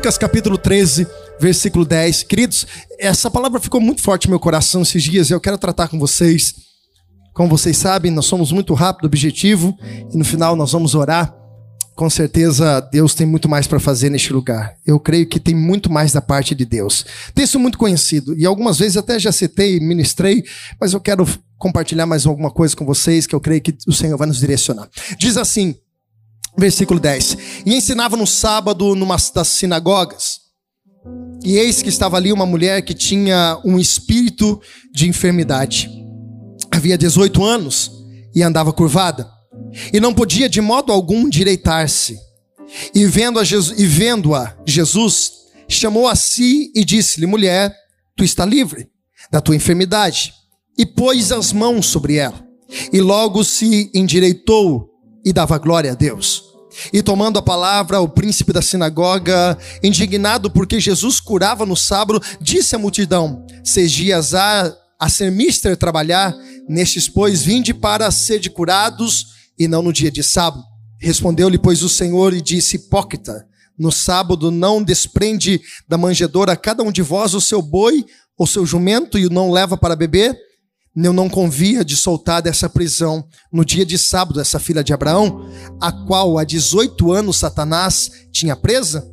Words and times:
Lucas 0.00 0.16
capítulo 0.16 0.56
13, 0.56 1.06
versículo 1.38 1.84
10. 1.84 2.22
Queridos, 2.22 2.66
essa 2.98 3.30
palavra 3.30 3.60
ficou 3.60 3.82
muito 3.82 4.00
forte 4.00 4.28
no 4.28 4.30
meu 4.30 4.40
coração 4.40 4.80
esses 4.80 5.02
dias 5.02 5.28
e 5.28 5.34
eu 5.34 5.40
quero 5.40 5.58
tratar 5.58 5.88
com 5.88 5.98
vocês. 5.98 6.54
Como 7.34 7.50
vocês 7.50 7.76
sabem, 7.76 8.10
nós 8.10 8.24
somos 8.24 8.50
muito 8.50 8.72
rápido, 8.72 9.04
objetivo, 9.04 9.76
e 10.10 10.16
no 10.16 10.24
final 10.24 10.56
nós 10.56 10.72
vamos 10.72 10.94
orar. 10.94 11.36
Com 11.94 12.08
certeza 12.08 12.80
Deus 12.90 13.12
tem 13.14 13.26
muito 13.26 13.46
mais 13.46 13.66
para 13.66 13.78
fazer 13.78 14.08
neste 14.08 14.32
lugar. 14.32 14.74
Eu 14.86 14.98
creio 14.98 15.26
que 15.26 15.38
tem 15.38 15.54
muito 15.54 15.92
mais 15.92 16.12
da 16.12 16.22
parte 16.22 16.54
de 16.54 16.64
Deus. 16.64 17.04
Texto 17.34 17.58
muito 17.58 17.76
conhecido, 17.76 18.34
e 18.38 18.46
algumas 18.46 18.78
vezes 18.78 18.96
até 18.96 19.18
já 19.18 19.30
citei, 19.30 19.78
ministrei, 19.80 20.42
mas 20.80 20.94
eu 20.94 21.00
quero 21.00 21.28
compartilhar 21.58 22.06
mais 22.06 22.24
alguma 22.24 22.50
coisa 22.50 22.74
com 22.74 22.86
vocês 22.86 23.26
que 23.26 23.34
eu 23.34 23.40
creio 23.40 23.60
que 23.60 23.76
o 23.86 23.92
Senhor 23.92 24.16
vai 24.16 24.26
nos 24.26 24.40
direcionar. 24.40 24.88
Diz 25.18 25.36
assim: 25.36 25.74
Versículo 26.56 27.00
10. 27.00 27.36
E 27.66 27.74
ensinava 27.74 28.16
no 28.16 28.26
sábado 28.26 28.94
numa 28.94 29.16
das 29.34 29.48
sinagogas. 29.48 30.40
E 31.42 31.56
eis 31.56 31.82
que 31.82 31.88
estava 31.88 32.16
ali 32.16 32.32
uma 32.32 32.44
mulher 32.44 32.82
que 32.82 32.92
tinha 32.92 33.58
um 33.64 33.78
espírito 33.78 34.60
de 34.92 35.08
enfermidade. 35.08 35.88
Havia 36.70 36.98
18 36.98 37.42
anos 37.42 37.90
e 38.34 38.42
andava 38.42 38.72
curvada. 38.72 39.30
E 39.92 40.00
não 40.00 40.12
podia 40.12 40.48
de 40.48 40.60
modo 40.60 40.92
algum 40.92 41.28
direitar-se. 41.28 42.18
E 42.94 43.06
vendo-a 43.06 43.44
Jesus, 43.44 43.78
e 43.80 43.86
vendo-a 43.86 44.56
Jesus 44.66 45.32
chamou 45.68 46.06
a 46.06 46.14
si 46.14 46.70
e 46.74 46.84
disse-lhe: 46.84 47.26
Mulher, 47.26 47.74
tu 48.16 48.22
está 48.22 48.44
livre 48.44 48.88
da 49.30 49.40
tua 49.40 49.56
enfermidade. 49.56 50.34
E 50.76 50.86
pôs 50.86 51.32
as 51.32 51.52
mãos 51.52 51.86
sobre 51.86 52.16
ela. 52.16 52.46
E 52.92 53.00
logo 53.00 53.42
se 53.44 53.90
endireitou 53.94 54.89
e 55.24 55.32
dava 55.32 55.58
glória 55.58 55.92
a 55.92 55.94
Deus. 55.94 56.44
E 56.92 57.02
tomando 57.02 57.38
a 57.38 57.42
palavra, 57.42 58.00
o 58.00 58.08
príncipe 58.08 58.52
da 58.52 58.62
sinagoga, 58.62 59.58
indignado 59.82 60.50
porque 60.50 60.78
Jesus 60.78 61.20
curava 61.20 61.66
no 61.66 61.76
sábado, 61.76 62.22
disse 62.40 62.76
à 62.76 62.78
multidão: 62.78 63.44
Seis 63.64 63.90
dias 63.90 64.34
há 64.34 64.72
a 64.98 65.08
ser 65.08 65.32
mister 65.32 65.76
trabalhar, 65.76 66.34
nestes, 66.68 67.08
pois, 67.08 67.42
vinde 67.42 67.72
para 67.74 68.10
ser 68.10 68.46
curados, 68.50 69.26
e 69.58 69.66
não 69.66 69.82
no 69.82 69.92
dia 69.92 70.10
de 70.10 70.22
sábado. 70.22 70.62
Respondeu-lhe, 71.00 71.58
pois, 71.58 71.82
o 71.82 71.88
Senhor 71.88 72.32
e 72.32 72.40
disse: 72.40 72.76
Hipócrita, 72.76 73.44
no 73.78 73.90
sábado 73.90 74.50
não 74.50 74.82
desprende 74.82 75.60
da 75.88 75.96
manjedoura 75.96 76.54
cada 76.54 76.82
um 76.82 76.92
de 76.92 77.02
vós 77.02 77.34
o 77.34 77.40
seu 77.40 77.62
boi 77.62 78.04
ou 78.36 78.46
seu 78.46 78.64
jumento 78.64 79.18
e 79.18 79.26
o 79.26 79.30
não 79.30 79.50
leva 79.50 79.76
para 79.76 79.96
beber? 79.96 80.38
Eu 80.96 81.12
não 81.12 81.28
convia 81.28 81.84
de 81.84 81.96
soltar 81.96 82.42
dessa 82.42 82.68
prisão 82.68 83.24
no 83.52 83.64
dia 83.64 83.86
de 83.86 83.96
sábado 83.96 84.40
essa 84.40 84.58
filha 84.58 84.82
de 84.82 84.92
Abraão, 84.92 85.48
a 85.80 85.92
qual 85.92 86.36
há 86.36 86.44
18 86.44 87.12
anos 87.12 87.36
Satanás 87.36 88.10
tinha 88.32 88.56
presa? 88.56 89.08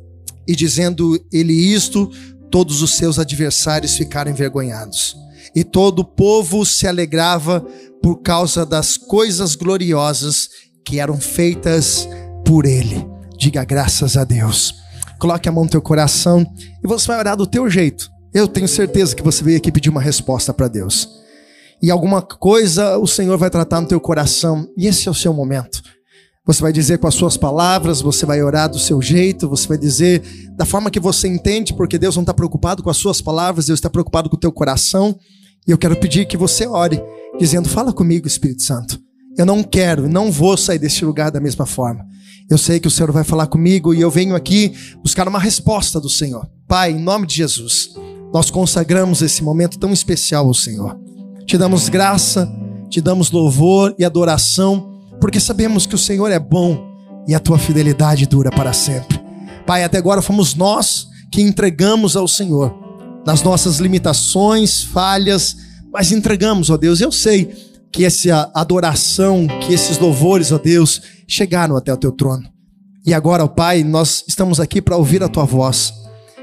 E 0.46 0.56
dizendo 0.56 1.18
ele 1.32 1.52
isto, 1.52 2.10
todos 2.50 2.82
os 2.82 2.96
seus 2.96 3.18
adversários 3.18 3.96
ficaram 3.96 4.30
envergonhados. 4.30 5.16
E 5.54 5.62
todo 5.62 6.00
o 6.00 6.04
povo 6.04 6.66
se 6.66 6.86
alegrava 6.86 7.60
por 8.02 8.22
causa 8.22 8.66
das 8.66 8.96
coisas 8.96 9.54
gloriosas 9.54 10.48
que 10.84 10.98
eram 10.98 11.20
feitas 11.20 12.08
por 12.44 12.66
ele. 12.66 13.06
Diga 13.38 13.64
graças 13.64 14.16
a 14.16 14.24
Deus. 14.24 14.74
Coloque 15.18 15.48
a 15.48 15.52
mão 15.52 15.64
no 15.64 15.70
teu 15.70 15.82
coração 15.82 16.44
e 16.82 16.88
você 16.88 17.06
vai 17.06 17.18
orar 17.18 17.36
do 17.36 17.46
teu 17.46 17.68
jeito. 17.70 18.10
Eu 18.34 18.48
tenho 18.48 18.68
certeza 18.68 19.14
que 19.14 19.22
você 19.22 19.44
veio 19.44 19.58
aqui 19.58 19.70
pedir 19.70 19.90
uma 19.90 20.02
resposta 20.02 20.52
para 20.52 20.68
Deus 20.68 21.18
e 21.82 21.90
alguma 21.90 22.20
coisa 22.22 22.98
o 22.98 23.06
Senhor 23.06 23.36
vai 23.38 23.50
tratar 23.50 23.80
no 23.80 23.88
teu 23.88 24.00
coração, 24.00 24.68
e 24.76 24.86
esse 24.86 25.08
é 25.08 25.10
o 25.10 25.14
seu 25.14 25.32
momento. 25.32 25.82
Você 26.48 26.62
vai 26.62 26.72
dizer 26.72 26.98
com 26.98 27.06
as 27.06 27.14
suas 27.14 27.36
palavras, 27.36 28.00
você 28.00 28.24
vai 28.24 28.42
orar 28.42 28.70
do 28.70 28.78
seu 28.78 29.02
jeito, 29.02 29.46
você 29.46 29.68
vai 29.68 29.76
dizer 29.76 30.22
da 30.56 30.64
forma 30.64 30.90
que 30.90 30.98
você 30.98 31.28
entende, 31.28 31.74
porque 31.74 31.98
Deus 31.98 32.16
não 32.16 32.22
está 32.22 32.32
preocupado 32.32 32.82
com 32.82 32.88
as 32.88 32.96
suas 32.96 33.20
palavras, 33.20 33.66
Deus 33.66 33.78
está 33.78 33.90
preocupado 33.90 34.30
com 34.30 34.36
o 34.36 34.40
teu 34.40 34.50
coração. 34.50 35.14
E 35.66 35.70
eu 35.70 35.76
quero 35.76 35.94
pedir 35.96 36.26
que 36.26 36.38
você 36.38 36.66
ore, 36.66 37.02
dizendo: 37.38 37.68
Fala 37.68 37.92
comigo, 37.92 38.26
Espírito 38.26 38.62
Santo. 38.62 38.98
Eu 39.36 39.44
não 39.44 39.62
quero, 39.62 40.08
não 40.08 40.32
vou 40.32 40.56
sair 40.56 40.78
deste 40.78 41.04
lugar 41.04 41.30
da 41.30 41.38
mesma 41.38 41.66
forma. 41.66 42.02
Eu 42.50 42.56
sei 42.56 42.80
que 42.80 42.88
o 42.88 42.90
Senhor 42.90 43.12
vai 43.12 43.24
falar 43.24 43.46
comigo 43.46 43.92
e 43.92 44.00
eu 44.00 44.10
venho 44.10 44.34
aqui 44.34 44.72
buscar 45.02 45.28
uma 45.28 45.38
resposta 45.38 46.00
do 46.00 46.08
Senhor. 46.08 46.48
Pai, 46.66 46.92
em 46.92 46.98
nome 46.98 47.26
de 47.26 47.36
Jesus, 47.36 47.90
nós 48.32 48.50
consagramos 48.50 49.20
esse 49.20 49.44
momento 49.44 49.78
tão 49.78 49.92
especial 49.92 50.46
ao 50.46 50.54
Senhor. 50.54 50.98
Te 51.48 51.56
damos 51.56 51.88
graça, 51.88 52.46
te 52.90 53.00
damos 53.00 53.30
louvor 53.30 53.94
e 53.98 54.04
adoração, 54.04 55.00
porque 55.18 55.40
sabemos 55.40 55.86
que 55.86 55.94
o 55.94 55.98
Senhor 55.98 56.30
é 56.30 56.38
bom 56.38 56.78
e 57.26 57.34
a 57.34 57.40
tua 57.40 57.58
fidelidade 57.58 58.26
dura 58.26 58.50
para 58.50 58.74
sempre. 58.74 59.18
Pai, 59.66 59.82
até 59.82 59.96
agora 59.96 60.20
fomos 60.20 60.54
nós 60.54 61.06
que 61.32 61.40
entregamos 61.40 62.16
ao 62.16 62.28
Senhor 62.28 62.78
nas 63.26 63.42
nossas 63.42 63.78
limitações, 63.78 64.84
falhas, 64.84 65.56
mas 65.90 66.12
entregamos, 66.12 66.68
ó 66.68 66.76
Deus. 66.76 67.00
Eu 67.00 67.10
sei 67.10 67.50
que 67.90 68.04
essa 68.04 68.50
adoração, 68.54 69.46
que 69.62 69.72
esses 69.72 69.98
louvores, 69.98 70.52
ó 70.52 70.58
Deus, 70.58 71.00
chegaram 71.26 71.78
até 71.78 71.90
o 71.90 71.96
teu 71.96 72.12
trono. 72.12 72.46
E 73.06 73.14
agora, 73.14 73.42
ó 73.42 73.48
Pai, 73.48 73.82
nós 73.82 74.22
estamos 74.28 74.60
aqui 74.60 74.82
para 74.82 74.98
ouvir 74.98 75.22
a 75.22 75.28
tua 75.30 75.46
voz. 75.46 75.94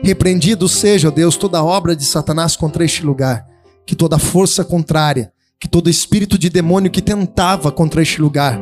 Repreendido 0.04 0.68
seja, 0.68 1.10
ó 1.10 1.12
Deus, 1.12 1.38
toda 1.38 1.64
obra 1.64 1.96
de 1.96 2.06
Satanás 2.06 2.56
contra 2.56 2.84
este 2.84 3.04
lugar 3.04 3.54
que 3.86 3.96
toda 3.96 4.18
força 4.18 4.64
contrária, 4.64 5.32
que 5.60 5.68
todo 5.68 5.90
espírito 5.90 6.38
de 6.38 6.50
demônio 6.50 6.92
que 6.92 7.02
tentava 7.02 7.72
contra 7.72 8.02
este 8.02 8.22
lugar, 8.22 8.60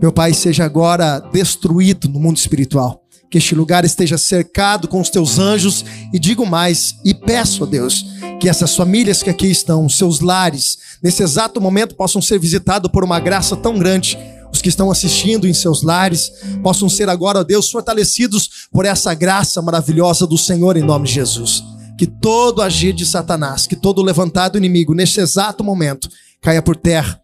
meu 0.00 0.12
Pai, 0.12 0.32
seja 0.32 0.64
agora 0.64 1.20
destruído 1.32 2.08
no 2.08 2.18
mundo 2.18 2.36
espiritual. 2.36 3.00
Que 3.30 3.38
este 3.38 3.54
lugar 3.54 3.84
esteja 3.84 4.18
cercado 4.18 4.88
com 4.88 5.00
os 5.00 5.08
teus 5.08 5.38
anjos, 5.38 5.84
e 6.12 6.18
digo 6.18 6.44
mais, 6.44 6.96
e 7.04 7.14
peço 7.14 7.64
a 7.64 7.66
Deus, 7.66 8.04
que 8.40 8.48
essas 8.48 8.74
famílias 8.74 9.22
que 9.22 9.30
aqui 9.30 9.46
estão, 9.46 9.88
seus 9.88 10.20
lares, 10.20 10.78
nesse 11.02 11.22
exato 11.22 11.60
momento 11.60 11.94
possam 11.94 12.20
ser 12.20 12.38
visitados 12.38 12.90
por 12.90 13.04
uma 13.04 13.20
graça 13.20 13.56
tão 13.56 13.78
grande. 13.78 14.18
Os 14.52 14.60
que 14.60 14.68
estão 14.68 14.90
assistindo 14.90 15.46
em 15.46 15.54
seus 15.54 15.82
lares 15.82 16.30
possam 16.62 16.88
ser 16.88 17.08
agora, 17.08 17.38
ó 17.38 17.44
Deus, 17.44 17.70
fortalecidos 17.70 18.68
por 18.70 18.84
essa 18.84 19.14
graça 19.14 19.62
maravilhosa 19.62 20.26
do 20.26 20.36
Senhor 20.36 20.76
em 20.76 20.82
nome 20.82 21.06
de 21.06 21.14
Jesus 21.14 21.62
que 22.02 22.06
todo 22.08 22.62
agir 22.62 22.92
de 22.92 23.06
Satanás, 23.06 23.64
que 23.64 23.76
todo 23.76 24.02
levantado 24.02 24.58
inimigo 24.58 24.92
neste 24.92 25.20
exato 25.20 25.62
momento 25.62 26.08
caia 26.40 26.60
por 26.60 26.74
terra. 26.74 27.20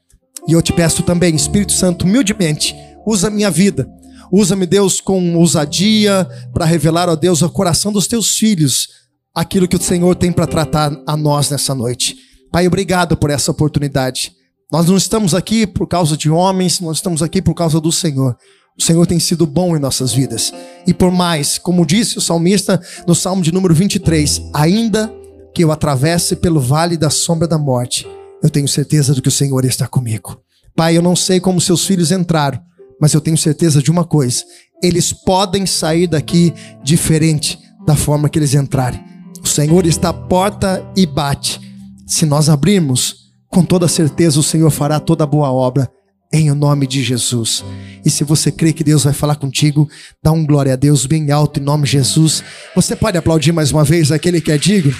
E 0.46 0.52
eu 0.52 0.62
te 0.62 0.72
peço 0.72 1.02
também, 1.02 1.34
Espírito 1.34 1.72
Santo, 1.72 2.04
humildemente, 2.04 2.76
usa 3.04 3.28
minha 3.28 3.50
vida. 3.50 3.90
Usa-me, 4.30 4.66
Deus, 4.66 5.00
com 5.00 5.34
ousadia 5.34 6.28
para 6.54 6.64
revelar, 6.64 7.08
ó 7.08 7.16
Deus, 7.16 7.42
ao 7.42 7.50
coração 7.50 7.90
dos 7.90 8.06
teus 8.06 8.36
filhos 8.36 8.86
aquilo 9.34 9.66
que 9.66 9.74
o 9.74 9.82
Senhor 9.82 10.14
tem 10.14 10.30
para 10.30 10.46
tratar 10.46 10.92
a 11.04 11.16
nós 11.16 11.50
nessa 11.50 11.74
noite. 11.74 12.14
Pai, 12.52 12.64
obrigado 12.68 13.16
por 13.16 13.30
essa 13.30 13.50
oportunidade. 13.50 14.30
Nós 14.70 14.86
não 14.86 14.96
estamos 14.96 15.34
aqui 15.34 15.66
por 15.66 15.88
causa 15.88 16.16
de 16.16 16.30
homens, 16.30 16.78
nós 16.78 16.98
estamos 16.98 17.20
aqui 17.20 17.42
por 17.42 17.54
causa 17.54 17.80
do 17.80 17.90
Senhor. 17.90 18.36
O 18.78 18.82
Senhor 18.82 19.06
tem 19.06 19.18
sido 19.18 19.44
bom 19.44 19.76
em 19.76 19.80
nossas 19.80 20.12
vidas. 20.12 20.52
E 20.86 20.94
por 20.94 21.10
mais, 21.10 21.58
como 21.58 21.84
disse 21.84 22.16
o 22.16 22.20
salmista 22.20 22.80
no 23.06 23.14
Salmo 23.14 23.42
de 23.42 23.52
número 23.52 23.74
23, 23.74 24.42
ainda 24.54 25.12
que 25.52 25.64
eu 25.64 25.72
atravesse 25.72 26.36
pelo 26.36 26.60
vale 26.60 26.96
da 26.96 27.10
sombra 27.10 27.48
da 27.48 27.58
morte, 27.58 28.06
eu 28.40 28.48
tenho 28.48 28.68
certeza 28.68 29.12
de 29.12 29.20
que 29.20 29.28
o 29.28 29.32
Senhor 29.32 29.64
está 29.64 29.88
comigo. 29.88 30.40
Pai, 30.76 30.96
eu 30.96 31.02
não 31.02 31.16
sei 31.16 31.40
como 31.40 31.60
seus 31.60 31.84
filhos 31.84 32.12
entraram, 32.12 32.60
mas 33.00 33.12
eu 33.12 33.20
tenho 33.20 33.36
certeza 33.36 33.82
de 33.82 33.90
uma 33.90 34.04
coisa: 34.04 34.44
eles 34.80 35.12
podem 35.12 35.66
sair 35.66 36.06
daqui 36.06 36.54
diferente 36.84 37.58
da 37.84 37.96
forma 37.96 38.28
que 38.28 38.38
eles 38.38 38.54
entrarem. 38.54 39.02
O 39.42 39.46
Senhor 39.46 39.86
está 39.86 40.10
à 40.10 40.12
porta 40.12 40.86
e 40.96 41.04
bate. 41.04 41.60
Se 42.06 42.24
nós 42.24 42.48
abrirmos, 42.48 43.16
com 43.48 43.64
toda 43.64 43.88
certeza 43.88 44.38
o 44.38 44.42
Senhor 44.42 44.70
fará 44.70 45.00
toda 45.00 45.26
boa 45.26 45.50
obra 45.50 45.90
em 46.32 46.50
o 46.50 46.54
nome 46.54 46.86
de 46.86 47.02
Jesus. 47.02 47.64
E 48.04 48.10
se 48.10 48.22
você 48.24 48.52
crê 48.52 48.72
que 48.72 48.84
Deus 48.84 49.04
vai 49.04 49.12
falar 49.12 49.36
contigo, 49.36 49.88
dá 50.22 50.30
um 50.30 50.44
glória 50.44 50.74
a 50.74 50.76
Deus 50.76 51.06
bem 51.06 51.30
alto 51.30 51.58
em 51.58 51.62
nome 51.62 51.84
de 51.84 51.92
Jesus. 51.92 52.42
Você 52.74 52.94
pode 52.94 53.16
aplaudir 53.16 53.52
mais 53.52 53.72
uma 53.72 53.84
vez 53.84 54.12
aquele 54.12 54.40
que 54.40 54.52
é 54.52 54.58
digno? 54.58 54.94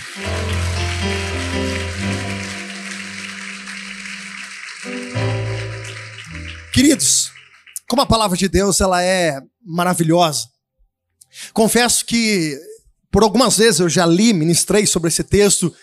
Queridos, 6.73 7.33
como 7.89 8.03
a 8.03 8.07
palavra 8.07 8.37
de 8.37 8.49
Deus 8.49 8.81
ela 8.81 9.03
é 9.03 9.41
maravilhosa. 9.65 10.47
Confesso 11.53 12.05
que 12.05 12.57
por 13.11 13.23
algumas 13.23 13.57
vezes 13.57 13.81
eu 13.81 13.89
já 13.89 14.07
li, 14.07 14.33
ministrei 14.33 14.87
sobre 14.87 15.09
esse 15.09 15.25
texto 15.25 15.75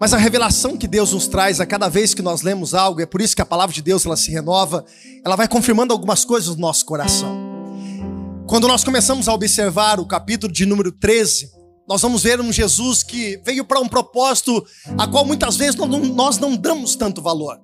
mas 0.00 0.14
a 0.14 0.16
revelação 0.16 0.78
que 0.78 0.88
Deus 0.88 1.12
nos 1.12 1.28
traz 1.28 1.60
a 1.60 1.66
cada 1.66 1.86
vez 1.86 2.14
que 2.14 2.22
nós 2.22 2.40
lemos 2.40 2.72
algo, 2.72 3.02
é 3.02 3.06
por 3.06 3.20
isso 3.20 3.36
que 3.36 3.42
a 3.42 3.46
palavra 3.46 3.74
de 3.74 3.82
Deus 3.82 4.06
ela 4.06 4.16
se 4.16 4.30
renova, 4.30 4.82
ela 5.22 5.36
vai 5.36 5.46
confirmando 5.46 5.92
algumas 5.92 6.24
coisas 6.24 6.56
no 6.56 6.62
nosso 6.62 6.86
coração. 6.86 7.38
Quando 8.46 8.66
nós 8.66 8.82
começamos 8.82 9.28
a 9.28 9.34
observar 9.34 10.00
o 10.00 10.06
capítulo 10.06 10.50
de 10.50 10.64
número 10.64 10.90
13, 10.90 11.50
nós 11.86 12.00
vamos 12.00 12.22
ver 12.22 12.40
um 12.40 12.50
Jesus 12.50 13.02
que 13.02 13.38
veio 13.44 13.62
para 13.62 13.78
um 13.78 13.86
propósito 13.86 14.64
a 14.96 15.06
qual 15.06 15.26
muitas 15.26 15.56
vezes 15.56 15.76
nós 15.76 16.38
não 16.38 16.56
damos 16.56 16.96
tanto 16.96 17.20
valor. 17.20 17.60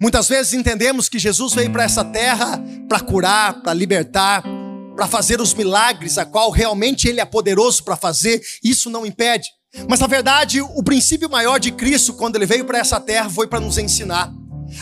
Muitas 0.00 0.28
vezes 0.28 0.52
entendemos 0.52 1.08
que 1.08 1.18
Jesus 1.18 1.52
veio 1.52 1.72
para 1.72 1.82
essa 1.82 2.04
terra 2.04 2.62
para 2.88 3.00
curar, 3.00 3.60
para 3.60 3.74
libertar, 3.74 4.44
para 4.94 5.08
fazer 5.08 5.40
os 5.40 5.52
milagres, 5.52 6.16
a 6.16 6.24
qual 6.24 6.50
realmente 6.50 7.08
ele 7.08 7.20
é 7.20 7.24
poderoso 7.24 7.82
para 7.82 7.96
fazer, 7.96 8.40
isso 8.62 8.88
não 8.88 9.04
impede. 9.04 9.48
Mas 9.88 10.00
na 10.00 10.06
verdade, 10.06 10.60
o 10.60 10.82
princípio 10.82 11.30
maior 11.30 11.58
de 11.58 11.72
Cristo, 11.72 12.12
quando 12.14 12.36
ele 12.36 12.46
veio 12.46 12.64
para 12.64 12.78
essa 12.78 13.00
terra, 13.00 13.28
foi 13.30 13.46
para 13.46 13.60
nos 13.60 13.78
ensinar. 13.78 14.32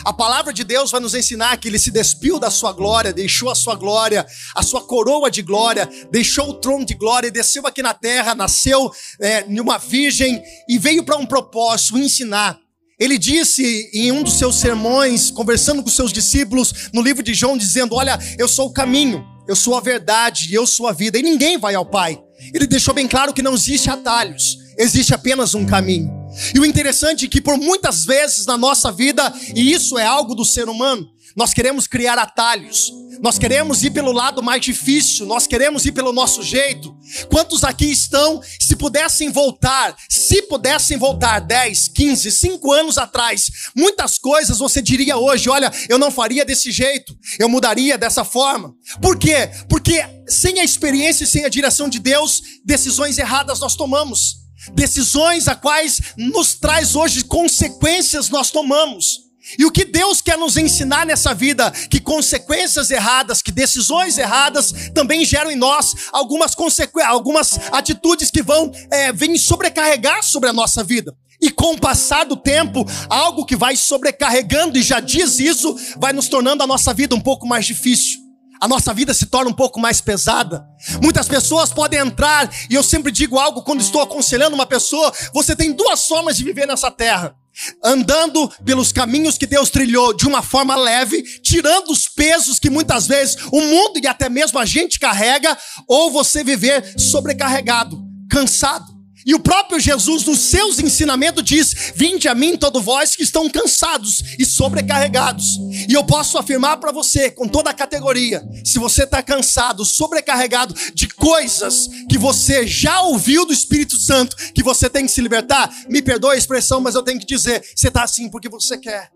A 0.05 0.13
palavra 0.13 0.53
de 0.53 0.63
Deus 0.63 0.91
vai 0.91 1.01
nos 1.01 1.13
ensinar 1.13 1.57
que 1.57 1.67
ele 1.67 1.77
se 1.77 1.91
despiu 1.91 2.39
da 2.39 2.49
sua 2.49 2.71
glória, 2.71 3.11
deixou 3.11 3.49
a 3.49 3.55
sua 3.55 3.75
glória, 3.75 4.25
a 4.55 4.63
sua 4.63 4.81
coroa 4.81 5.29
de 5.29 5.41
glória, 5.41 5.89
deixou 6.09 6.49
o 6.49 6.53
trono 6.55 6.85
de 6.85 6.93
glória 6.93 7.27
e 7.27 7.31
desceu 7.31 7.67
aqui 7.67 7.81
na 7.81 7.93
terra, 7.93 8.33
nasceu 8.33 8.91
é, 9.19 9.45
uma 9.49 9.77
virgem 9.77 10.41
e 10.67 10.77
veio 10.77 11.03
para 11.03 11.17
um 11.17 11.25
propósito, 11.25 11.97
ensinar. 11.97 12.57
Ele 12.99 13.17
disse 13.17 13.89
em 13.93 14.11
um 14.11 14.23
dos 14.23 14.37
seus 14.37 14.57
sermões, 14.57 15.31
conversando 15.31 15.81
com 15.81 15.89
seus 15.89 16.13
discípulos, 16.13 16.89
no 16.93 17.01
livro 17.01 17.23
de 17.23 17.33
João, 17.33 17.57
dizendo: 17.57 17.95
Olha, 17.95 18.17
eu 18.37 18.47
sou 18.47 18.67
o 18.67 18.73
caminho, 18.73 19.25
eu 19.47 19.55
sou 19.55 19.75
a 19.75 19.81
verdade 19.81 20.53
eu 20.53 20.67
sou 20.67 20.87
a 20.87 20.93
vida, 20.93 21.17
e 21.17 21.23
ninguém 21.23 21.57
vai 21.57 21.73
ao 21.73 21.85
Pai. 21.85 22.21
Ele 22.53 22.67
deixou 22.67 22.93
bem 22.93 23.07
claro 23.07 23.33
que 23.33 23.41
não 23.41 23.53
existe 23.53 23.89
atalhos, 23.89 24.57
existe 24.81 25.13
apenas 25.13 25.53
um 25.53 25.65
caminho. 25.65 26.11
E 26.55 26.59
o 26.59 26.65
interessante 26.65 27.25
é 27.25 27.27
que 27.27 27.41
por 27.41 27.57
muitas 27.57 28.05
vezes 28.05 28.45
na 28.45 28.57
nossa 28.57 28.91
vida, 28.91 29.31
e 29.55 29.71
isso 29.71 29.97
é 29.97 30.05
algo 30.05 30.33
do 30.33 30.45
ser 30.45 30.67
humano, 30.67 31.07
nós 31.35 31.53
queremos 31.53 31.87
criar 31.87 32.17
atalhos, 32.17 32.91
nós 33.21 33.37
queremos 33.37 33.83
ir 33.83 33.91
pelo 33.91 34.11
lado 34.11 34.41
mais 34.41 34.61
difícil, 34.61 35.25
nós 35.25 35.47
queremos 35.47 35.85
ir 35.85 35.91
pelo 35.91 36.11
nosso 36.11 36.41
jeito. 36.43 36.93
Quantos 37.29 37.63
aqui 37.63 37.85
estão, 37.85 38.41
se 38.59 38.75
pudessem 38.75 39.31
voltar, 39.31 39.95
se 40.09 40.41
pudessem 40.43 40.97
voltar 40.97 41.39
10, 41.39 41.89
15, 41.89 42.31
5 42.31 42.71
anos 42.71 42.97
atrás, 42.97 43.49
muitas 43.75 44.17
coisas 44.17 44.57
você 44.57 44.81
diria 44.81 45.17
hoje: 45.17 45.49
olha, 45.49 45.71
eu 45.87 45.97
não 45.97 46.11
faria 46.11 46.43
desse 46.43 46.71
jeito, 46.71 47.15
eu 47.39 47.47
mudaria 47.47 47.97
dessa 47.97 48.25
forma. 48.25 48.73
Por 49.01 49.17
quê? 49.17 49.49
Porque 49.69 50.03
sem 50.27 50.59
a 50.59 50.63
experiência 50.63 51.23
e 51.23 51.27
sem 51.27 51.45
a 51.45 51.49
direção 51.49 51.87
de 51.87 51.99
Deus, 51.99 52.41
decisões 52.65 53.17
erradas 53.17 53.59
nós 53.59 53.75
tomamos. 53.75 54.40
Decisões 54.73 55.47
a 55.47 55.55
quais 55.55 56.01
nos 56.17 56.53
traz 56.53 56.95
hoje 56.95 57.23
consequências 57.23 58.29
nós 58.29 58.51
tomamos. 58.51 59.31
E 59.57 59.65
o 59.65 59.71
que 59.71 59.83
Deus 59.83 60.21
quer 60.21 60.37
nos 60.37 60.55
ensinar 60.55 61.05
nessa 61.05 61.33
vida, 61.33 61.71
que 61.89 61.99
consequências 61.99 62.91
erradas, 62.91 63.41
que 63.41 63.51
decisões 63.51 64.17
erradas 64.17 64.71
também 64.93 65.25
geram 65.25 65.51
em 65.51 65.55
nós 65.55 65.93
algumas 66.11 66.53
consequências, 66.53 67.11
algumas 67.11 67.59
atitudes 67.71 68.29
que 68.29 68.41
vão 68.41 68.71
é, 68.91 69.11
vêm 69.11 69.37
sobrecarregar 69.37 70.23
sobre 70.23 70.49
a 70.49 70.53
nossa 70.53 70.83
vida. 70.83 71.15
E 71.41 71.49
com 71.49 71.73
o 71.73 71.79
passar 71.79 72.23
do 72.23 72.37
tempo, 72.37 72.85
algo 73.09 73.45
que 73.45 73.55
vai 73.55 73.75
sobrecarregando, 73.75 74.77
e 74.77 74.83
já 74.83 74.99
diz 74.99 75.39
isso, 75.39 75.75
vai 75.97 76.13
nos 76.13 76.27
tornando 76.27 76.63
a 76.63 76.67
nossa 76.67 76.93
vida 76.93 77.15
um 77.15 77.21
pouco 77.21 77.47
mais 77.47 77.65
difícil. 77.65 78.30
A 78.61 78.67
nossa 78.67 78.93
vida 78.93 79.11
se 79.11 79.25
torna 79.25 79.49
um 79.49 79.53
pouco 79.53 79.79
mais 79.79 79.99
pesada. 79.99 80.63
Muitas 81.01 81.27
pessoas 81.27 81.73
podem 81.73 81.99
entrar, 81.99 82.47
e 82.69 82.75
eu 82.75 82.83
sempre 82.83 83.11
digo 83.11 83.39
algo 83.39 83.63
quando 83.63 83.81
estou 83.81 84.01
aconselhando 84.01 84.53
uma 84.53 84.67
pessoa: 84.67 85.11
você 85.33 85.55
tem 85.55 85.71
duas 85.71 86.05
formas 86.05 86.37
de 86.37 86.43
viver 86.43 86.67
nessa 86.67 86.91
terra 86.91 87.35
andando 87.83 88.49
pelos 88.63 88.91
caminhos 88.91 89.37
que 89.37 89.45
Deus 89.45 89.69
trilhou 89.69 90.13
de 90.13 90.25
uma 90.25 90.41
forma 90.41 90.75
leve, 90.75 91.21
tirando 91.41 91.89
os 91.89 92.07
pesos 92.07 92.59
que 92.59 92.69
muitas 92.69 93.07
vezes 93.07 93.35
o 93.51 93.59
mundo 93.59 93.99
e 94.01 94.07
até 94.07 94.29
mesmo 94.29 94.57
a 94.57 94.65
gente 94.65 94.99
carrega, 94.99 95.57
ou 95.87 96.11
você 96.11 96.43
viver 96.43 96.93
sobrecarregado, 96.97 98.01
cansado. 98.29 98.90
E 99.25 99.35
o 99.35 99.39
próprio 99.39 99.79
Jesus, 99.79 100.25
nos 100.25 100.39
seus 100.39 100.79
ensinamentos, 100.79 101.43
diz: 101.43 101.93
Vinde 101.95 102.27
a 102.27 102.35
mim, 102.35 102.57
todos 102.57 102.83
vós 102.83 103.15
que 103.15 103.23
estão 103.23 103.49
cansados 103.49 104.23
e 104.39 104.45
sobrecarregados. 104.45 105.45
E 105.87 105.93
eu 105.93 106.03
posso 106.03 106.37
afirmar 106.37 106.77
para 106.77 106.91
você, 106.91 107.29
com 107.29 107.47
toda 107.47 107.69
a 107.69 107.73
categoria, 107.73 108.43
se 108.65 108.79
você 108.79 109.03
está 109.03 109.21
cansado, 109.21 109.85
sobrecarregado 109.85 110.73
de 110.93 111.07
coisas 111.07 111.87
que 112.09 112.17
você 112.17 112.65
já 112.65 113.01
ouviu 113.01 113.45
do 113.45 113.53
Espírito 113.53 113.95
Santo, 113.95 114.35
que 114.53 114.63
você 114.63 114.89
tem 114.89 115.05
que 115.05 115.11
se 115.11 115.21
libertar, 115.21 115.69
me 115.89 116.01
perdoe 116.01 116.35
a 116.35 116.37
expressão, 116.37 116.81
mas 116.81 116.95
eu 116.95 117.03
tenho 117.03 117.19
que 117.19 117.25
dizer: 117.25 117.63
você 117.75 117.87
está 117.87 118.03
assim 118.03 118.29
porque 118.29 118.49
você 118.49 118.77
quer. 118.77 119.11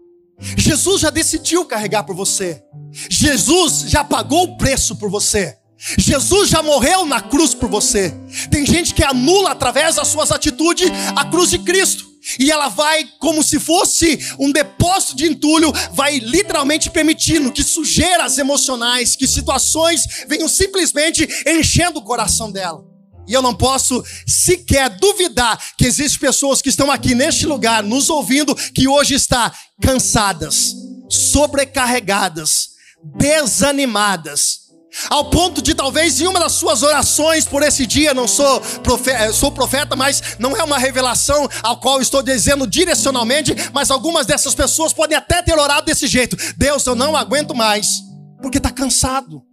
Jesus 0.57 1.01
já 1.01 1.09
decidiu 1.09 1.65
carregar 1.65 2.03
por 2.03 2.15
você. 2.15 2.61
Jesus 3.09 3.89
já 3.89 4.03
pagou 4.03 4.43
o 4.43 4.57
preço 4.57 4.95
por 4.97 5.09
você. 5.09 5.57
Jesus 5.77 6.50
já 6.50 6.63
morreu 6.63 7.06
na 7.06 7.22
cruz 7.22 7.54
por 7.54 7.69
você. 7.69 8.13
Tem 8.50 8.66
gente 8.66 8.94
que 8.94 9.04
anula 9.04 9.51
através 9.51 9.95
das 9.95 10.07
suas 10.07 10.31
atitudes 10.31 10.89
a 11.16 11.25
cruz 11.25 11.50
de 11.50 11.60
Cristo. 11.60 12.16
E 12.39 12.51
ela 12.51 12.69
vai, 12.69 13.07
como 13.19 13.44
se 13.44 13.60
fosse 13.60 14.18
um 14.39 14.51
depósito 14.51 15.16
de 15.16 15.27
entulho, 15.27 15.72
vai 15.94 16.18
literalmente 16.18 16.89
permitindo 16.89 17.51
que 17.51 17.63
sujeiras 17.63 18.39
emocionais, 18.39 19.16
que 19.16 19.27
situações 19.27 20.25
venham 20.27 20.48
simplesmente 20.48 21.27
enchendo 21.45 22.00
o 22.00 22.04
coração 22.04 22.51
dela. 22.51 22.83
E 23.27 23.33
eu 23.33 23.42
não 23.42 23.54
posso 23.54 24.04
sequer 24.25 24.89
duvidar 24.89 25.60
que 25.77 25.86
existem 25.86 26.19
pessoas 26.19 26.62
que 26.62 26.69
estão 26.69 26.89
aqui 26.92 27.13
neste 27.13 27.45
lugar, 27.45 27.83
nos 27.83 28.10
ouvindo, 28.10 28.56
que 28.56 28.88
hoje 28.88 29.16
estão 29.16 29.51
cansadas, 29.81 30.74
sobrecarregadas, 31.10 32.69
desanimadas 33.18 34.64
ao 35.09 35.30
ponto 35.30 35.62
de 35.62 35.74
talvez 35.74 36.19
em 36.19 36.27
uma 36.27 36.39
das 36.39 36.53
suas 36.53 36.83
orações 36.83 37.45
por 37.45 37.63
esse 37.63 37.86
dia, 37.86 38.13
não 38.13 38.27
sou 38.27 38.62
profeta, 38.83 39.24
eh, 39.25 39.33
sou 39.33 39.51
profeta, 39.51 39.95
mas 39.95 40.21
não 40.39 40.56
é 40.56 40.63
uma 40.63 40.77
revelação 40.77 41.47
ao 41.62 41.80
qual 41.80 42.01
estou 42.01 42.21
dizendo 42.21 42.65
direcionalmente, 42.65 43.56
mas 43.74 43.92
algumas 43.92 44.25
dessas 44.25 44.56
pessoas 44.56 44.94
podem 44.94 45.18
até 45.18 45.42
ter 45.42 45.57
orado 45.57 45.86
desse 45.86 46.07
jeito: 46.07 46.38
Deus, 46.57 46.86
eu 46.86 46.95
não 46.95 47.15
aguento 47.15 47.56
mais, 47.56 48.03
porque 48.42 48.57
está 48.57 48.71
cansado, 48.71 49.44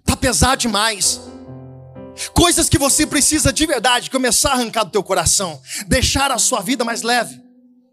está 0.00 0.16
pesado 0.16 0.56
demais. 0.56 1.20
Coisas 2.34 2.68
que 2.68 2.78
você 2.78 3.06
precisa 3.06 3.52
de 3.52 3.64
verdade 3.64 4.10
começar 4.10 4.50
a 4.50 4.52
arrancar 4.54 4.84
do 4.84 4.90
teu 4.90 5.02
coração, 5.02 5.60
deixar 5.86 6.30
a 6.30 6.38
sua 6.38 6.60
vida 6.60 6.84
mais 6.84 7.02
leve, 7.02 7.40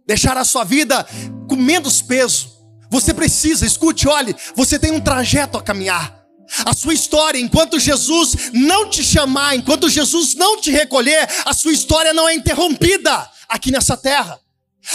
deixar 0.05 0.37
a 0.37 0.43
sua 0.43 0.63
vida 0.63 1.05
com 1.47 1.55
menos 1.55 2.01
peso. 2.01 2.59
Você 2.89 3.13
precisa, 3.13 3.65
escute, 3.65 4.07
olhe, 4.07 4.35
você 4.55 4.77
tem 4.77 4.91
um 4.91 4.99
trajeto 4.99 5.57
a 5.57 5.61
caminhar. 5.61 6.18
A 6.65 6.73
sua 6.73 6.93
história, 6.93 7.39
enquanto 7.39 7.79
Jesus 7.79 8.51
não 8.53 8.89
te 8.89 9.03
chamar, 9.03 9.55
enquanto 9.55 9.89
Jesus 9.89 10.35
não 10.35 10.59
te 10.59 10.71
recolher, 10.71 11.27
a 11.45 11.53
sua 11.53 11.71
história 11.71 12.13
não 12.13 12.27
é 12.27 12.33
interrompida 12.33 13.29
aqui 13.47 13.71
nessa 13.71 13.95
terra. 13.95 14.39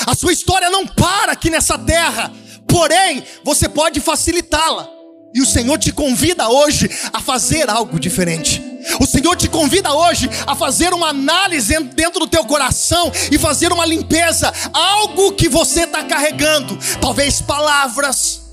A 0.07 0.15
sua 0.15 0.33
história 0.33 0.71
não 0.71 0.87
para 0.87 1.33
aqui 1.33 1.51
nessa 1.51 1.79
terra. 1.79 2.33
Porém, 2.69 3.23
você 3.45 3.69
pode 3.69 4.01
facilitá-la. 4.01 4.89
E 5.35 5.43
o 5.43 5.47
Senhor 5.47 5.79
te 5.79 5.93
convida 5.93 6.49
hoje 6.49 6.89
a 7.13 7.21
fazer 7.21 7.69
algo 7.69 7.99
diferente. 7.99 8.63
O 9.01 9.07
Senhor 9.07 9.35
te 9.35 9.49
convida 9.49 9.93
hoje 9.93 10.31
a 10.47 10.55
fazer 10.55 10.93
uma 10.95 11.09
análise 11.09 11.77
dentro 11.95 12.21
do 12.21 12.29
teu 12.29 12.45
coração 12.45 13.11
e 13.33 13.39
fazer 13.39 13.73
uma 13.73 13.85
limpeza, 13.85 14.53
algo 14.73 15.33
que 15.33 15.49
você 15.49 15.85
está 15.85 16.05
carregando, 16.05 16.79
talvez 17.01 17.41
palavras, 17.41 18.44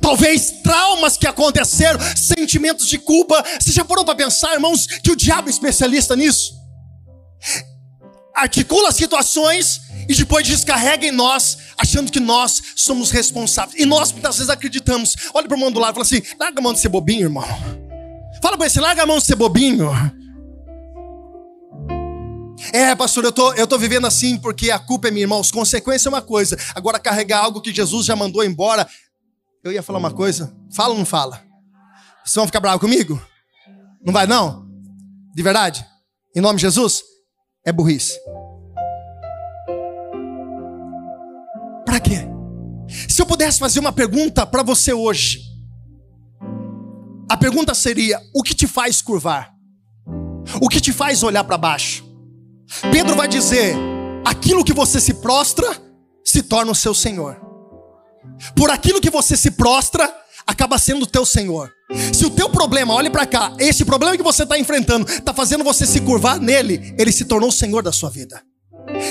Talvez 0.00 0.62
traumas 0.62 1.16
que 1.16 1.26
aconteceram, 1.26 1.98
sentimentos 2.16 2.88
de 2.88 2.98
culpa. 2.98 3.42
Você 3.60 3.72
já 3.72 3.84
parou 3.84 4.04
para 4.04 4.14
pensar, 4.14 4.54
irmãos, 4.54 4.86
que 4.86 5.10
o 5.10 5.16
diabo 5.16 5.48
é 5.48 5.50
especialista 5.50 6.16
nisso? 6.16 6.54
Articula 8.34 8.92
situações 8.92 9.80
e 10.08 10.14
depois 10.14 10.46
descarrega 10.46 11.06
em 11.06 11.10
nós, 11.10 11.58
achando 11.78 12.12
que 12.12 12.20
nós 12.20 12.62
somos 12.76 13.10
responsáveis. 13.10 13.80
E 13.80 13.86
nós 13.86 14.12
muitas 14.12 14.36
vezes 14.36 14.50
acreditamos. 14.50 15.16
Olha 15.32 15.48
para 15.48 15.54
o 15.54 15.58
irmão 15.58 15.72
do 15.72 15.80
lado 15.80 15.92
e 15.92 15.94
fala 15.94 16.04
assim: 16.04 16.22
larga 16.38 16.60
a 16.60 16.62
mão 16.62 16.72
de 16.72 16.80
ser 16.80 16.88
bobinho, 16.88 17.22
irmão. 17.22 17.46
Fala 18.42 18.58
para 18.58 18.66
ele, 18.66 18.80
larga 18.80 19.02
a 19.02 19.06
mão 19.06 19.18
de 19.18 19.24
ser 19.24 19.34
bobinho. 19.34 19.90
É, 22.72 22.94
pastor, 22.94 23.24
eu 23.24 23.32
tô, 23.32 23.52
eu 23.54 23.66
tô 23.66 23.78
vivendo 23.78 24.06
assim 24.06 24.36
porque 24.38 24.70
a 24.70 24.78
culpa 24.78 25.08
é 25.08 25.10
minha, 25.10 25.24
irmãos. 25.24 25.50
Consequência 25.50 26.08
é 26.08 26.10
uma 26.10 26.22
coisa. 26.22 26.58
Agora, 26.74 26.98
carregar 26.98 27.38
algo 27.38 27.60
que 27.60 27.72
Jesus 27.72 28.06
já 28.06 28.16
mandou 28.16 28.44
embora 28.44 28.86
eu 29.66 29.72
ia 29.72 29.82
falar 29.82 29.98
uma 29.98 30.12
coisa. 30.12 30.54
Fala 30.72 30.90
ou 30.90 30.98
não 30.98 31.04
fala? 31.04 31.42
Vocês 32.24 32.36
vão 32.36 32.46
ficar 32.46 32.60
bravos 32.60 32.80
comigo? 32.80 33.20
Não 34.04 34.12
vai 34.12 34.26
não? 34.26 34.66
De 35.34 35.42
verdade? 35.42 35.84
Em 36.34 36.40
nome 36.40 36.56
de 36.56 36.62
Jesus? 36.62 37.02
É 37.64 37.72
burrice. 37.72 38.16
Para 41.84 41.98
quê? 42.00 42.28
Se 43.08 43.20
eu 43.20 43.26
pudesse 43.26 43.58
fazer 43.58 43.80
uma 43.80 43.92
pergunta 43.92 44.46
para 44.46 44.62
você 44.62 44.92
hoje, 44.92 45.40
a 47.28 47.36
pergunta 47.36 47.74
seria: 47.74 48.20
o 48.32 48.42
que 48.42 48.54
te 48.54 48.68
faz 48.68 49.02
curvar? 49.02 49.52
O 50.60 50.68
que 50.68 50.80
te 50.80 50.92
faz 50.92 51.24
olhar 51.24 51.42
para 51.42 51.58
baixo? 51.58 52.04
Pedro 52.92 53.16
vai 53.16 53.26
dizer: 53.26 53.74
aquilo 54.24 54.64
que 54.64 54.72
você 54.72 55.00
se 55.00 55.14
prostra 55.14 55.66
se 56.24 56.42
torna 56.42 56.70
o 56.70 56.74
seu 56.74 56.94
Senhor. 56.94 57.40
Por 58.54 58.70
aquilo 58.70 59.00
que 59.00 59.10
você 59.10 59.36
se 59.36 59.50
prostra, 59.50 60.12
acaba 60.46 60.78
sendo 60.78 61.02
o 61.02 61.06
teu 61.06 61.24
Senhor. 61.24 61.70
Se 62.12 62.24
o 62.24 62.30
teu 62.30 62.48
problema, 62.48 62.94
olhe 62.94 63.10
para 63.10 63.26
cá, 63.26 63.52
esse 63.58 63.84
problema 63.84 64.16
que 64.16 64.22
você 64.22 64.42
está 64.42 64.58
enfrentando 64.58 65.10
está 65.10 65.32
fazendo 65.32 65.64
você 65.64 65.86
se 65.86 66.00
curvar 66.00 66.40
nele, 66.40 66.94
ele 66.98 67.12
se 67.12 67.24
tornou 67.24 67.48
o 67.48 67.52
Senhor 67.52 67.82
da 67.82 67.92
sua 67.92 68.10
vida. 68.10 68.42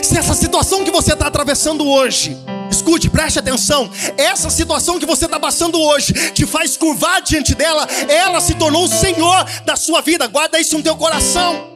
Se 0.01 0.17
essa 0.17 0.33
situação 0.33 0.83
que 0.83 0.91
você 0.91 1.13
está 1.13 1.27
atravessando 1.27 1.85
hoje, 1.85 2.35
Escute, 2.71 3.09
preste 3.09 3.39
atenção. 3.39 3.89
Essa 4.17 4.49
situação 4.49 4.99
que 4.99 5.05
você 5.05 5.25
está 5.25 5.39
passando 5.39 5.79
hoje 5.79 6.13
te 6.31 6.45
faz 6.45 6.75
curvar 6.75 7.21
diante 7.21 7.53
dela. 7.55 7.87
Ela 8.09 8.41
se 8.41 8.55
tornou 8.55 8.85
o 8.85 8.89
Senhor 8.89 9.45
da 9.65 9.75
sua 9.75 10.01
vida. 10.01 10.27
Guarda 10.27 10.59
isso 10.59 10.77
no 10.77 10.83
teu 10.83 10.95
coração. 10.95 11.74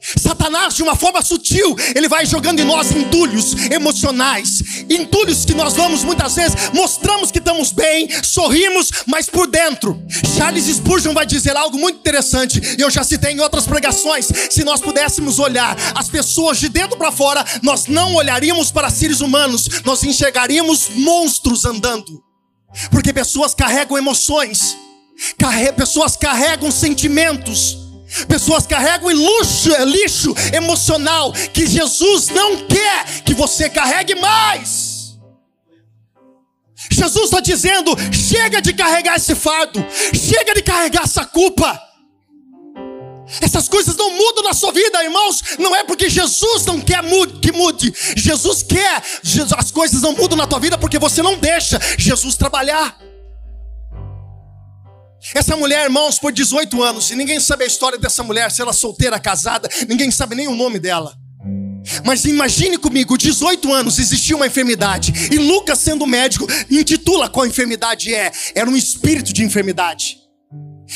Satanás, 0.00 0.74
de 0.74 0.82
uma 0.82 0.96
forma 0.96 1.20
sutil, 1.20 1.76
ele 1.94 2.08
vai 2.08 2.24
jogando 2.24 2.60
em 2.60 2.64
nós 2.64 2.90
entulhos 2.90 3.54
emocionais, 3.70 4.84
entulhos 4.88 5.44
que 5.44 5.54
nós 5.54 5.74
vamos 5.74 6.02
muitas 6.02 6.34
vezes, 6.34 6.70
mostramos 6.72 7.30
que 7.30 7.38
estamos 7.38 7.70
bem, 7.70 8.08
sorrimos, 8.22 8.90
mas 9.06 9.28
por 9.28 9.46
dentro. 9.46 10.02
Charles 10.36 10.64
Spurgeon 10.64 11.12
vai 11.12 11.26
dizer 11.26 11.54
algo 11.54 11.78
muito 11.78 11.98
interessante, 11.98 12.76
eu 12.78 12.90
já 12.90 13.04
citei 13.04 13.32
em 13.32 13.40
outras 13.40 13.66
pregações: 13.66 14.28
se 14.48 14.64
nós 14.64 14.80
pudéssemos 14.80 15.38
olhar 15.38 15.76
as 15.94 16.08
pessoas 16.08 16.58
de 16.58 16.70
dentro 16.70 16.96
para 16.96 17.12
fora, 17.12 17.44
nós 17.62 17.86
não 17.86 18.14
olharíamos 18.14 18.70
para 18.70 18.88
seres 18.88 19.20
humanos, 19.20 19.68
nós 19.84 20.02
enxergaríamos 20.02 20.88
monstros 20.94 21.66
andando, 21.66 22.22
porque 22.90 23.12
pessoas 23.12 23.54
carregam 23.54 23.98
emoções, 23.98 24.76
pessoas 25.76 26.16
carregam 26.16 26.70
sentimentos 26.70 27.89
Pessoas 28.26 28.66
carregam 28.66 29.10
luxo, 29.14 29.74
é 29.74 29.84
lixo 29.84 30.34
emocional 30.52 31.32
que 31.32 31.66
Jesus 31.66 32.28
não 32.28 32.66
quer 32.66 33.22
que 33.24 33.34
você 33.34 33.68
carregue 33.68 34.14
mais. 34.14 35.18
Jesus 36.90 37.24
está 37.24 37.40
dizendo: 37.40 37.94
chega 38.12 38.60
de 38.60 38.72
carregar 38.72 39.16
esse 39.16 39.34
fardo, 39.34 39.84
chega 40.14 40.54
de 40.54 40.62
carregar 40.62 41.04
essa 41.04 41.24
culpa. 41.24 41.80
Essas 43.40 43.68
coisas 43.68 43.94
não 43.96 44.10
mudam 44.12 44.42
na 44.42 44.52
sua 44.52 44.72
vida, 44.72 45.04
irmãos. 45.04 45.40
Não 45.58 45.74
é 45.76 45.84
porque 45.84 46.10
Jesus 46.10 46.66
não 46.66 46.80
quer 46.80 47.00
que 47.40 47.52
mude. 47.52 47.94
Jesus 48.16 48.62
quer. 48.62 49.02
As 49.56 49.70
coisas 49.70 50.02
não 50.02 50.16
mudam 50.16 50.36
na 50.36 50.48
tua 50.48 50.58
vida 50.58 50.76
porque 50.76 50.98
você 50.98 51.22
não 51.22 51.36
deixa 51.36 51.78
Jesus 51.96 52.34
trabalhar. 52.34 53.09
Essa 55.34 55.56
mulher, 55.56 55.84
irmãos, 55.84 56.18
por 56.18 56.32
18 56.32 56.82
anos, 56.82 57.10
e 57.10 57.16
ninguém 57.16 57.38
sabe 57.38 57.64
a 57.64 57.66
história 57.66 57.98
dessa 57.98 58.22
mulher, 58.22 58.50
se 58.50 58.62
ela 58.62 58.70
é 58.70 58.74
solteira, 58.74 59.20
casada, 59.20 59.68
ninguém 59.88 60.10
sabe 60.10 60.34
nem 60.34 60.48
o 60.48 60.54
nome 60.54 60.78
dela. 60.78 61.14
Mas 62.04 62.24
imagine 62.24 62.78
comigo, 62.78 63.18
18 63.18 63.72
anos 63.72 63.98
existia 63.98 64.36
uma 64.36 64.46
enfermidade, 64.46 65.12
e 65.30 65.38
Lucas, 65.38 65.78
sendo 65.78 66.06
médico, 66.06 66.46
intitula 66.70 67.28
qual 67.28 67.46
enfermidade 67.46 68.14
é: 68.14 68.30
era 68.54 68.68
um 68.68 68.76
espírito 68.76 69.32
de 69.32 69.44
enfermidade. 69.44 70.18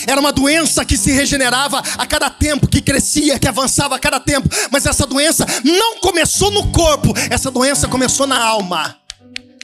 Era 0.06 0.20
uma 0.20 0.32
doença 0.32 0.84
que 0.84 0.96
se 0.96 1.12
regenerava 1.12 1.80
a 1.96 2.06
cada 2.06 2.28
tempo, 2.28 2.66
que 2.66 2.80
crescia, 2.80 3.38
que 3.38 3.46
avançava 3.46 3.94
a 3.94 3.98
cada 3.98 4.18
tempo. 4.18 4.48
Mas 4.70 4.86
essa 4.86 5.06
doença 5.06 5.46
não 5.62 6.00
começou 6.00 6.50
no 6.50 6.72
corpo, 6.72 7.14
essa 7.30 7.48
doença 7.50 7.86
começou 7.86 8.26
na 8.26 8.42
alma, 8.42 8.98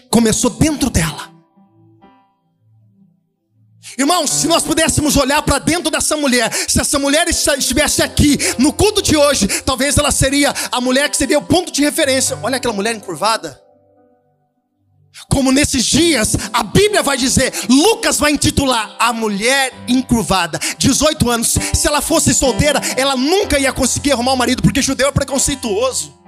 começou 0.09 0.51
dentro 0.51 0.89
dela. 0.89 1.30
Irmãos, 4.01 4.31
se 4.31 4.49
nós 4.49 4.63
pudéssemos 4.63 5.15
olhar 5.15 5.43
para 5.43 5.59
dentro 5.59 5.91
dessa 5.91 6.17
mulher, 6.17 6.51
se 6.67 6.81
essa 6.81 6.99
mulher 6.99 7.29
estivesse 7.29 8.03
aqui 8.03 8.39
no 8.57 8.73
culto 8.73 9.03
de 9.03 9.15
hoje, 9.15 9.47
talvez 9.63 9.99
ela 9.99 10.11
seria 10.11 10.55
a 10.73 10.81
mulher 10.81 11.11
que 11.11 11.19
seria 11.19 11.39
o 11.39 11.43
ponto 11.43 11.71
de 11.71 11.83
referência. 11.83 12.39
Olha 12.43 12.57
aquela 12.57 12.73
mulher 12.73 12.97
encurvada. 12.97 13.61
Como 15.31 15.53
nesses 15.53 15.85
dias, 15.85 16.35
a 16.51 16.63
Bíblia 16.63 17.03
vai 17.03 17.19
dizer, 17.19 17.53
Lucas 17.69 18.19
vai 18.19 18.33
intitular 18.33 18.97
a 18.99 19.13
mulher 19.13 19.71
encurvada, 19.87 20.59
18 20.79 21.31
anos. 21.31 21.59
Se 21.75 21.87
ela 21.87 22.01
fosse 22.01 22.33
solteira, 22.33 22.81
ela 22.97 23.15
nunca 23.15 23.59
ia 23.59 23.71
conseguir 23.71 24.13
arrumar 24.13 24.33
um 24.33 24.37
marido, 24.37 24.63
porque 24.63 24.81
judeu 24.81 25.09
é 25.09 25.13
preconceituoso. 25.13 26.20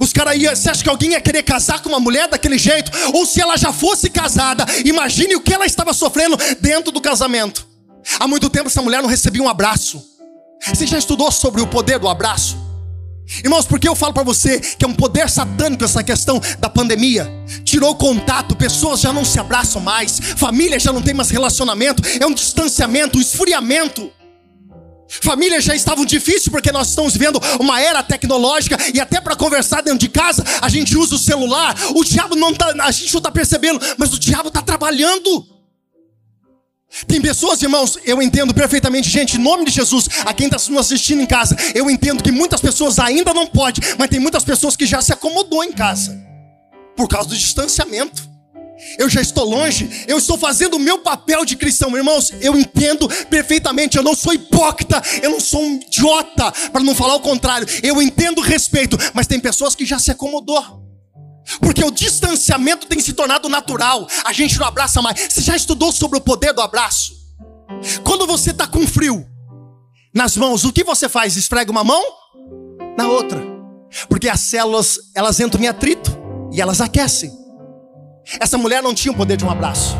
Os 0.00 0.12
caras 0.12 0.36
iam, 0.36 0.54
você 0.54 0.70
acha 0.70 0.82
que 0.82 0.88
alguém 0.88 1.12
ia 1.12 1.20
querer 1.20 1.42
casar 1.42 1.82
com 1.82 1.88
uma 1.88 2.00
mulher 2.00 2.28
daquele 2.28 2.58
jeito? 2.58 2.90
Ou 3.12 3.26
se 3.26 3.40
ela 3.40 3.56
já 3.56 3.72
fosse 3.72 4.10
casada, 4.10 4.64
imagine 4.84 5.36
o 5.36 5.40
que 5.40 5.52
ela 5.52 5.66
estava 5.66 5.92
sofrendo 5.92 6.36
dentro 6.60 6.90
do 6.90 7.00
casamento. 7.00 7.66
Há 8.18 8.26
muito 8.26 8.50
tempo 8.50 8.68
essa 8.68 8.82
mulher 8.82 9.02
não 9.02 9.08
recebia 9.08 9.42
um 9.42 9.48
abraço. 9.48 10.02
Você 10.66 10.86
já 10.86 10.98
estudou 10.98 11.30
sobre 11.30 11.60
o 11.60 11.66
poder 11.66 11.98
do 11.98 12.08
abraço? 12.08 12.64
Irmãos, 13.42 13.64
porque 13.64 13.88
eu 13.88 13.94
falo 13.94 14.12
para 14.12 14.22
você 14.22 14.60
que 14.60 14.84
é 14.84 14.88
um 14.88 14.94
poder 14.94 15.30
satânico 15.30 15.84
essa 15.84 16.02
questão 16.02 16.40
da 16.58 16.68
pandemia. 16.68 17.30
Tirou 17.64 17.94
contato, 17.94 18.54
pessoas 18.54 19.00
já 19.00 19.12
não 19.12 19.24
se 19.24 19.38
abraçam 19.38 19.80
mais, 19.80 20.18
família 20.36 20.78
já 20.78 20.92
não 20.92 21.00
tem 21.00 21.14
mais 21.14 21.30
relacionamento, 21.30 22.02
é 22.20 22.26
um 22.26 22.34
distanciamento, 22.34 23.18
um 23.18 23.20
esfriamento. 23.20 24.10
Famílias 25.08 25.64
já 25.64 25.74
estavam 25.74 26.04
difíceis 26.04 26.48
porque 26.48 26.72
nós 26.72 26.88
estamos 26.88 27.12
vivendo 27.12 27.40
uma 27.60 27.80
era 27.80 28.02
tecnológica 28.02 28.76
e 28.92 29.00
até 29.00 29.20
para 29.20 29.36
conversar 29.36 29.82
dentro 29.82 29.98
de 29.98 30.08
casa 30.08 30.44
a 30.60 30.68
gente 30.68 30.96
usa 30.96 31.14
o 31.14 31.18
celular. 31.18 31.76
O 31.94 32.04
diabo 32.04 32.34
não 32.34 32.54
tá, 32.54 32.74
a 32.80 32.90
gente 32.90 33.12
não 33.12 33.18
está 33.18 33.30
percebendo, 33.30 33.80
mas 33.98 34.12
o 34.12 34.18
diabo 34.18 34.48
está 34.48 34.62
trabalhando. 34.62 35.46
Tem 37.08 37.20
pessoas, 37.20 37.60
irmãos, 37.60 37.98
eu 38.04 38.22
entendo 38.22 38.54
perfeitamente, 38.54 39.08
gente, 39.10 39.36
em 39.36 39.40
nome 39.40 39.64
de 39.64 39.72
Jesus, 39.72 40.08
a 40.24 40.32
quem 40.32 40.46
está 40.46 40.58
nos 40.70 40.80
assistindo 40.80 41.20
em 41.20 41.26
casa, 41.26 41.56
eu 41.74 41.90
entendo 41.90 42.22
que 42.22 42.30
muitas 42.30 42.60
pessoas 42.60 43.00
ainda 43.00 43.34
não 43.34 43.48
podem, 43.48 43.82
mas 43.98 44.08
tem 44.08 44.20
muitas 44.20 44.44
pessoas 44.44 44.76
que 44.76 44.86
já 44.86 45.02
se 45.02 45.12
acomodou 45.12 45.64
em 45.64 45.72
casa 45.72 46.16
por 46.96 47.08
causa 47.08 47.28
do 47.28 47.36
distanciamento 47.36 48.33
eu 48.98 49.08
já 49.08 49.20
estou 49.20 49.44
longe, 49.44 50.04
eu 50.06 50.18
estou 50.18 50.38
fazendo 50.38 50.74
o 50.74 50.80
meu 50.80 50.98
papel 50.98 51.44
de 51.44 51.56
cristão, 51.56 51.96
irmãos. 51.96 52.32
Eu 52.40 52.56
entendo 52.58 53.08
perfeitamente, 53.26 53.96
eu 53.96 54.02
não 54.02 54.14
sou 54.14 54.32
hipócrita, 54.32 55.02
eu 55.22 55.30
não 55.30 55.40
sou 55.40 55.62
um 55.62 55.76
idiota, 55.76 56.52
para 56.72 56.82
não 56.82 56.94
falar 56.94 57.14
o 57.14 57.20
contrário. 57.20 57.66
Eu 57.82 58.00
entendo 58.00 58.40
respeito, 58.40 58.96
mas 59.12 59.26
tem 59.26 59.40
pessoas 59.40 59.74
que 59.74 59.84
já 59.84 59.98
se 59.98 60.10
acomodou. 60.10 60.82
Porque 61.60 61.84
o 61.84 61.90
distanciamento 61.90 62.86
tem 62.86 62.98
se 63.00 63.12
tornado 63.12 63.48
natural, 63.48 64.06
a 64.24 64.32
gente 64.32 64.58
não 64.58 64.66
abraça 64.66 65.02
mais. 65.02 65.28
Você 65.28 65.40
já 65.40 65.54
estudou 65.54 65.92
sobre 65.92 66.18
o 66.18 66.20
poder 66.20 66.52
do 66.52 66.60
abraço? 66.60 67.12
Quando 68.02 68.26
você 68.26 68.50
está 68.50 68.66
com 68.66 68.86
frio 68.86 69.26
nas 70.14 70.36
mãos, 70.36 70.64
o 70.64 70.72
que 70.72 70.84
você 70.84 71.08
faz? 71.08 71.36
Esfrega 71.36 71.70
uma 71.70 71.84
mão 71.84 72.02
na 72.96 73.08
outra, 73.08 73.42
porque 74.08 74.28
as 74.28 74.40
células 74.40 74.98
elas 75.14 75.40
entram 75.40 75.62
em 75.62 75.68
atrito 75.68 76.16
e 76.52 76.60
elas 76.60 76.80
aquecem. 76.80 77.43
Essa 78.40 78.56
mulher 78.58 78.82
não 78.82 78.94
tinha 78.94 79.12
o 79.12 79.16
poder 79.16 79.36
de 79.36 79.44
um 79.44 79.50
abraço. 79.50 79.96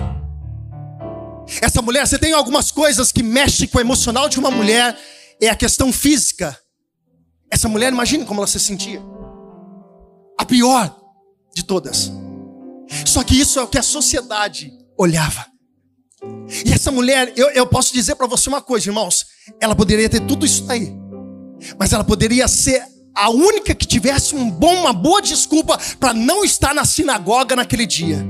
Essa 1.61 1.83
mulher, 1.83 2.07
você 2.07 2.19
tem 2.19 2.33
algumas 2.33 2.71
coisas 2.71 3.13
que 3.13 3.23
mexem 3.23 3.69
com 3.69 3.79
o 3.79 3.81
emocional 3.81 4.29
de 4.29 4.39
uma 4.39 4.51
mulher, 4.51 4.99
é 5.41 5.49
a 5.49 5.57
questão 5.57 5.93
física. 5.93 6.59
Essa 7.51 7.69
mulher, 7.69 7.93
imagine 7.93 8.25
como 8.25 8.41
ela 8.41 8.47
se 8.47 8.59
sentia. 8.59 9.03
A 10.39 10.45
pior 10.45 10.95
de 11.55 11.65
todas. 11.65 12.11
Só 13.07 13.23
que 13.23 13.39
isso 13.39 13.59
é 13.59 13.63
o 13.63 13.69
que 13.69 13.79
a 13.79 13.83
sociedade 13.83 14.73
olhava. 14.99 15.47
E 16.65 16.73
essa 16.73 16.91
mulher, 16.91 17.33
eu, 17.37 17.51
eu 17.51 17.67
posso 17.67 17.93
dizer 17.93 18.15
para 18.15 18.27
você 18.27 18.49
uma 18.49 18.63
coisa, 18.63 18.89
irmãos. 18.89 19.27
Ela 19.61 19.75
poderia 19.75 20.09
ter 20.09 20.21
tudo 20.21 20.47
isso 20.47 20.65
aí. 20.71 20.93
Mas 21.79 21.93
ela 21.93 22.05
poderia 22.05 22.49
ser 22.49 22.85
a 23.15 23.31
única 23.31 23.75
que 23.75 23.87
tivesse 23.87 24.35
um 24.35 24.51
bom, 24.51 24.81
uma 24.81 24.93
boa 24.93 25.23
desculpa 25.23 25.79
para 26.01 26.13
não 26.13 26.45
estar 26.45 26.75
na 26.75 26.85
sinagoga 26.85 27.55
naquele 27.55 27.87
dia. 27.87 28.25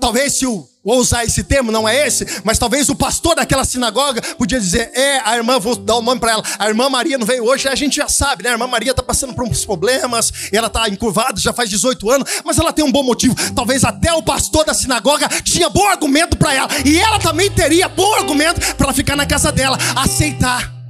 Talvez 0.00 0.38
se 0.38 0.46
o 0.46 0.66
vou 0.84 0.98
usar 0.98 1.24
esse 1.24 1.44
termo, 1.44 1.70
não 1.70 1.88
é 1.88 2.06
esse, 2.06 2.26
mas 2.44 2.58
talvez 2.58 2.88
o 2.88 2.94
pastor 2.94 3.36
daquela 3.36 3.64
sinagoga 3.64 4.20
podia 4.36 4.58
dizer: 4.58 4.90
é, 4.94 5.20
a 5.24 5.36
irmã, 5.36 5.58
vou 5.58 5.76
dar 5.76 5.96
o 5.96 6.02
nome 6.02 6.20
para 6.20 6.32
ela, 6.32 6.42
a 6.58 6.68
irmã 6.68 6.88
Maria 6.88 7.18
não 7.18 7.26
veio 7.26 7.44
hoje, 7.44 7.68
a 7.68 7.74
gente 7.74 7.96
já 7.96 8.08
sabe, 8.08 8.42
né? 8.42 8.50
A 8.50 8.52
irmã 8.52 8.66
Maria 8.66 8.90
está 8.90 9.02
passando 9.02 9.34
por 9.34 9.44
uns 9.44 9.64
problemas, 9.64 10.32
ela 10.52 10.66
está 10.66 10.88
encurvada, 10.88 11.40
já 11.40 11.52
faz 11.52 11.70
18 11.70 12.10
anos, 12.10 12.30
mas 12.44 12.58
ela 12.58 12.72
tem 12.72 12.84
um 12.84 12.92
bom 12.92 13.02
motivo. 13.02 13.34
Talvez 13.54 13.84
até 13.84 14.12
o 14.12 14.22
pastor 14.22 14.64
da 14.64 14.74
sinagoga 14.74 15.28
tinha 15.42 15.68
bom 15.68 15.86
argumento 15.86 16.36
para 16.36 16.54
ela, 16.54 16.68
e 16.84 16.98
ela 16.98 17.18
também 17.18 17.50
teria 17.50 17.88
bom 17.88 18.14
argumento 18.14 18.74
para 18.76 18.92
ficar 18.92 19.16
na 19.16 19.26
casa 19.26 19.52
dela, 19.52 19.78
aceitar 19.96 20.81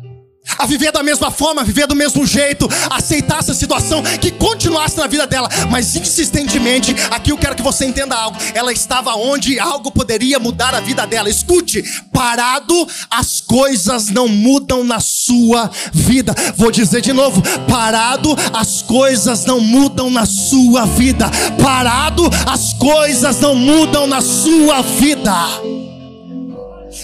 a 0.58 0.66
viver 0.66 0.92
da 0.92 1.02
mesma 1.02 1.30
forma, 1.30 1.62
a 1.62 1.64
viver 1.64 1.86
do 1.86 1.94
mesmo 1.94 2.26
jeito, 2.26 2.68
aceitar 2.90 3.38
essa 3.38 3.54
situação, 3.54 4.02
que 4.20 4.30
continuasse 4.30 4.96
na 4.96 5.06
vida 5.06 5.26
dela, 5.26 5.48
mas 5.70 5.94
insistentemente, 5.96 6.94
aqui 7.10 7.32
eu 7.32 7.38
quero 7.38 7.54
que 7.54 7.62
você 7.62 7.84
entenda 7.84 8.16
algo. 8.16 8.36
Ela 8.54 8.72
estava 8.72 9.14
onde 9.14 9.58
algo 9.58 9.90
poderia 9.90 10.38
mudar 10.38 10.74
a 10.74 10.80
vida 10.80 11.06
dela. 11.06 11.28
Escute, 11.28 11.82
parado, 12.12 12.86
as 13.10 13.40
coisas 13.40 14.08
não 14.08 14.28
mudam 14.28 14.84
na 14.84 15.00
sua 15.00 15.70
vida. 15.92 16.34
Vou 16.56 16.70
dizer 16.70 17.00
de 17.00 17.12
novo: 17.12 17.42
parado, 17.68 18.36
as 18.52 18.82
coisas 18.82 19.44
não 19.44 19.60
mudam 19.60 20.10
na 20.10 20.26
sua 20.26 20.84
vida. 20.86 21.30
Parado, 21.62 22.28
as 22.46 22.72
coisas 22.74 23.40
não 23.40 23.54
mudam 23.54 24.06
na 24.06 24.20
sua 24.20 24.82
vida. 24.82 25.32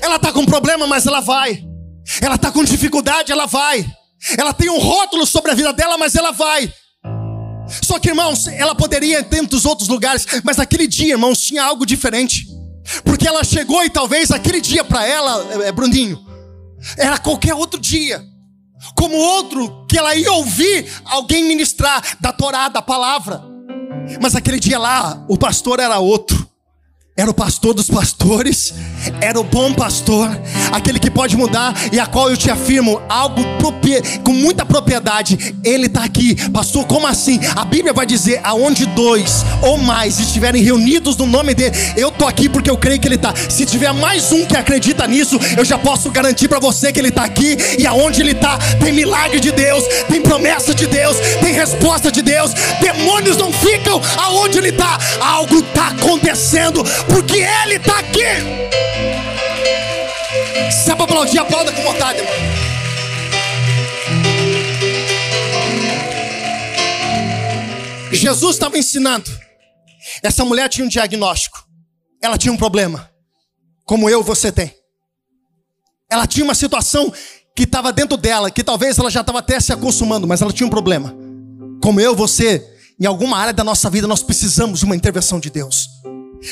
Ela 0.01 0.17
está 0.17 0.33
com 0.33 0.45
problema, 0.45 0.87
mas 0.87 1.07
ela 1.07 1.21
vai. 1.21 1.68
Ela 2.21 2.37
está 2.37 2.51
com 2.51 2.65
dificuldade, 2.65 3.33
ela 3.33 3.47
vai. 3.47 3.87
Ela 4.37 4.53
tem 4.53 4.69
um 4.71 4.79
rótulo 4.79 5.27
sobre 5.27 5.51
a 5.51 5.55
vida 5.55 5.73
dela, 5.73 5.97
mas 5.97 6.15
ela 6.15 6.33
vai. 6.33 6.73
Só 7.83 7.99
que, 7.99 8.09
irmãos, 8.09 8.47
ela 8.47 8.75
poderia 8.75 9.19
ir 9.19 9.21
em 9.21 9.25
tantos 9.25 9.65
outros 9.67 9.89
lugares, 9.89 10.27
mas 10.43 10.57
naquele 10.57 10.87
dia, 10.87 11.13
irmãos, 11.13 11.41
tinha 11.41 11.63
algo 11.63 11.85
diferente. 11.85 12.47
Porque 13.05 13.29
ela 13.29 13.45
chegou 13.45 13.85
e 13.85 13.91
talvez 13.91 14.31
aquele 14.31 14.61
dia 14.61 14.83
para 14.83 15.07
ela, 15.07 15.65
é, 15.65 15.71
Bruninho, 15.71 16.19
era 16.97 17.19
qualquer 17.19 17.55
outro 17.55 17.79
dia. 17.79 18.25
Como 18.97 19.15
outro 19.17 19.87
que 19.87 19.99
ela 19.99 20.15
ia 20.15 20.33
ouvir 20.33 20.87
alguém 21.05 21.45
ministrar 21.45 22.03
da 22.21 22.33
Torá, 22.33 22.69
da 22.69 22.81
palavra. 22.81 23.43
Mas 24.21 24.35
aquele 24.35 24.59
dia 24.59 24.79
lá, 24.79 25.23
o 25.29 25.37
pastor 25.37 25.81
era 25.81 25.99
outro 25.99 26.49
era 27.19 27.29
o 27.29 27.35
pastor 27.35 27.75
dos 27.75 27.91
pastores, 27.91 28.73
era 29.21 29.41
o 29.41 29.43
bom 29.43 29.75
pastor, 29.75 30.31
aquele 30.71 31.01
que 31.01 31.11
pode 31.11 31.37
mudar 31.37 31.75
e 31.93 31.99
a 31.99 32.07
qual 32.07 32.31
eu 32.31 32.37
te 32.37 32.49
afirmo 32.49 33.03
algo 33.09 33.43
com 34.23 34.33
muita 34.33 34.65
propriedade. 34.65 35.57
Ele 35.65 35.87
está 35.87 36.05
aqui, 36.05 36.37
pastor. 36.51 36.87
Como 36.87 37.07
assim? 37.07 37.41
A 37.57 37.65
Bíblia 37.65 37.93
vai 37.93 38.07
dizer: 38.07 38.41
aonde 38.45 38.87
dois 38.87 39.45
ou 39.63 39.77
mais 39.77 40.19
estiverem 40.21 40.63
reunidos 40.63 41.17
no 41.17 41.27
nome 41.27 41.55
dele, 41.55 41.77
eu 41.97 42.11
tô 42.11 42.27
aqui 42.27 42.49
porque 42.49 42.71
eu 42.71 42.77
creio 42.77 43.01
que 43.01 43.09
ele 43.09 43.17
está. 43.17 43.35
Se 43.49 43.67
tiver 43.67 43.93
mais 43.93 44.33
um 44.33 44.47
que 44.47 44.57
acredita 44.57 45.07
nisso, 45.07 45.39
eu 45.57 45.65
já 45.65 45.79
posso 45.79 46.11
garantir 46.11 46.49
para 46.49 46.59
você 46.59 46.93
que 46.93 47.01
ele 47.01 47.09
está 47.09 47.25
aqui 47.25 47.57
e 47.79 47.87
aonde 47.87 48.21
ele 48.21 48.33
está 48.33 48.57
tem 48.81 48.93
milagre 48.93 49.41
de 49.41 49.51
Deus, 49.53 49.85
tem 50.09 50.21
promessa 50.21 50.75
de 50.75 50.87
Deus, 50.87 51.17
tem 51.41 51.53
resposta 51.53 52.11
de 52.11 52.23
Deus. 52.23 52.53
Demônios 52.81 53.37
não 53.37 53.53
ficam 53.53 54.01
aonde 54.17 54.59
ele 54.59 54.69
está. 54.69 54.99
Algo 55.21 55.59
está 55.59 55.89
acontecendo 55.89 56.85
porque 57.09 57.39
Ele 57.39 57.77
está 57.77 57.99
aqui. 57.99 58.25
Se 60.71 60.91
é 60.91 60.95
para 60.95 61.05
aplaudir, 61.05 61.39
aplauda 61.39 61.73
com 61.73 61.83
vontade, 61.83 62.19
irmão. 62.19 62.35
Jesus 68.13 68.57
estava 68.57 68.79
ensinando. 68.79 69.31
Essa 70.23 70.45
mulher 70.45 70.69
tinha 70.69 70.85
um 70.85 70.89
diagnóstico. 70.89 71.67
Ela 72.23 72.39
tinha 72.39 72.53
um 72.53 72.57
problema. 72.57 73.11
Como 73.85 74.09
eu 74.09 74.23
você 74.23 74.51
tem. 74.51 74.75
Ela 76.11 76.27
tinha 76.27 76.45
uma 76.45 76.55
situação 76.55 77.13
que 77.55 77.65
estava 77.65 77.93
dentro 77.93 78.17
dela, 78.17 78.51
que 78.51 78.63
talvez 78.65 78.99
ela 78.99 79.11
já 79.11 79.21
estava 79.21 79.41
até 79.41 79.59
se 79.61 79.73
acostumando, 79.73 80.27
mas 80.27 80.41
ela 80.41 80.53
tinha 80.53 80.67
um 80.67 80.71
problema. 80.71 81.15
Como 81.83 82.01
eu, 82.01 82.15
você, 82.15 82.65
em 83.01 83.07
alguma 83.07 83.37
área 83.37 83.53
da 83.53 83.65
nossa 83.65 83.91
vida, 83.91 84.07
nós 84.07 84.23
precisamos 84.23 84.81
de 84.81 84.85
uma 84.85 84.97
intervenção 84.97 85.39
de 85.39 85.51
Deus. 85.51 85.89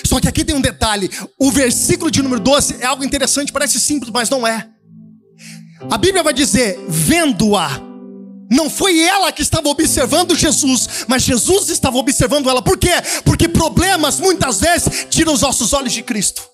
Só 0.05 0.21
que 0.21 0.29
aqui 0.29 0.45
tem 0.45 0.55
um 0.55 0.61
detalhe: 0.61 1.11
o 1.39 1.51
versículo 1.51 2.11
de 2.11 2.23
número 2.23 2.41
12 2.41 2.77
é 2.81 2.87
algo 2.87 3.05
interessante, 3.05 3.53
parece 3.53 3.81
simples, 3.81 4.11
mas 4.13 4.31
não 4.31 4.47
é. 4.47 4.69
A 5.91 5.99
Bíblia 5.99 6.23
vai 6.23 6.33
dizer: 6.33 6.79
vendo-a. 6.89 7.83
Não 8.49 8.71
foi 8.71 9.01
ela 9.01 9.33
que 9.33 9.43
estava 9.43 9.69
observando 9.69 10.37
Jesus, 10.37 11.05
mas 11.09 11.25
Jesus 11.25 11.69
estava 11.69 11.99
observando 11.99 12.49
ela. 12.49 12.63
Por 12.63 12.79
quê? 12.79 12.93
Porque 13.25 13.49
problemas 13.49 14.21
muitas 14.21 14.61
vezes 14.61 15.07
tiram 15.11 15.33
os 15.33 15.41
nossos 15.41 15.73
olhos 15.73 15.93
de 15.93 16.01
Cristo. 16.03 16.49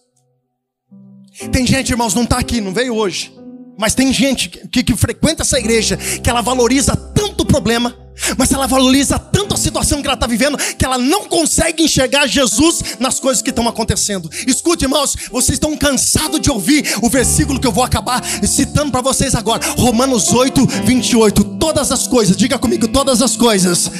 Tem 1.50 1.66
gente, 1.66 1.90
irmãos, 1.90 2.14
não 2.14 2.24
está 2.24 2.38
aqui, 2.38 2.62
não 2.62 2.72
veio 2.72 2.94
hoje. 2.94 3.41
Mas 3.79 3.95
tem 3.95 4.12
gente 4.12 4.49
que, 4.49 4.83
que, 4.83 4.97
frequenta 4.97 5.43
essa 5.43 5.59
igreja 5.59 5.97
que 5.97 6.29
ela 6.29 6.43
valoriza 6.43 6.95
tanto 6.95 7.43
o 7.43 7.47
problema, 7.47 7.97
mas 8.37 8.52
ela 8.52 8.67
valoriza 8.67 9.19
tanto 9.19 9.55
a 9.55 9.57
situação 9.57 10.00
que 10.00 10.07
ela 10.07 10.14
está 10.14 10.26
vivendo, 10.26 10.59
que 10.76 10.85
ela 10.85 10.99
não 10.99 11.25
consegue 11.25 11.83
enxergar 11.83 12.26
Jesus 12.26 12.83
nas 13.00 13.19
coisas 13.19 13.43
que 13.43 13.50
estão 13.50 13.67
acontecendo. 13.67 14.31
Escute, 14.47 14.85
irmãos, 14.85 15.17
vocês 15.31 15.57
estão 15.57 15.76
cansados 15.76 16.41
de 16.41 16.50
ouvir 16.50 16.85
o 17.00 17.09
versículo 17.09 17.59
que 17.59 17.67
eu 17.67 17.73
vou 17.73 17.83
acabar 17.85 18.23
citando 18.47 18.93
para 18.93 19.00
vocês 19.00 19.35
agora. 19.35 19.64
Romanos 19.79 20.33
8, 20.33 20.67
28. 20.85 21.45
Todas 21.59 21.91
as 21.91 22.07
coisas, 22.07 22.37
diga 22.37 22.59
comigo, 22.59 22.87
todas 22.87 23.23
as 23.23 23.37
coisas. 23.37 23.91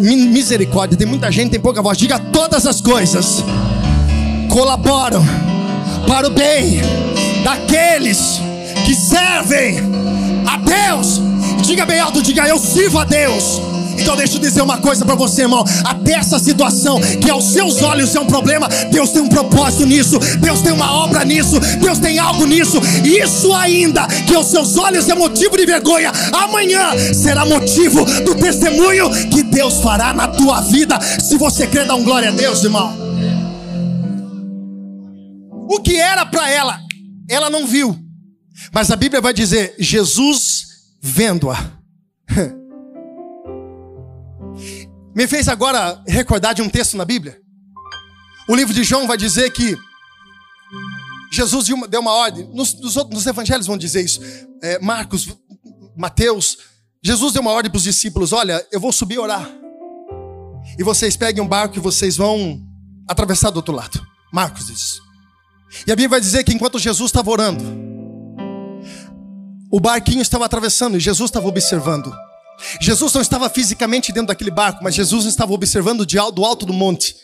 Misericórdia, 0.00 0.98
tem 0.98 1.06
muita 1.06 1.30
gente, 1.30 1.52
tem 1.52 1.60
pouca 1.60 1.80
voz. 1.80 1.96
Diga 1.96 2.18
todas 2.18 2.66
as 2.66 2.80
coisas 2.80 3.44
colaboram 4.48 5.24
para 6.06 6.26
o 6.26 6.30
bem 6.30 6.80
daqueles 7.42 8.51
que 8.84 8.94
servem 8.94 9.78
a 10.46 10.56
Deus. 10.56 11.20
Diga 11.62 11.86
bem 11.86 12.00
alto, 12.00 12.22
diga 12.22 12.46
eu 12.46 12.58
sirvo 12.58 12.98
a 12.98 13.04
Deus. 13.04 13.60
Então 13.98 14.16
deixa 14.16 14.36
eu 14.36 14.40
dizer 14.40 14.62
uma 14.62 14.78
coisa 14.78 15.04
para 15.04 15.14
você, 15.14 15.42
irmão. 15.42 15.64
Até 15.84 16.14
essa 16.14 16.38
situação, 16.38 17.00
que 17.20 17.30
aos 17.30 17.52
seus 17.52 17.82
olhos 17.82 18.14
é 18.14 18.20
um 18.20 18.26
problema, 18.26 18.68
Deus 18.90 19.10
tem 19.10 19.22
um 19.22 19.28
propósito 19.28 19.86
nisso, 19.86 20.18
Deus 20.38 20.60
tem 20.60 20.72
uma 20.72 20.92
obra 20.92 21.24
nisso, 21.24 21.58
Deus 21.80 21.98
tem 21.98 22.18
algo 22.18 22.46
nisso. 22.46 22.80
Isso 23.04 23.52
ainda, 23.54 24.06
que 24.06 24.34
aos 24.34 24.50
seus 24.50 24.76
olhos 24.76 25.08
é 25.08 25.14
motivo 25.14 25.56
de 25.56 25.66
vergonha, 25.66 26.10
amanhã 26.32 26.90
será 27.14 27.44
motivo 27.44 28.04
do 28.22 28.34
testemunho 28.34 29.10
que 29.30 29.42
Deus 29.42 29.80
fará 29.80 30.12
na 30.12 30.28
tua 30.28 30.60
vida. 30.62 30.98
Se 31.00 31.36
você 31.36 31.66
crer, 31.66 31.86
dá 31.86 31.94
um 31.94 32.04
glória 32.04 32.30
a 32.30 32.32
Deus, 32.32 32.64
irmão. 32.64 32.92
O 35.70 35.80
que 35.80 35.96
era 35.96 36.26
para 36.26 36.50
ela, 36.50 36.78
ela 37.30 37.48
não 37.48 37.66
viu. 37.66 37.96
Mas 38.72 38.90
a 38.90 38.96
Bíblia 38.96 39.20
vai 39.20 39.34
dizer: 39.34 39.74
Jesus 39.78 40.66
vendo-a. 41.00 41.58
Me 45.14 45.26
fez 45.28 45.46
agora 45.46 46.02
recordar 46.06 46.54
de 46.54 46.62
um 46.62 46.70
texto 46.70 46.96
na 46.96 47.04
Bíblia. 47.04 47.38
O 48.48 48.56
livro 48.56 48.72
de 48.72 48.82
João 48.82 49.06
vai 49.06 49.18
dizer 49.18 49.50
que 49.52 49.76
Jesus 51.30 51.66
deu 51.88 52.00
uma 52.00 52.12
ordem. 52.12 52.48
Nos, 52.52 52.72
nos, 52.80 52.94
nos 52.94 53.26
evangelhos 53.26 53.66
vão 53.66 53.76
dizer 53.76 54.02
isso. 54.02 54.20
É, 54.62 54.78
Marcos, 54.78 55.28
Mateus. 55.96 56.56
Jesus 57.04 57.32
deu 57.32 57.42
uma 57.42 57.50
ordem 57.50 57.70
para 57.70 57.76
os 57.76 57.84
discípulos: 57.84 58.32
Olha, 58.32 58.66
eu 58.72 58.80
vou 58.80 58.90
subir 58.92 59.16
e 59.16 59.18
orar. 59.18 59.50
E 60.78 60.82
vocês 60.82 61.14
peguem 61.16 61.42
um 61.42 61.48
barco 61.48 61.76
e 61.76 61.80
vocês 61.80 62.16
vão 62.16 62.62
atravessar 63.06 63.50
do 63.50 63.56
outro 63.56 63.74
lado. 63.74 64.00
Marcos 64.32 64.68
diz. 64.68 65.00
E 65.86 65.92
a 65.92 65.96
Bíblia 65.96 66.08
vai 66.08 66.20
dizer 66.20 66.44
que 66.44 66.54
enquanto 66.54 66.78
Jesus 66.78 67.10
estava 67.10 67.30
orando, 67.30 67.91
o 69.72 69.80
barquinho 69.80 70.20
estava 70.20 70.44
atravessando 70.44 70.98
e 70.98 71.00
Jesus 71.00 71.30
estava 71.30 71.48
observando. 71.48 72.14
Jesus 72.78 73.10
não 73.14 73.22
estava 73.22 73.48
fisicamente 73.48 74.12
dentro 74.12 74.28
daquele 74.28 74.50
barco, 74.50 74.84
mas 74.84 74.94
Jesus 74.94 75.24
estava 75.24 75.54
observando 75.54 76.04
do 76.04 76.44
alto 76.44 76.66
do 76.66 76.74
monte. 76.74 77.16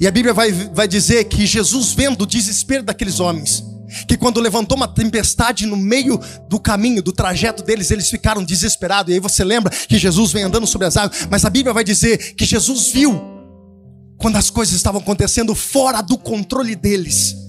E 0.00 0.06
a 0.06 0.10
Bíblia 0.12 0.32
vai, 0.32 0.52
vai 0.52 0.86
dizer 0.86 1.24
que 1.24 1.44
Jesus, 1.44 1.92
vendo 1.92 2.22
o 2.22 2.26
desespero 2.26 2.84
daqueles 2.84 3.18
homens, 3.18 3.64
que 4.06 4.16
quando 4.16 4.40
levantou 4.40 4.76
uma 4.76 4.86
tempestade 4.86 5.66
no 5.66 5.76
meio 5.76 6.18
do 6.48 6.60
caminho, 6.60 7.02
do 7.02 7.10
trajeto 7.12 7.64
deles, 7.64 7.90
eles 7.90 8.08
ficaram 8.08 8.44
desesperados. 8.44 9.10
E 9.10 9.14
aí 9.14 9.20
você 9.20 9.42
lembra 9.42 9.74
que 9.74 9.98
Jesus 9.98 10.30
vem 10.30 10.44
andando 10.44 10.68
sobre 10.68 10.86
as 10.86 10.96
águas, 10.96 11.26
mas 11.28 11.44
a 11.44 11.50
Bíblia 11.50 11.74
vai 11.74 11.82
dizer 11.82 12.34
que 12.36 12.44
Jesus 12.44 12.92
viu 12.92 13.20
quando 14.16 14.36
as 14.36 14.48
coisas 14.48 14.76
estavam 14.76 15.00
acontecendo 15.00 15.56
fora 15.56 16.00
do 16.00 16.16
controle 16.16 16.76
deles. 16.76 17.43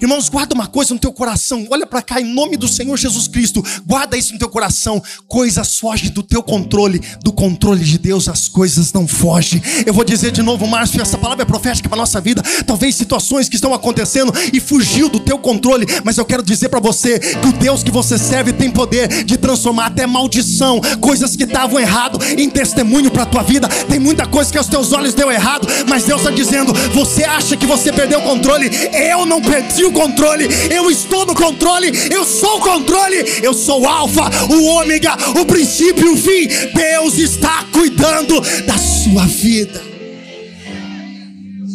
Irmãos, 0.00 0.28
guarda 0.28 0.54
uma 0.54 0.66
coisa 0.66 0.94
no 0.94 1.00
teu 1.00 1.12
coração. 1.12 1.66
Olha 1.70 1.86
para 1.86 2.02
cá 2.02 2.20
em 2.20 2.24
nome 2.24 2.56
do 2.56 2.66
Senhor 2.66 2.96
Jesus 2.96 3.28
Cristo. 3.28 3.62
Guarda 3.86 4.16
isso 4.16 4.32
no 4.32 4.38
teu 4.38 4.48
coração. 4.48 5.02
Coisas 5.28 5.78
fogem 5.78 6.10
do 6.10 6.22
teu 6.22 6.42
controle, 6.42 7.00
do 7.22 7.32
controle 7.32 7.84
de 7.84 7.98
Deus 7.98 8.28
as 8.28 8.48
coisas 8.48 8.92
não 8.92 9.06
fogem. 9.06 9.62
Eu 9.84 9.92
vou 9.92 10.04
dizer 10.04 10.30
de 10.30 10.42
novo, 10.42 10.66
Márcio, 10.66 11.00
essa 11.00 11.18
palavra 11.18 11.42
é 11.42 11.46
profética 11.46 11.88
para 11.88 11.98
nossa 11.98 12.20
vida. 12.20 12.42
Talvez 12.66 12.94
situações 12.94 13.48
que 13.48 13.56
estão 13.56 13.74
acontecendo 13.74 14.32
e 14.52 14.60
fugiu 14.60 15.08
do 15.08 15.20
teu 15.20 15.38
controle, 15.38 15.86
mas 16.04 16.16
eu 16.16 16.24
quero 16.24 16.42
dizer 16.42 16.68
para 16.68 16.80
você 16.80 17.18
que 17.18 17.48
o 17.48 17.52
Deus 17.52 17.82
que 17.82 17.90
você 17.90 18.18
serve 18.18 18.52
tem 18.52 18.70
poder 18.70 19.24
de 19.24 19.36
transformar 19.36 19.86
até 19.86 20.06
maldição, 20.06 20.80
coisas 21.00 21.36
que 21.36 21.44
estavam 21.44 21.78
errado 21.78 22.18
em 22.36 22.48
testemunho 22.48 23.10
para 23.10 23.26
tua 23.26 23.42
vida. 23.42 23.68
Tem 23.68 23.98
muita 23.98 24.26
coisa 24.26 24.50
que 24.50 24.58
aos 24.58 24.68
teus 24.68 24.92
olhos 24.92 25.14
deu 25.14 25.30
errado, 25.30 25.68
mas 25.88 26.04
Deus 26.04 26.20
está 26.20 26.30
dizendo: 26.30 26.72
você 26.94 27.24
acha 27.24 27.56
que 27.56 27.66
você 27.66 27.92
perdeu 27.92 28.20
o 28.20 28.22
controle? 28.22 28.70
Eu 28.92 29.26
não 29.26 29.40
perdi 29.42 29.65
perdi 29.66 29.84
o 29.84 29.92
controle, 29.92 30.46
eu 30.72 30.90
estou 30.90 31.26
no 31.26 31.34
controle, 31.34 31.88
eu 32.12 32.24
sou 32.24 32.58
o 32.58 32.60
controle, 32.60 33.16
eu 33.42 33.52
sou 33.52 33.82
o 33.82 33.88
Alfa, 33.88 34.22
o 34.52 34.64
Ômega, 34.64 35.12
o 35.40 35.44
princípio 35.44 36.06
e 36.06 36.08
o 36.10 36.16
fim. 36.16 36.46
Deus 36.74 37.14
está 37.18 37.64
cuidando 37.72 38.40
da 38.64 38.78
sua 38.78 39.26
vida. 39.26 39.82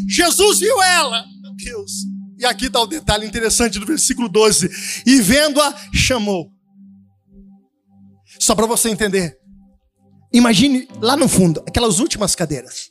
Jesus 0.07 0.59
viu 0.59 0.81
ela, 0.81 1.25
meu 1.41 1.53
Deus. 1.55 1.91
E 2.39 2.45
aqui 2.45 2.65
está 2.65 2.81
o 2.81 2.87
detalhe 2.87 3.25
interessante 3.25 3.79
do 3.79 3.85
versículo 3.85 4.27
12: 4.27 4.69
E 5.05 5.21
vendo-a, 5.21 5.73
chamou. 5.93 6.49
Só 8.39 8.55
para 8.55 8.65
você 8.65 8.89
entender. 8.89 9.37
Imagine 10.33 10.87
lá 11.01 11.17
no 11.17 11.27
fundo, 11.27 11.61
aquelas 11.67 11.99
últimas 11.99 12.35
cadeiras. 12.35 12.89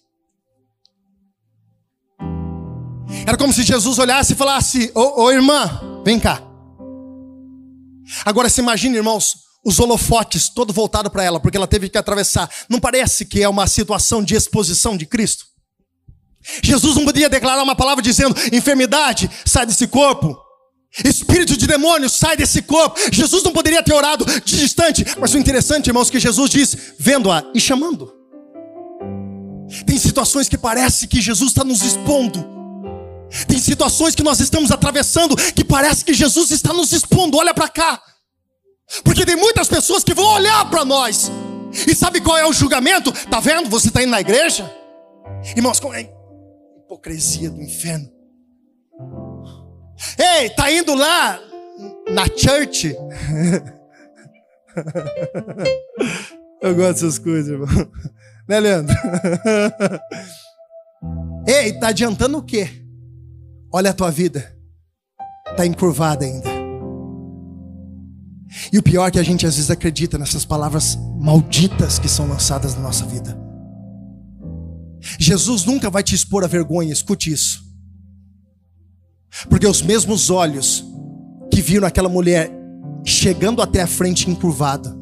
Era 3.27 3.37
como 3.37 3.53
se 3.53 3.63
Jesus 3.63 3.99
olhasse 3.99 4.33
e 4.33 4.37
falasse: 4.37 4.91
Ô, 4.95 5.25
ô 5.25 5.31
irmã, 5.31 5.81
vem 6.05 6.19
cá. 6.19 6.43
Agora 8.25 8.49
se 8.49 8.61
imagine, 8.61 8.97
irmãos, 8.97 9.35
os 9.65 9.79
holofotes 9.79 10.49
todo 10.49 10.73
voltado 10.73 11.11
para 11.11 11.23
ela, 11.23 11.39
porque 11.39 11.57
ela 11.57 11.67
teve 11.67 11.89
que 11.89 11.99
atravessar. 11.99 12.49
Não 12.69 12.81
parece 12.81 13.25
que 13.25 13.43
é 13.43 13.49
uma 13.49 13.67
situação 13.67 14.23
de 14.23 14.35
exposição 14.35 14.97
de 14.97 15.07
Cristo? 15.07 15.45
Jesus 16.63 16.97
não 16.97 17.05
podia 17.05 17.29
declarar 17.29 17.63
uma 17.63 17.77
palavra 17.77 18.03
dizendo: 18.03 18.35
enfermidade, 18.53 19.31
sai 19.45 19.67
desse 19.67 19.87
corpo. 19.87 20.37
Espírito 21.05 21.57
de 21.57 21.69
demônio, 21.69 22.11
sai 22.11 22.37
desse 22.37 22.63
corpo. 22.63 22.99
Jesus 23.13 23.45
não 23.45 23.53
poderia 23.53 23.83
ter 23.83 23.93
orado 23.93 24.25
de 24.25 24.59
distante. 24.59 25.05
Mas 25.21 25.33
o 25.33 25.39
interessante, 25.39 25.87
irmãos, 25.87 26.09
é 26.09 26.13
que 26.13 26.21
Jesus 26.21 26.51
diz: 26.51 26.77
vendo-a 26.99 27.45
e 27.55 27.61
chamando. 27.61 28.13
Tem 29.87 29.99
situações 29.99 30.49
que 30.49 30.59
parece 30.59 31.07
que 31.07 31.21
Jesus 31.21 31.51
está 31.51 31.63
nos 31.63 31.83
expondo. 31.83 32.60
Tem 33.47 33.59
situações 33.59 34.15
que 34.15 34.23
nós 34.23 34.41
estamos 34.41 34.71
atravessando 34.71 35.37
que 35.53 35.65
parece 35.65 36.05
que 36.05 36.15
Jesus 36.15 36.51
está 36.51 36.73
nos 36.73 36.93
expondo. 36.93 37.37
Olha 37.37 37.55
para 37.55 37.69
cá. 37.69 38.03
Porque 39.05 39.25
tem 39.25 39.37
muitas 39.37 39.69
pessoas 39.69 40.03
que 40.03 40.15
vão 40.15 40.27
olhar 40.35 40.69
para 40.69 40.85
nós. 40.85 41.31
E 41.87 41.95
sabe 41.95 42.21
qual 42.21 42.37
é 42.37 42.47
o 42.47 42.53
julgamento? 42.53 43.13
Tá 43.29 43.39
vendo? 43.39 43.71
Você 43.71 43.89
está 43.89 44.03
indo 44.03 44.11
na 44.11 44.21
igreja? 44.21 44.69
Irmãos, 45.57 45.79
como 45.79 45.95
é 45.95 46.11
hipocrisia 46.91 47.49
do 47.51 47.63
inferno. 47.63 48.11
Ei, 50.19 50.51
tá 50.51 50.73
indo 50.73 50.93
lá 50.95 51.39
na 52.11 52.27
church? 52.27 52.97
Eu 56.61 56.75
gosto 56.75 56.93
dessas 56.93 57.19
coisas, 57.19 57.49
irmão. 57.49 57.69
Né, 58.49 58.61
Leandro? 58.61 58.95
Ei, 61.47 61.79
tá 61.79 61.89
adiantando 61.89 62.39
o 62.39 62.43
quê? 62.43 62.80
Olha 63.73 63.91
a 63.91 63.95
tua 63.95 64.11
vida. 64.11 64.57
Tá 65.57 65.67
encurvada 65.67 66.25
ainda. 66.25 66.49
E 68.73 68.79
o 68.79 68.83
pior 68.83 69.07
é 69.07 69.11
que 69.11 69.19
a 69.19 69.23
gente 69.23 69.47
às 69.47 69.55
vezes 69.55 69.71
acredita 69.71 70.19
nessas 70.19 70.45
palavras 70.45 70.99
malditas 71.21 71.99
que 71.99 72.09
são 72.09 72.29
lançadas 72.29 72.75
na 72.75 72.81
nossa 72.81 73.05
vida. 73.05 73.39
Jesus 75.19 75.65
nunca 75.65 75.89
vai 75.89 76.03
te 76.03 76.15
expor 76.15 76.45
a 76.45 76.49
vergonha, 76.49 76.93
escute 76.93 77.33
isso. 77.33 77.63
Porque 79.49 79.67
os 79.67 79.83
mesmos 79.83 80.31
olhos 80.31 80.85
que 81.51 81.63
viram 81.63 81.87
aquela 81.87 82.09
mulher 82.09 82.51
chegando 83.05 83.63
até 83.63 83.83
a 83.83 83.87
frente 83.87 84.29
encurvada, 84.29 84.97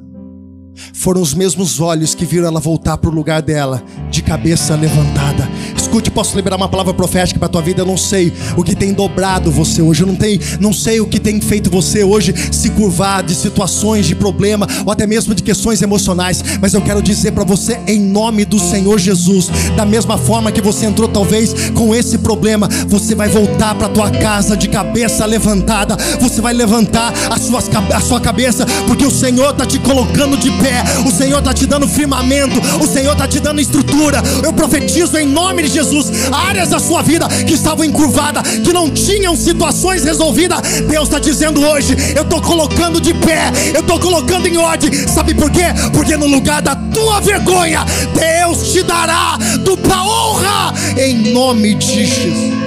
foram 0.95 1.21
os 1.21 1.35
mesmos 1.35 1.81
olhos 1.81 2.15
que 2.15 2.25
viram 2.25 2.47
ela 2.47 2.61
voltar 2.61 2.97
para 2.99 3.11
o 3.11 3.13
lugar 3.13 3.43
dela, 3.43 3.83
de 4.11 4.23
cabeça 4.23 4.77
levantada. 4.77 5.48
Escute, 5.89 6.11
posso 6.11 6.37
liberar 6.37 6.57
uma 6.57 6.69
palavra 6.69 6.93
profética 6.93 7.39
para 7.39 7.49
tua 7.49 7.63
vida? 7.63 7.81
Eu 7.81 7.87
não 7.87 7.97
sei 7.97 8.31
o 8.59 8.63
que 8.63 8.77
tem 8.77 8.93
dobrado 8.93 9.51
você 9.51 9.81
hoje. 9.81 10.03
Eu 10.03 10.07
não, 10.07 10.15
tenho, 10.15 10.39
não 10.61 10.71
sei 10.71 11.01
o 11.01 11.07
que 11.07 11.19
tem 11.19 11.41
feito 11.41 11.71
você 11.71 12.05
hoje 12.05 12.35
se 12.53 12.69
curvar 12.69 13.23
de 13.23 13.35
situações 13.35 14.05
de 14.05 14.15
problema 14.15 14.69
ou 14.85 14.93
até 14.93 15.07
mesmo 15.07 15.35
de 15.35 15.43
questões 15.43 15.81
emocionais. 15.81 16.45
Mas 16.61 16.75
eu 16.75 16.83
quero 16.83 17.01
dizer 17.01 17.33
para 17.33 17.43
você, 17.43 17.81
em 17.87 17.99
nome 17.99 18.45
do 18.45 18.59
Senhor 18.59 18.99
Jesus, 18.99 19.49
da 19.77 19.87
mesma 19.87 20.19
forma 20.19 20.53
que 20.53 20.61
você 20.61 20.85
entrou 20.85 21.09
talvez 21.09 21.71
com 21.71 21.95
esse 21.95 22.19
problema, 22.19 22.69
você 22.87 23.15
vai 23.15 23.31
voltar 23.31 23.75
para 23.75 23.89
tua 23.89 24.11
casa 24.11 24.55
de 24.59 24.69
cabeça 24.69 25.25
levantada. 25.25 25.97
Você 26.21 26.43
vai 26.43 26.53
levantar 26.53 27.15
a 27.31 27.39
sua, 27.39 27.63
a 27.95 28.01
sua 28.01 28.21
cabeça, 28.21 28.67
porque 28.87 29.07
o 29.07 29.11
Senhor 29.11 29.53
está 29.53 29.65
te 29.65 29.79
colocando 29.79 30.37
de 30.37 30.51
pé 30.51 30.69
pé, 30.69 30.85
o 31.07 31.11
Senhor 31.11 31.39
está 31.39 31.55
te 31.55 31.67
dando 31.67 31.89
firmamento, 31.89 32.61
o 32.83 32.87
Senhor 32.87 33.13
está 33.13 33.27
te 33.27 33.41
dando 33.41 33.61
estrutura. 33.61 34.23
Eu 34.45 34.53
profetizo 34.53 35.17
em 35.17 35.27
nome 35.27 35.63
de 35.63 35.71
Jesus, 35.79 36.33
áreas 36.33 36.71
da 36.71 36.81
sua 36.81 37.03
vida 37.03 37.29
que 37.47 37.55
estavam 37.55 37.85
encurvadas, 37.85 38.43
que 38.59 38.73
não 38.73 38.91
tinham 38.91 39.37
situações 39.37 40.03
resolvidas. 40.03 40.61
Deus 40.89 41.05
está 41.05 41.19
dizendo 41.19 41.61
hoje: 41.61 41.97
eu 42.17 42.23
estou 42.23 42.41
colocando 42.41 43.01
de 43.01 43.15
pé, 43.15 43.53
eu 43.73 43.81
estou 43.81 43.99
colocando 44.01 44.47
em 44.47 44.57
ordem. 44.57 44.93
Sabe 45.07 45.35
por 45.35 45.51
quê? 45.51 45.67
Porque 45.93 46.17
no 46.17 46.27
lugar 46.27 46.61
da 46.63 46.75
tua 46.75 47.21
vergonha, 47.21 47.85
Deus 48.15 48.73
te 48.73 48.83
dará 48.83 49.39
dupla 49.65 50.03
honra 50.03 50.75
em 50.97 51.33
nome 51.33 51.75
de 51.75 52.07
Jesus. 52.07 52.59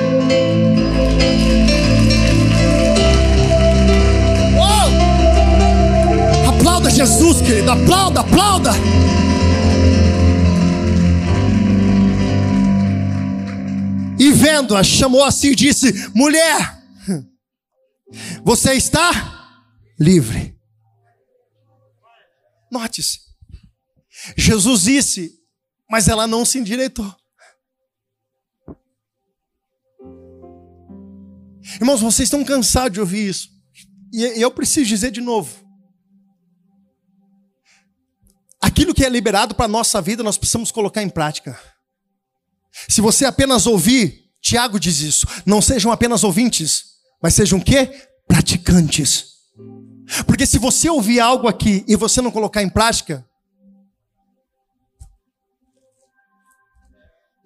Jesus, 7.02 7.42
querido. 7.42 7.72
Aplauda, 7.72 8.20
aplauda. 8.20 8.72
Vendo-a, 14.42 14.84
chamou 14.84 15.24
a 15.24 15.32
si 15.32 15.52
e 15.52 15.56
disse: 15.56 16.10
Mulher, 16.16 16.82
você 18.44 18.74
está 18.74 19.12
livre. 20.00 20.60
Note-se, 22.72 23.20
Jesus 24.38 24.84
disse, 24.84 25.40
mas 25.90 26.08
ela 26.08 26.26
não 26.26 26.46
se 26.46 26.58
endireitou. 26.58 27.14
Irmãos, 31.76 32.02
vocês 32.02 32.28
estão 32.28 32.44
cansados 32.44 32.94
de 32.94 33.00
ouvir 33.00 33.30
isso. 33.30 33.50
E 34.12 34.42
eu 34.42 34.52
preciso 34.52 34.88
dizer 34.88 35.12
de 35.12 35.22
novo. 35.22 35.62
Aquilo 38.62 38.94
que 38.94 39.04
é 39.04 39.10
liberado 39.10 39.54
para 39.54 39.66
a 39.66 39.70
nossa 39.70 40.02
vida, 40.02 40.24
nós 40.24 40.38
precisamos 40.38 40.72
colocar 40.72 41.04
em 41.04 41.10
prática. 41.10 41.60
Se 42.90 43.02
você 43.02 43.26
apenas 43.26 43.66
ouvir, 43.66 44.21
Tiago 44.42 44.80
diz 44.80 45.02
isso, 45.02 45.28
não 45.46 45.62
sejam 45.62 45.92
apenas 45.92 46.24
ouvintes, 46.24 46.86
mas 47.22 47.36
sejam 47.36 47.60
quê? 47.60 48.08
Praticantes. 48.28 49.26
Porque 50.26 50.46
se 50.46 50.58
você 50.58 50.90
ouvir 50.90 51.20
algo 51.20 51.48
aqui 51.48 51.86
e 51.88 51.96
você 51.96 52.22
não 52.22 52.32
colocar 52.32 52.64
em 52.64 52.70
prática, 52.70 53.26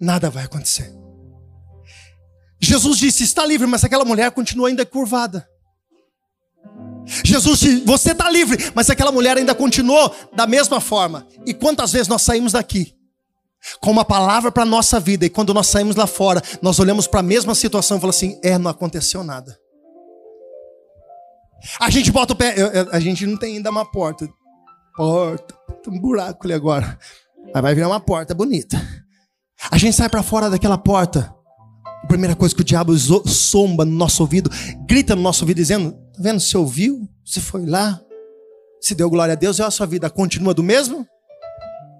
nada 0.00 0.30
vai 0.30 0.44
acontecer. 0.44 0.92
Jesus 2.58 2.98
disse: 2.98 3.22
está 3.22 3.44
livre, 3.44 3.66
mas 3.66 3.84
aquela 3.84 4.04
mulher 4.04 4.30
continua 4.30 4.68
ainda 4.68 4.86
curvada. 4.86 5.46
Jesus 7.22 7.60
disse: 7.60 7.84
Você 7.84 8.12
está 8.12 8.28
livre, 8.30 8.72
mas 8.74 8.88
aquela 8.88 9.12
mulher 9.12 9.36
ainda 9.36 9.54
continuou 9.54 10.14
da 10.34 10.46
mesma 10.46 10.80
forma. 10.80 11.28
E 11.44 11.52
quantas 11.52 11.92
vezes 11.92 12.08
nós 12.08 12.22
saímos 12.22 12.52
daqui 12.52 12.95
com 13.80 13.90
uma 13.90 14.04
palavra 14.04 14.50
para 14.50 14.62
a 14.62 14.66
nossa 14.66 14.98
vida, 15.00 15.26
e 15.26 15.30
quando 15.30 15.52
nós 15.52 15.66
saímos 15.66 15.96
lá 15.96 16.06
fora, 16.06 16.42
nós 16.62 16.78
olhamos 16.78 17.06
para 17.06 17.20
a 17.20 17.22
mesma 17.22 17.54
situação 17.54 17.96
e 17.96 18.00
falamos 18.00 18.16
assim: 18.16 18.40
É, 18.42 18.58
não 18.58 18.70
aconteceu 18.70 19.22
nada. 19.22 19.58
A 21.80 21.90
gente 21.90 22.12
bota 22.12 22.32
o 22.32 22.36
pé, 22.36 22.54
a 22.92 23.00
gente 23.00 23.26
não 23.26 23.36
tem 23.36 23.56
ainda 23.56 23.70
uma 23.70 23.84
porta. 23.84 24.28
Porta, 24.96 25.54
tem 25.82 25.92
um 25.92 26.00
buraco 26.00 26.46
ali 26.46 26.54
agora. 26.54 26.98
Mas 27.52 27.62
vai 27.62 27.74
virar 27.74 27.88
uma 27.88 28.00
porta 28.00 28.34
bonita. 28.34 28.80
A 29.70 29.78
gente 29.78 29.96
sai 29.96 30.08
para 30.08 30.22
fora 30.22 30.50
daquela 30.50 30.78
porta. 30.78 31.34
A 32.02 32.06
primeira 32.06 32.36
coisa 32.36 32.54
que 32.54 32.60
o 32.60 32.64
diabo 32.64 32.96
somba 32.96 33.84
no 33.84 33.92
nosso 33.92 34.22
ouvido, 34.22 34.50
grita 34.86 35.16
no 35.16 35.22
nosso 35.22 35.42
ouvido, 35.42 35.56
dizendo: 35.56 35.92
Tá 35.92 36.22
vendo? 36.22 36.40
Você 36.40 36.56
ouviu? 36.56 37.08
Você 37.24 37.40
foi 37.40 37.66
lá? 37.66 38.00
Se 38.80 38.94
deu 38.94 39.10
glória 39.10 39.32
a 39.32 39.36
Deus 39.36 39.58
e 39.58 39.62
a 39.62 39.70
sua 39.70 39.86
vida 39.86 40.08
continua 40.08 40.54
do 40.54 40.62
mesmo? 40.62 41.06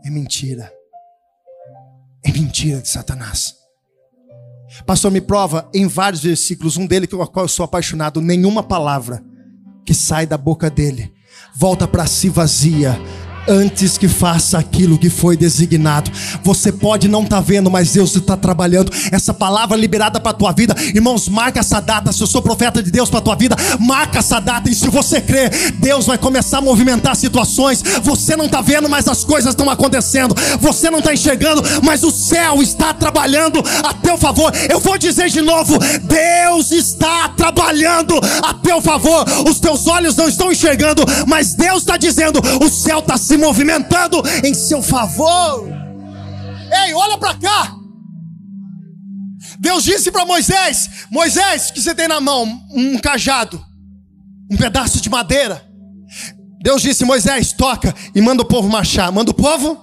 É 0.04 0.10
mentira. 0.10 0.72
É 2.24 2.32
mentira 2.32 2.80
de 2.80 2.88
Satanás. 2.88 3.54
Pastor, 4.84 5.10
me 5.10 5.20
prova 5.20 5.70
em 5.72 5.86
vários 5.86 6.22
versículos, 6.22 6.76
um 6.76 6.86
dele 6.86 7.06
com 7.06 7.16
o 7.16 7.26
qual 7.26 7.44
eu 7.44 7.48
sou 7.48 7.64
apaixonado, 7.64 8.20
nenhuma 8.20 8.62
palavra 8.62 9.24
que 9.84 9.94
sai 9.94 10.26
da 10.26 10.36
boca 10.36 10.68
dele 10.68 11.16
volta 11.56 11.88
para 11.88 12.06
si 12.06 12.28
vazia, 12.28 12.98
antes 13.48 13.96
que 13.98 14.08
faça 14.08 14.58
aquilo 14.58 14.98
que 14.98 15.10
foi 15.10 15.36
designado. 15.36 16.10
Você 16.42 16.72
pode 16.72 17.08
não 17.08 17.22
estar 17.22 17.36
tá 17.36 17.42
vendo, 17.42 17.70
mas 17.70 17.92
Deus 17.92 18.14
está 18.14 18.36
trabalhando. 18.36 18.92
Essa 19.10 19.32
palavra 19.32 19.76
liberada 19.76 20.20
para 20.20 20.30
a 20.30 20.34
tua 20.34 20.52
vida, 20.52 20.74
irmãos, 20.94 21.28
marca 21.28 21.60
essa 21.60 21.80
data. 21.80 22.12
Se 22.12 22.22
eu 22.22 22.26
sou 22.26 22.42
profeta 22.42 22.82
de 22.82 22.90
Deus 22.90 23.08
para 23.08 23.18
a 23.18 23.22
tua 23.22 23.36
vida, 23.36 23.56
marca 23.80 24.18
essa 24.18 24.40
data. 24.40 24.70
E 24.70 24.74
se 24.74 24.88
você 24.88 25.20
crê, 25.20 25.48
Deus 25.78 26.06
vai 26.06 26.18
começar 26.18 26.58
a 26.58 26.60
movimentar 26.62 27.16
situações. 27.16 27.82
Você 28.02 28.36
não 28.36 28.46
está 28.46 28.60
vendo, 28.60 28.88
mas 28.88 29.08
as 29.08 29.24
coisas 29.24 29.50
estão 29.50 29.70
acontecendo. 29.70 30.34
Você 30.60 30.90
não 30.90 30.98
está 30.98 31.12
enxergando, 31.12 31.62
mas 31.82 32.02
o 32.02 32.10
céu 32.10 32.62
está 32.62 32.92
trabalhando 32.92 33.62
a 33.84 33.94
teu 33.94 34.18
favor. 34.18 34.52
Eu 34.68 34.80
vou 34.80 34.98
dizer 34.98 35.28
de 35.28 35.40
novo: 35.40 35.78
Deus 36.02 36.72
está 36.72 37.28
trabalhando 37.28 38.18
a 38.42 38.54
teu 38.54 38.80
favor. 38.80 39.24
Os 39.48 39.60
teus 39.60 39.86
olhos 39.86 40.16
não 40.16 40.28
estão 40.28 40.50
enxergando, 40.50 41.04
mas 41.26 41.54
Deus 41.54 41.78
está 41.78 41.96
dizendo: 41.96 42.40
o 42.64 42.68
céu 42.68 43.00
está 43.00 43.16
se 43.16 43.35
movimentando 43.36 44.22
em 44.44 44.54
seu 44.54 44.82
favor. 44.82 45.68
Ei, 46.84 46.94
olha 46.94 47.18
para 47.18 47.34
cá. 47.34 47.76
Deus 49.58 49.84
disse 49.84 50.10
para 50.10 50.24
Moisés: 50.24 51.06
Moisés, 51.10 51.70
o 51.70 51.74
que 51.74 51.80
você 51.80 51.94
tem 51.94 52.08
na 52.08 52.20
mão? 52.20 52.66
Um 52.70 52.98
cajado, 52.98 53.64
um 54.50 54.56
pedaço 54.56 55.00
de 55.00 55.08
madeira. 55.08 55.64
Deus 56.60 56.82
disse: 56.82 57.04
Moisés, 57.04 57.52
toca 57.52 57.94
e 58.14 58.20
manda 58.20 58.42
o 58.42 58.46
povo 58.46 58.68
marchar. 58.68 59.10
Manda 59.12 59.30
o 59.30 59.34
povo, 59.34 59.78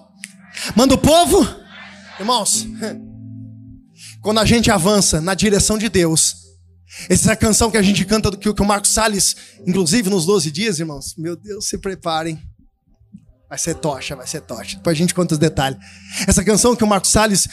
manda 0.75 0.93
o 0.93 0.97
povo, 0.97 1.47
irmãos. 2.19 2.67
Quando 4.21 4.39
a 4.39 4.45
gente 4.45 4.71
avança 4.71 5.19
na 5.19 5.33
direção 5.33 5.77
de 5.77 5.89
Deus, 5.89 6.35
essa 7.09 7.31
é 7.31 7.33
a 7.33 7.35
canção 7.35 7.69
que 7.69 7.77
a 7.77 7.81
gente 7.81 8.05
canta, 8.05 8.35
que 8.35 8.49
o 8.49 8.65
Marcos 8.65 8.91
Salles, 8.91 9.35
inclusive 9.65 10.09
nos 10.09 10.25
12 10.25 10.51
dias, 10.51 10.79
irmãos. 10.79 11.15
Meu 11.17 11.35
Deus, 11.35 11.67
se 11.67 11.77
preparem. 11.77 12.41
Vai 13.53 13.59
ser 13.59 13.75
tocha, 13.75 14.15
vai 14.15 14.25
ser 14.25 14.41
tocha. 14.41 14.77
Depois 14.77 14.97
a 14.97 14.97
gente 14.97 15.13
conta 15.13 15.35
os 15.35 15.37
detalhes. 15.37 15.77
Essa 16.27 16.43
canção 16.43 16.75
que 16.75 16.83
o 16.83 16.87
Marcos 16.87 17.11
Salles 17.11 17.47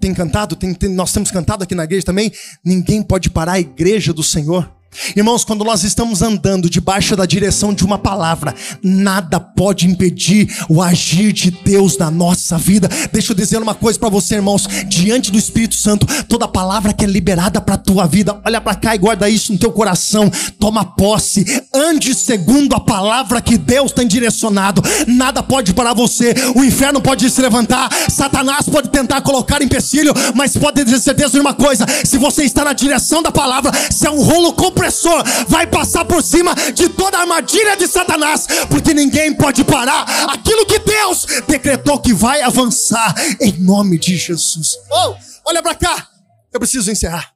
tem 0.00 0.14
cantado, 0.14 0.54
tem, 0.54 0.72
tem, 0.72 0.88
nós 0.90 1.12
temos 1.12 1.28
cantado 1.32 1.64
aqui 1.64 1.74
na 1.74 1.82
igreja 1.82 2.06
também. 2.06 2.30
Ninguém 2.64 3.02
pode 3.02 3.30
parar 3.30 3.54
a 3.54 3.58
igreja 3.58 4.12
do 4.12 4.22
Senhor. 4.22 4.72
Irmãos, 5.16 5.44
quando 5.44 5.64
nós 5.64 5.82
estamos 5.82 6.22
andando 6.22 6.70
debaixo 6.70 7.16
da 7.16 7.26
direção 7.26 7.74
de 7.74 7.84
uma 7.84 7.98
palavra, 7.98 8.54
nada 8.82 9.40
pode 9.40 9.86
impedir 9.86 10.48
o 10.68 10.82
agir 10.82 11.32
de 11.32 11.50
Deus 11.50 11.98
na 11.98 12.10
nossa 12.10 12.56
vida. 12.56 12.88
Deixa 13.12 13.32
eu 13.32 13.36
dizer 13.36 13.60
uma 13.60 13.74
coisa 13.74 13.98
para 13.98 14.08
você, 14.08 14.36
irmãos, 14.36 14.66
diante 14.88 15.30
do 15.30 15.38
Espírito 15.38 15.74
Santo, 15.74 16.06
toda 16.24 16.46
palavra 16.46 16.92
que 16.92 17.04
é 17.04 17.08
liberada 17.08 17.60
para 17.60 17.76
tua 17.76 18.06
vida, 18.06 18.40
olha 18.44 18.60
para 18.60 18.74
cá 18.74 18.94
e 18.94 18.98
guarda 18.98 19.28
isso 19.28 19.52
no 19.52 19.58
teu 19.58 19.72
coração. 19.72 20.30
Toma 20.58 20.84
posse, 20.84 21.44
ande 21.74 22.14
segundo 22.14 22.74
a 22.74 22.80
palavra 22.80 23.40
que 23.40 23.58
Deus 23.58 23.92
tem 23.92 24.06
direcionado. 24.06 24.82
Nada 25.06 25.42
pode 25.42 25.74
parar 25.74 25.94
você. 25.94 26.34
O 26.54 26.64
inferno 26.64 27.00
pode 27.00 27.28
se 27.28 27.40
levantar, 27.40 27.90
Satanás 28.08 28.68
pode 28.68 28.88
tentar 28.90 29.20
colocar 29.22 29.60
empecilho, 29.62 30.12
mas 30.34 30.56
pode 30.56 30.84
ter 30.84 30.98
certeza 30.98 31.32
de 31.32 31.40
uma 31.40 31.54
coisa: 31.54 31.86
se 32.04 32.16
você 32.18 32.44
está 32.44 32.64
na 32.64 32.72
direção 32.72 33.22
da 33.22 33.32
palavra, 33.32 33.72
se 33.90 34.06
é 34.06 34.10
um 34.10 34.22
rolo 34.22 34.52
compressor 34.52 34.83
opressor 34.84 35.24
vai 35.48 35.66
passar 35.66 36.04
por 36.04 36.22
cima 36.22 36.54
de 36.72 36.88
toda 36.88 37.16
a 37.16 37.20
armadilha 37.22 37.76
de 37.76 37.86
Satanás, 37.88 38.46
porque 38.68 38.92
ninguém 38.92 39.34
pode 39.34 39.64
parar 39.64 40.04
aquilo 40.30 40.66
que 40.66 40.78
Deus 40.78 41.24
decretou 41.46 42.00
que 42.00 42.12
vai 42.12 42.42
avançar 42.42 43.14
em 43.40 43.52
nome 43.52 43.98
de 43.98 44.16
Jesus. 44.16 44.76
Oh, 44.90 45.14
olha 45.46 45.62
para 45.62 45.74
cá, 45.74 46.08
eu 46.52 46.60
preciso 46.60 46.90
encerrar. 46.90 47.32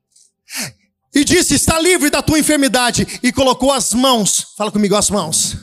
E 1.15 1.25
disse: 1.25 1.55
Está 1.55 1.81
livre 1.81 2.11
da 2.11 2.23
tua 2.23 2.39
enfermidade, 2.39 3.19
e 3.23 3.33
colocou 3.33 3.73
as 3.73 3.93
mãos, 3.93 4.49
fala 4.57 4.71
comigo, 4.71 4.95
as 4.95 5.11
mãos. 5.11 5.57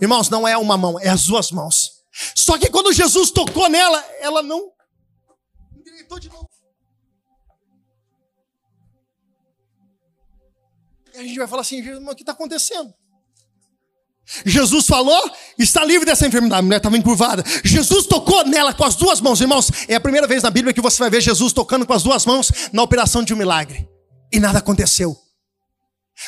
Irmãos, 0.00 0.28
não 0.28 0.46
é 0.46 0.56
uma 0.58 0.76
mão, 0.76 0.98
é 1.00 1.08
as 1.08 1.24
duas 1.24 1.50
mãos. 1.50 1.92
Só 2.34 2.58
que 2.58 2.68
quando 2.68 2.92
Jesus 2.92 3.30
tocou 3.30 3.68
nela, 3.68 4.04
ela 4.20 4.42
não 4.42 4.70
endireitou 5.78 6.18
de 6.18 6.28
novo. 6.28 6.45
A 11.16 11.22
gente 11.22 11.38
vai 11.38 11.46
falar 11.46 11.62
assim: 11.62 11.80
o 11.80 12.14
que 12.14 12.22
está 12.22 12.32
acontecendo? 12.32 12.92
Jesus 14.44 14.86
falou, 14.86 15.30
está 15.56 15.84
livre 15.84 16.04
dessa 16.04 16.26
enfermidade. 16.26 16.58
A 16.58 16.62
mulher 16.62 16.78
estava 16.78 16.98
encurvada. 16.98 17.44
Jesus 17.64 18.06
tocou 18.06 18.44
nela 18.44 18.74
com 18.74 18.84
as 18.84 18.96
duas 18.96 19.20
mãos, 19.20 19.40
irmãos. 19.40 19.70
É 19.86 19.94
a 19.94 20.00
primeira 20.00 20.26
vez 20.26 20.42
na 20.42 20.50
Bíblia 20.50 20.74
que 20.74 20.80
você 20.80 20.98
vai 20.98 21.08
ver 21.08 21.20
Jesus 21.20 21.52
tocando 21.52 21.86
com 21.86 21.92
as 21.92 22.02
duas 22.02 22.26
mãos 22.26 22.50
na 22.72 22.82
operação 22.82 23.22
de 23.22 23.32
um 23.32 23.36
milagre. 23.36 23.88
E 24.32 24.40
nada 24.40 24.58
aconteceu. 24.58 25.16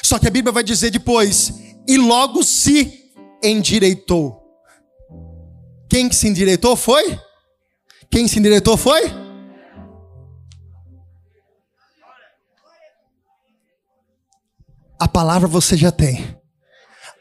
Só 0.03 0.18
que 0.18 0.29
a 0.29 0.31
Bíblia 0.31 0.53
vai 0.53 0.62
dizer 0.62 0.90
depois: 0.90 1.53
e 1.88 1.96
logo 1.98 2.44
se 2.44 3.11
endireitou. 3.42 4.38
Quem 5.90 6.12
se 6.12 6.29
endireitou 6.29 6.77
foi? 6.77 7.18
Quem 8.11 8.29
se 8.29 8.38
endireitou 8.38 8.77
foi? 8.77 9.28
A 14.98 15.06
palavra 15.06 15.46
você 15.46 15.76
já 15.76 15.90
tem. 15.92 16.37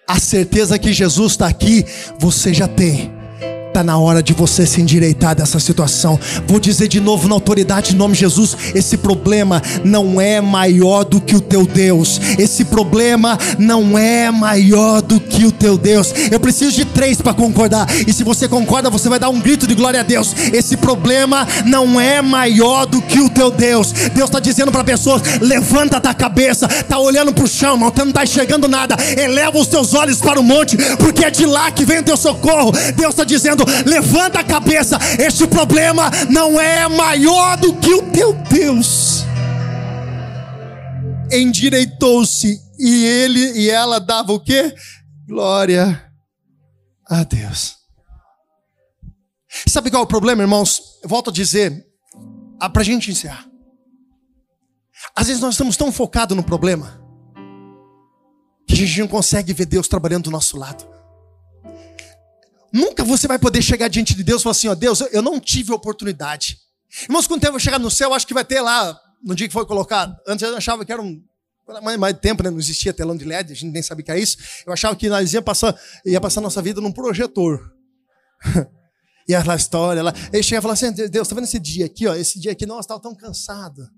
A 0.07 0.19
certeza 0.19 0.79
que 0.79 0.93
Jesus 0.93 1.33
está 1.33 1.47
aqui, 1.47 1.85
você 2.19 2.53
já 2.53 2.67
tem. 2.67 3.16
Está 3.77 3.83
na 3.83 3.99
hora 3.99 4.23
de 4.23 4.33
você 4.33 4.65
se 4.65 4.81
endireitar 4.81 5.35
dessa 5.35 5.59
situação. 5.59 6.19
Vou 6.47 6.59
dizer 6.59 6.87
de 6.87 6.99
novo 6.99 7.27
na 7.27 7.35
autoridade 7.35 7.93
em 7.93 7.95
nome 7.95 8.15
de 8.15 8.21
Jesus: 8.21 8.57
esse 8.73 8.97
problema 8.97 9.61
não 9.83 10.19
é 10.19 10.41
maior 10.41 11.03
do 11.03 11.21
que 11.21 11.35
o 11.35 11.39
teu 11.39 11.63
Deus. 11.63 12.19
Esse 12.39 12.65
problema 12.65 13.37
não 13.59 13.95
é 13.95 14.31
maior 14.31 14.99
do 15.03 15.19
que 15.19 15.45
o 15.45 15.51
teu 15.51 15.77
Deus. 15.77 16.11
Eu 16.31 16.39
preciso 16.39 16.71
de 16.71 16.85
três 16.85 17.21
para 17.21 17.35
concordar. 17.35 17.87
E 18.07 18.11
se 18.11 18.23
você 18.23 18.47
concorda, 18.47 18.89
você 18.89 19.09
vai 19.09 19.19
dar 19.19 19.29
um 19.29 19.39
grito 19.39 19.67
de 19.67 19.75
glória 19.75 19.99
a 19.99 20.03
Deus. 20.03 20.35
Esse 20.51 20.75
problema 20.75 21.47
não 21.63 22.01
é 22.01 22.19
maior 22.19 22.87
do 22.87 22.99
que 22.99 23.19
o 23.19 23.29
teu 23.29 23.51
Deus. 23.51 23.91
Deus 23.91 24.27
está 24.27 24.39
dizendo 24.39 24.71
para 24.71 24.83
pessoas: 24.83 25.21
levanta 25.39 25.97
a 25.97 26.13
cabeça. 26.15 26.65
Está 26.65 26.97
olhando 26.97 27.31
para 27.31 27.43
o 27.43 27.47
chão, 27.47 27.77
não 27.77 27.89
está 27.89 28.23
enxergando 28.23 28.67
nada. 28.67 28.97
Eleva 29.15 29.59
os 29.59 29.67
teus 29.67 29.93
olhos 29.93 30.17
para 30.17 30.39
o 30.39 30.43
monte, 30.43 30.75
porque 30.97 31.23
é 31.23 31.29
de 31.29 31.45
lá 31.45 31.69
que 31.69 31.85
vem 31.85 31.99
o 31.99 32.03
teu 32.03 32.17
socorro. 32.17 32.71
Deus 32.95 33.11
está 33.11 33.23
dizendo: 33.23 33.66
levanta 33.85 34.39
a 34.39 34.43
cabeça, 34.43 34.97
este 35.19 35.47
problema 35.47 36.09
não 36.29 36.59
é 36.59 36.87
maior 36.87 37.57
do 37.57 37.73
que 37.75 37.93
o 37.93 38.11
teu 38.11 38.33
Deus. 38.33 39.23
Endireitou-se 41.31 42.61
e 42.79 43.05
ele 43.05 43.59
e 43.59 43.69
ela 43.69 43.99
dava 43.99 44.33
o 44.33 44.39
quê? 44.39 44.73
Glória 45.27 46.11
a 47.05 47.23
Deus. 47.23 47.75
Sabe 49.67 49.89
qual 49.89 50.03
é 50.03 50.05
o 50.05 50.07
problema, 50.07 50.41
irmãos? 50.41 50.99
Volto 51.03 51.29
a 51.29 51.33
dizer, 51.33 51.85
para 52.71 52.81
a 52.81 52.85
gente 52.85 53.11
encerrar. 53.11 53.45
Às 55.15 55.27
vezes 55.27 55.41
nós 55.41 55.55
estamos 55.55 55.75
tão 55.75 55.91
focados 55.91 56.35
no 56.35 56.43
problema 56.43 57.01
que 58.67 58.73
a 58.73 58.77
gente 58.77 58.99
não 58.99 59.07
consegue 59.07 59.53
ver 59.53 59.65
Deus 59.65 59.87
trabalhando 59.87 60.25
do 60.25 60.31
nosso 60.31 60.57
lado. 60.57 60.96
Nunca 62.77 63.03
você 63.03 63.27
vai 63.27 63.39
poder 63.39 63.59
chegar 63.63 63.87
diante 63.87 64.13
de 64.13 64.23
Deus 64.23 64.41
e 64.41 64.43
falar 64.43 64.51
assim: 64.51 64.67
ó, 64.67 64.75
Deus, 64.75 65.01
eu 65.11 65.21
não 65.23 65.39
tive 65.39 65.71
oportunidade. 65.73 66.59
Irmãos, 67.01 67.25
quando 67.25 67.43
eu 67.43 67.51
vou 67.51 67.59
chegar 67.59 67.79
no 67.79 67.89
céu, 67.89 68.13
acho 68.13 68.27
que 68.27 68.35
vai 68.35 68.45
ter 68.45 68.61
lá, 68.61 68.95
no 69.23 69.33
dia 69.33 69.47
que 69.47 69.53
foi 69.53 69.65
colocado. 69.65 70.15
Antes 70.27 70.47
eu 70.47 70.55
achava 70.55 70.85
que 70.85 70.93
era 70.93 71.01
um. 71.01 71.19
Mais, 71.81 71.97
mais 71.97 72.17
tempo, 72.19 72.43
né? 72.43 72.51
Não 72.51 72.59
existia 72.59 72.93
telão 72.93 73.17
de 73.17 73.25
LED, 73.25 73.51
a 73.51 73.55
gente 73.55 73.71
nem 73.71 73.81
sabia 73.81 74.05
que 74.05 74.11
era 74.11 74.19
isso. 74.19 74.37
Eu 74.65 74.71
achava 74.71 74.95
que 74.95 75.09
nós 75.09 75.33
ia 75.33 75.41
passar, 75.41 75.75
ia 76.05 76.21
passar 76.21 76.39
nossa 76.39 76.61
vida 76.61 76.79
num 76.79 76.91
projetor. 76.91 77.59
e 79.27 79.33
a 79.33 79.55
história 79.55 80.03
lá. 80.03 80.13
Ele 80.31 80.43
chega 80.43 80.59
e 80.59 80.61
fala 80.61 80.75
assim: 80.75 80.91
Deus, 80.91 81.27
tá 81.27 81.33
vendo 81.33 81.45
esse 81.45 81.59
dia 81.59 81.87
aqui, 81.87 82.05
ó? 82.05 82.13
Esse 82.13 82.39
dia 82.39 82.51
aqui, 82.51 82.67
nossa, 82.67 82.81
estava 82.81 83.01
tão 83.01 83.15
cansado. 83.15 83.89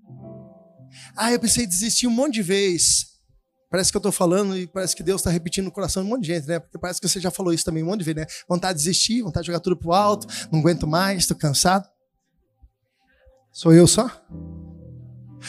Ah, 1.14 1.30
eu 1.30 1.38
pensei 1.38 1.66
em 1.66 1.68
desistir 1.68 2.06
um 2.06 2.10
monte 2.10 2.34
de 2.34 2.42
vezes. 2.42 3.09
Parece 3.70 3.92
que 3.92 3.96
eu 3.96 4.00
estou 4.00 4.10
falando 4.10 4.56
e 4.56 4.66
parece 4.66 4.96
que 4.96 5.02
Deus 5.02 5.20
está 5.20 5.30
repetindo 5.30 5.66
no 5.66 5.70
coração 5.70 6.02
de 6.02 6.08
um 6.08 6.10
monte 6.10 6.22
de 6.22 6.34
gente, 6.34 6.48
né? 6.48 6.58
Porque 6.58 6.76
parece 6.76 7.00
que 7.00 7.08
você 7.08 7.20
já 7.20 7.30
falou 7.30 7.52
isso 7.52 7.64
também 7.64 7.84
um 7.84 7.86
monte 7.86 8.00
de 8.00 8.04
vezes, 8.04 8.20
né? 8.20 8.26
Vontade 8.48 8.78
de 8.78 8.84
desistir, 8.84 9.22
vontade 9.22 9.44
de 9.44 9.46
jogar 9.46 9.60
tudo 9.60 9.76
pro 9.76 9.92
alto, 9.92 10.26
não 10.50 10.58
aguento 10.58 10.88
mais, 10.88 11.20
estou 11.20 11.36
cansado. 11.36 11.88
Sou 13.52 13.72
eu 13.72 13.86
só? 13.86 14.10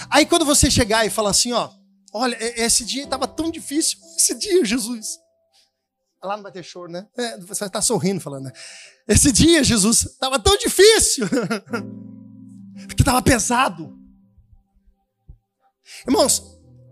Aí 0.09 0.25
quando 0.27 0.45
você 0.45 0.69
chegar 0.69 1.03
e 1.03 1.09
falar 1.09 1.31
assim, 1.31 1.51
ó, 1.51 1.71
olha, 2.13 2.37
esse 2.39 2.85
dia 2.85 3.03
estava 3.03 3.27
tão 3.27 3.49
difícil, 3.49 3.97
esse 4.15 4.35
dia, 4.37 4.63
Jesus. 4.63 5.19
Lá 6.23 6.35
não 6.35 6.43
vai 6.43 6.51
ter 6.51 6.61
choro, 6.61 6.91
né? 6.91 7.07
É, 7.17 7.39
você 7.39 7.61
vai 7.61 7.69
estar 7.69 7.81
sorrindo 7.81 8.21
falando, 8.21 8.43
né? 8.43 8.51
Esse 9.07 9.31
dia, 9.31 9.63
Jesus, 9.63 10.03
estava 10.03 10.37
tão 10.37 10.55
difícil. 10.57 11.27
Porque 12.87 13.01
estava 13.01 13.19
pesado. 13.23 13.97
Irmãos, 16.07 16.50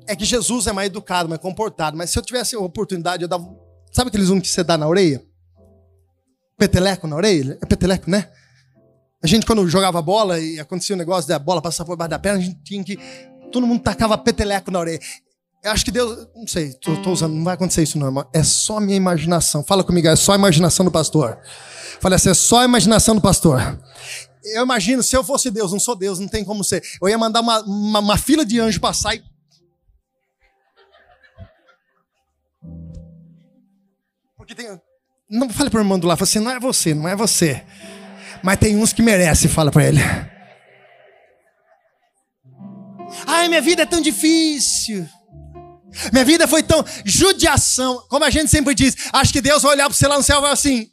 é 0.09 0.15
que 0.15 0.25
Jesus 0.25 0.65
é 0.65 0.73
mais 0.73 0.87
educado, 0.87 1.29
mais 1.29 1.39
comportado. 1.39 1.95
Mas 1.95 2.09
se 2.09 2.17
eu 2.17 2.23
tivesse 2.23 2.55
a 2.55 2.59
oportunidade, 2.59 3.21
eu 3.21 3.29
dava. 3.29 3.47
Sabe 3.91 4.07
aqueles 4.07 4.31
um 4.31 4.41
que 4.41 4.47
você 4.47 4.63
dá 4.63 4.75
na 4.75 4.87
orelha? 4.87 5.23
Peteleco 6.57 7.07
na 7.07 7.15
orelha? 7.15 7.59
É 7.61 7.65
peteleco, 7.65 8.09
né? 8.09 8.27
A 9.23 9.27
gente, 9.27 9.45
quando 9.45 9.67
jogava 9.67 10.01
bola 10.01 10.39
e 10.39 10.59
acontecia 10.59 10.95
o 10.95 10.97
um 10.97 10.99
negócio 10.99 11.29
da 11.29 11.37
bola 11.37 11.61
passar 11.61 11.85
por 11.85 11.95
baixo 11.95 12.09
da 12.09 12.17
perna, 12.17 12.39
a 12.39 12.41
gente 12.41 12.59
tinha 12.63 12.83
que. 12.83 12.97
Todo 13.51 13.67
mundo 13.67 13.83
tacava 13.83 14.17
peteleco 14.17 14.71
na 14.71 14.79
orelha. 14.79 14.99
Eu 15.63 15.71
acho 15.71 15.85
que 15.85 15.91
Deus. 15.91 16.27
Não 16.35 16.47
sei, 16.47 16.73
tô, 16.73 16.95
tô 17.03 17.11
usando, 17.11 17.35
não 17.35 17.43
vai 17.43 17.53
acontecer 17.53 17.83
isso, 17.83 17.99
não, 17.99 18.07
irmão. 18.07 18.27
É 18.33 18.41
só 18.41 18.79
minha 18.79 18.97
imaginação. 18.97 19.63
Fala 19.63 19.83
comigo, 19.83 20.07
é 20.07 20.15
só 20.15 20.31
a 20.31 20.35
imaginação 20.35 20.83
do 20.83 20.91
pastor. 20.91 21.37
Fala 21.99 22.15
assim, 22.15 22.29
é 22.29 22.33
só 22.33 22.61
a 22.61 22.65
imaginação 22.65 23.13
do 23.13 23.21
pastor. 23.21 23.79
Eu 24.55 24.63
imagino, 24.63 25.03
se 25.03 25.15
eu 25.15 25.23
fosse 25.23 25.51
Deus, 25.51 25.71
não 25.71 25.79
sou 25.79 25.95
Deus, 25.95 26.17
não 26.17 26.27
tem 26.27 26.43
como 26.43 26.63
ser. 26.63 26.81
Eu 26.99 27.09
ia 27.09 27.17
mandar 27.17 27.41
uma, 27.41 27.61
uma, 27.61 27.99
uma 27.99 28.17
fila 28.17 28.43
de 28.43 28.59
anjos 28.59 28.79
passar 28.79 29.13
e 29.13 29.21
Porque 34.49 34.63
tem. 34.63 34.81
Não 35.29 35.47
fale 35.47 35.69
para 35.69 35.77
o 35.77 35.81
irmão 35.81 35.99
do 35.99 36.07
lado, 36.07 36.17
fala 36.17 36.27
assim, 36.27 36.39
não 36.39 36.49
é 36.49 36.59
você, 36.59 36.95
não 36.95 37.07
é 37.07 37.15
você. 37.15 37.63
Mas 38.41 38.57
tem 38.57 38.75
uns 38.75 38.91
que 38.91 39.03
merecem, 39.03 39.47
fala 39.47 39.71
para 39.71 39.85
ele. 39.85 39.99
Ai, 43.27 43.47
minha 43.47 43.61
vida 43.61 43.83
é 43.83 43.85
tão 43.85 44.01
difícil. 44.01 45.07
Minha 46.11 46.25
vida 46.25 46.47
foi 46.47 46.63
tão 46.63 46.83
judiação. 47.05 48.03
Como 48.09 48.25
a 48.25 48.31
gente 48.31 48.49
sempre 48.49 48.73
diz, 48.73 48.95
acho 49.13 49.31
que 49.31 49.39
Deus 49.39 49.61
vai 49.61 49.73
olhar 49.73 49.85
para 49.85 49.93
você 49.93 50.07
lá 50.07 50.17
no 50.17 50.23
céu 50.23 50.39
e 50.39 50.41
vai 50.41 50.51
assim. 50.51 50.91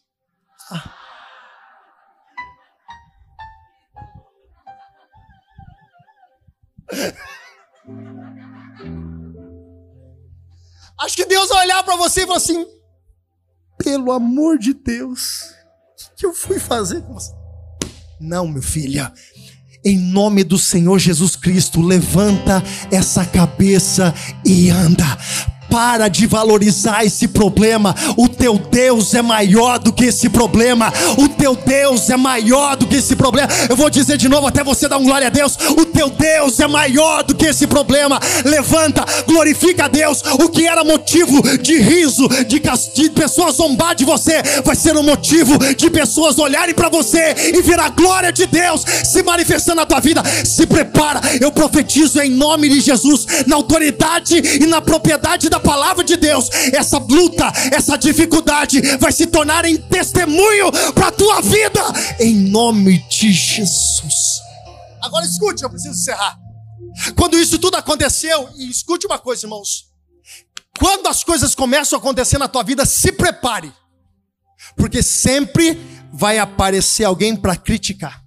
Ah. 0.71 0.92
Acho 10.99 11.14
que 11.14 11.27
Deus 11.27 11.51
vai 11.51 11.64
olhar 11.66 11.83
para 11.83 11.95
você 11.97 12.23
e 12.23 12.27
falar 12.27 12.38
assim: 12.38 12.76
pelo 13.87 14.11
amor 14.11 14.59
de 14.59 14.75
Deus, 14.75 15.42
o 16.11 16.16
que 16.16 16.27
eu 16.27 16.35
fui 16.35 16.59
fazer 16.59 17.03
com 17.03 17.14
você? 17.14 17.33
Não, 18.20 18.49
meu 18.49 18.61
filho. 18.61 19.09
Em 19.85 19.96
nome 19.96 20.42
do 20.42 20.59
Senhor 20.59 20.99
Jesus 20.99 21.37
Cristo, 21.37 21.81
levanta 21.81 22.61
essa 22.90 23.25
cabeça 23.25 24.12
e 24.44 24.70
anda 24.70 25.05
para 25.77 26.09
de 26.09 26.27
valorizar 26.27 27.05
esse 27.05 27.29
problema. 27.29 27.95
O 28.17 28.31
teu 28.31 28.57
Deus 28.57 29.12
é 29.12 29.21
maior 29.21 29.79
do 29.79 29.93
que 29.93 30.07
esse 30.07 30.27
problema. 30.31 30.91
O 31.19 31.29
teu 31.29 31.55
Deus 31.55 32.09
é 32.09 32.17
maior 32.17 32.77
do 32.77 32.87
que 32.87 32.97
esse 32.97 33.15
problema. 33.15 33.47
Eu 33.69 33.77
vou 33.77 33.91
dizer 33.91 34.17
de 34.17 34.27
novo 34.27 34.47
até 34.47 34.65
você 34.65 34.89
dar 34.89 34.97
um 34.97 35.05
glória 35.05 35.27
a 35.27 35.31
Deus. 35.31 35.55
O 35.77 35.85
teu 35.85 36.09
Deus 36.09 36.59
é 36.61 36.67
maior 36.67 37.23
do 37.25 37.35
que 37.35 37.45
esse 37.45 37.67
problema. 37.67 38.19
Levanta, 38.43 39.05
glorifica 39.27 39.85
a 39.85 39.89
Deus. 39.89 40.23
O 40.43 40.49
que 40.49 40.67
era 40.67 40.83
motivo 40.83 41.43
de 41.59 41.79
riso, 41.79 42.27
de, 42.49 42.59
de 42.95 43.11
pessoas 43.11 43.57
zombar 43.57 43.95
de 43.95 44.07
você, 44.07 44.43
vai 44.65 44.75
ser 44.75 44.97
um 44.97 45.03
motivo 45.03 45.59
de 45.75 45.91
pessoas 45.91 46.39
olharem 46.39 46.75
para 46.75 46.89
você 46.89 47.35
e 47.55 47.61
ver 47.61 47.79
a 47.79 47.91
glória 47.91 48.33
de 48.33 48.47
Deus 48.47 48.83
se 49.05 49.23
manifestando 49.23 49.77
na 49.77 49.85
tua 49.85 50.01
vida. 50.01 50.23
Se 50.43 50.67
prepara, 50.67 51.21
eu 51.39 51.53
profetizo 51.53 52.19
em 52.23 52.31
nome 52.31 52.67
de 52.67 52.81
Jesus, 52.81 53.27
na 53.47 53.57
autoridade 53.57 54.37
e 54.59 54.65
na 54.65 54.81
propriedade 54.81 55.51
da 55.51 55.65
palavra 55.66 56.05
de 56.05 56.16
Deus. 56.16 56.48
Essa 56.72 56.98
luta, 56.98 57.52
essa 57.72 57.98
dificuldade 57.98 58.81
vai 58.98 59.11
se 59.11 59.26
tornar 59.26 59.64
em 59.64 59.76
testemunho 59.76 60.70
para 60.94 61.09
a 61.09 61.12
tua 61.12 61.42
vida, 61.42 61.81
em 62.20 62.35
nome 62.35 62.98
de 63.09 63.33
Jesus. 63.33 64.14
Agora 65.02 65.26
escute, 65.26 65.64
eu 65.64 65.70
preciso 65.70 65.94
encerrar. 65.94 66.38
Quando 67.16 67.38
isso 67.38 67.59
tudo 67.59 67.76
aconteceu, 67.76 68.48
e 68.57 68.70
escute 68.70 69.07
uma 69.07 69.18
coisa, 69.18 69.44
irmãos. 69.44 69.87
Quando 70.79 71.09
as 71.09 71.24
coisas 71.24 71.55
começam 71.55 71.98
a 71.98 72.00
acontecer 72.00 72.38
na 72.38 72.48
tua 72.48 72.62
vida, 72.62 72.87
se 72.87 73.11
prepare. 73.11 73.72
Porque 74.76 75.02
sempre 75.02 75.79
vai 76.12 76.38
aparecer 76.38 77.05
alguém 77.05 77.35
para 77.35 77.57
criticar. 77.57 78.22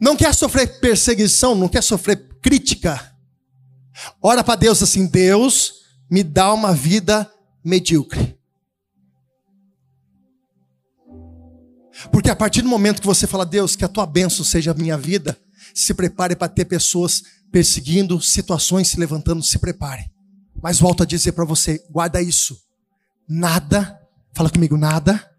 Não 0.00 0.16
quer 0.16 0.34
sofrer 0.34 0.80
perseguição, 0.80 1.54
não 1.54 1.68
quer 1.68 1.82
sofrer 1.82 2.28
crítica. 2.42 3.13
Ora 4.22 4.42
para 4.42 4.56
Deus 4.56 4.82
assim: 4.82 5.06
Deus, 5.06 5.84
me 6.10 6.22
dá 6.22 6.52
uma 6.52 6.72
vida 6.72 7.30
medíocre. 7.64 8.38
Porque 12.10 12.30
a 12.30 12.36
partir 12.36 12.62
do 12.62 12.68
momento 12.68 13.00
que 13.00 13.06
você 13.06 13.26
fala, 13.26 13.46
Deus, 13.46 13.76
que 13.76 13.84
a 13.84 13.88
tua 13.88 14.04
bênção 14.04 14.44
seja 14.44 14.72
a 14.72 14.74
minha 14.74 14.98
vida, 14.98 15.38
se 15.74 15.94
prepare 15.94 16.36
para 16.36 16.48
ter 16.48 16.64
pessoas 16.64 17.22
perseguindo, 17.50 18.20
situações 18.20 18.88
se 18.88 18.98
levantando, 18.98 19.42
se 19.42 19.58
prepare. 19.58 20.10
Mas 20.60 20.78
volto 20.78 21.02
a 21.02 21.06
dizer 21.06 21.32
para 21.32 21.44
você, 21.44 21.84
guarda 21.90 22.20
isso. 22.20 22.58
Nada, 23.28 23.98
fala 24.32 24.50
comigo, 24.50 24.76
nada 24.76 25.30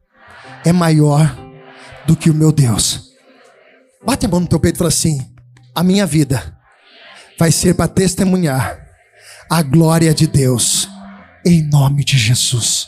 é 0.63 0.73
maior 0.73 1.37
do 2.07 2.15
que 2.15 2.29
o 2.29 2.33
meu 2.33 2.51
Deus. 2.51 3.11
Bate 4.03 4.25
a 4.25 4.29
mão 4.29 4.39
no 4.39 4.47
teu 4.47 4.59
peito 4.59 4.75
e 4.75 4.79
fala 4.79 4.89
assim: 4.89 5.33
a 5.73 5.83
minha 5.83 6.05
vida 6.05 6.54
vai 7.38 7.52
ser 7.52 7.76
para 7.76 7.88
testemunhar 7.88 8.86
a 9.50 9.62
glória 9.62 10.13
de 10.13 10.28
Deus, 10.28 10.88
em 11.45 11.62
nome 11.69 12.04
de 12.04 12.17
Jesus. 12.17 12.88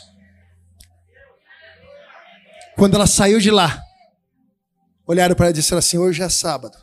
Quando 2.76 2.94
ela 2.94 3.06
saiu 3.06 3.40
de 3.40 3.50
lá, 3.50 3.82
olharam 5.06 5.34
para 5.34 5.46
ela 5.46 5.52
e 5.52 5.58
disseram 5.58 5.78
assim: 5.78 5.98
hoje 5.98 6.22
é 6.22 6.28
sábado. 6.28 6.76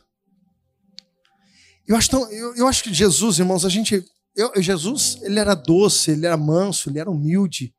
Eu 1.88 1.96
acho, 1.96 2.10
tão, 2.10 2.30
eu, 2.32 2.56
eu 2.56 2.68
acho 2.68 2.84
que 2.84 2.94
Jesus, 2.94 3.40
irmãos, 3.40 3.64
a 3.64 3.70
gente. 3.70 4.04
Eu, 4.36 4.52
Jesus, 4.62 5.20
ele 5.22 5.40
era 5.40 5.54
doce, 5.54 6.12
ele 6.12 6.26
era 6.26 6.36
manso, 6.36 6.90
ele 6.90 7.00
era 7.00 7.10
humilde. 7.10 7.74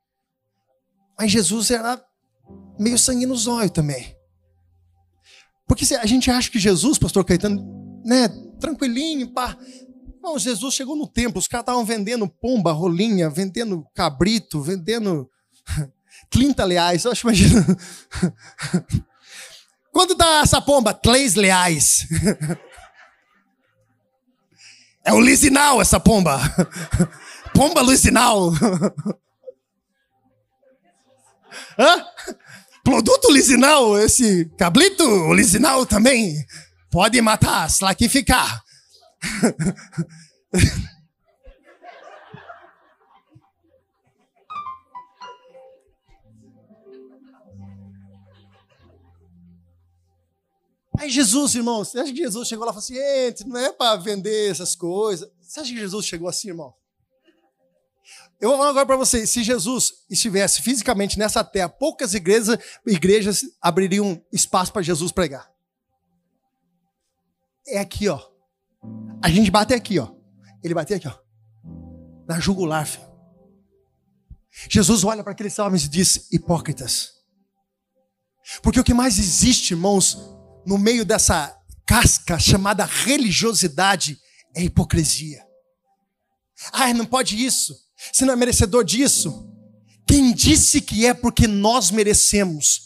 Mas 1.18 1.30
Jesus 1.30 1.70
era 1.70 2.02
meio 2.78 2.98
sangue 2.98 3.26
no 3.26 3.36
zóio 3.36 3.68
também. 3.68 4.16
Porque 5.66 5.84
a 5.96 6.06
gente 6.06 6.30
acha 6.30 6.50
que 6.50 6.58
Jesus, 6.58 6.96
pastor 6.98 7.24
Caetano, 7.24 8.00
né, 8.04 8.28
tranquilinho, 8.58 9.32
pá. 9.32 9.56
Não, 10.22 10.38
Jesus 10.38 10.74
chegou 10.74 10.96
no 10.96 11.06
templo, 11.06 11.38
os 11.38 11.46
caras 11.46 11.62
estavam 11.62 11.84
vendendo 11.84 12.28
pomba, 12.28 12.72
rolinha, 12.72 13.30
vendendo 13.30 13.86
cabrito, 13.94 14.60
vendendo 14.60 15.30
30 16.30 16.64
leais. 16.64 17.04
Eu 17.04 17.12
acho, 17.12 17.26
imagina. 17.26 17.64
Quanto 19.92 20.14
dá 20.14 20.40
essa 20.40 20.60
pomba? 20.60 20.92
Três 20.92 21.34
leais. 21.34 22.06
É 25.08 25.12
o 25.12 25.20
lisinal 25.20 25.80
essa 25.80 26.00
pomba. 26.00 26.40
Pomba 27.54 27.80
lisinal. 27.80 28.52
Hã? 31.78 32.04
Produto 32.82 33.30
lisinal, 33.30 33.96
esse 34.00 34.46
cabrito 34.58 35.32
lisinal 35.32 35.86
também 35.86 36.44
pode 36.90 37.20
matar, 37.20 37.68
ficar. 38.08 38.64
Aí 50.98 51.10
Jesus, 51.10 51.54
irmão, 51.54 51.84
você 51.84 51.98
acha 51.98 52.10
que 52.10 52.18
Jesus 52.18 52.48
chegou 52.48 52.64
lá 52.64 52.72
e 52.72 52.74
falou 52.74 52.84
assim, 52.84 53.44
não 53.46 53.60
é 53.60 53.70
para 53.70 53.96
vender 53.96 54.50
essas 54.50 54.74
coisas. 54.74 55.30
Você 55.42 55.60
acha 55.60 55.70
que 55.70 55.78
Jesus 55.78 56.06
chegou 56.06 56.28
assim, 56.28 56.48
irmão? 56.48 56.74
Eu 58.40 58.50
vou 58.50 58.58
falar 58.58 58.70
agora 58.70 58.86
para 58.86 58.96
vocês, 58.96 59.30
se 59.30 59.42
Jesus 59.42 59.92
estivesse 60.10 60.62
fisicamente 60.62 61.18
nessa 61.18 61.42
terra, 61.44 61.68
poucas 61.68 62.14
igrejas, 62.14 62.58
igrejas 62.86 63.42
abririam 63.60 64.22
espaço 64.32 64.72
para 64.72 64.82
Jesus 64.82 65.12
pregar. 65.12 65.50
É 67.68 67.78
aqui, 67.78 68.08
ó. 68.08 68.20
A 69.22 69.28
gente 69.28 69.50
bate 69.50 69.74
aqui, 69.74 69.98
ó. 69.98 70.12
Ele 70.62 70.74
bateu 70.74 70.96
aqui, 70.96 71.08
ó. 71.08 71.14
Na 72.28 72.40
jugular, 72.40 72.86
filho. 72.86 73.06
Jesus 74.70 75.04
olha 75.04 75.22
para 75.22 75.32
aqueles 75.32 75.58
homens 75.58 75.84
e 75.84 75.88
diz: 75.88 76.28
hipócritas. 76.32 77.10
Porque 78.62 78.80
o 78.80 78.84
que 78.84 78.94
mais 78.94 79.18
existe, 79.18 79.72
irmãos, 79.72 80.18
no 80.64 80.78
meio 80.78 81.04
dessa 81.04 81.56
casca 81.84 82.38
chamada 82.38 82.84
religiosidade 82.84 84.18
é 84.54 84.62
hipocrisia. 84.62 85.44
Ah, 86.72 86.92
não 86.94 87.04
pode 87.04 87.44
isso. 87.44 87.76
Você 88.12 88.24
não 88.24 88.32
é 88.32 88.36
merecedor 88.36 88.84
disso. 88.84 89.52
Quem 90.06 90.32
disse 90.32 90.80
que 90.80 91.04
é 91.04 91.12
porque 91.12 91.46
nós 91.46 91.90
merecemos? 91.90 92.85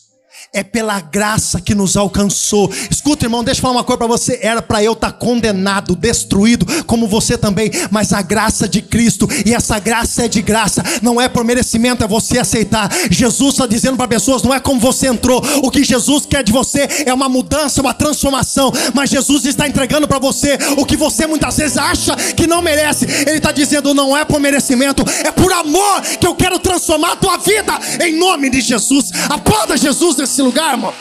É 0.53 0.63
pela 0.63 1.01
graça 1.01 1.61
que 1.61 1.75
nos 1.75 1.97
alcançou. 1.97 2.71
Escuta, 2.91 3.25
irmão, 3.25 3.45
deixa 3.45 3.59
eu 3.59 3.63
falar 3.63 3.75
uma 3.75 3.85
coisa 3.85 3.99
para 3.99 4.07
você. 4.07 4.39
Era 4.43 4.61
para 4.61 4.83
eu 4.83 4.93
estar 4.93 5.13
tá 5.13 5.19
condenado, 5.19 5.95
destruído, 5.95 6.67
como 6.85 7.07
você 7.07 7.39
também, 7.39 7.71
mas 7.91 8.13
a 8.13 8.23
graça 8.23 8.69
de 8.69 8.83
Cristo, 8.83 9.29
e 9.45 9.55
essa 9.55 9.79
graça 9.79 10.25
é 10.25 10.29
de 10.29 10.43
graça, 10.43 10.83
não 11.03 11.21
é 11.21 11.29
por 11.29 11.45
merecimento, 11.45 12.05
é 12.05 12.09
você 12.09 12.39
aceitar. 12.39 12.91
Jesus 13.11 13.55
está 13.55 13.67
dizendo 13.67 13.97
para 13.97 14.09
pessoas: 14.09 14.43
não 14.43 14.55
é 14.55 14.61
como 14.61 14.81
você 14.81 15.09
entrou, 15.09 15.43
o 15.63 15.71
que 15.71 15.85
Jesus 15.85 16.27
quer 16.27 16.43
de 16.43 16.53
você 16.53 16.89
é 17.07 17.15
uma 17.15 17.29
mudança, 17.29 17.81
uma 17.81 17.95
transformação, 17.95 18.73
mas 18.95 19.11
Jesus 19.11 19.45
está 19.45 19.69
entregando 19.69 20.09
para 20.09 20.19
você 20.19 20.59
o 20.77 20.85
que 20.85 20.97
você 20.97 21.27
muitas 21.27 21.57
vezes 21.57 21.77
acha 21.77 22.17
que 22.35 22.47
não 22.47 22.63
merece. 22.63 23.05
Ele 23.05 23.39
está 23.39 23.53
dizendo: 23.53 23.95
não 23.95 24.17
é 24.17 24.25
por 24.25 24.41
merecimento, 24.41 25.05
é 25.25 25.31
por 25.31 25.53
amor 25.53 26.01
que 26.21 26.27
eu 26.27 26.35
quero 26.35 26.59
transformar 26.59 27.13
a 27.13 27.17
tua 27.17 27.37
vida, 27.37 27.79
em 28.05 28.19
nome 28.19 28.51
de 28.51 28.61
Jesus. 28.61 29.11
Aplauda 29.29 29.77
Jesus 29.77 30.17
nesse 30.17 30.30
nesse 30.31 30.43
lugar, 30.43 30.75
irmão. 30.75 30.95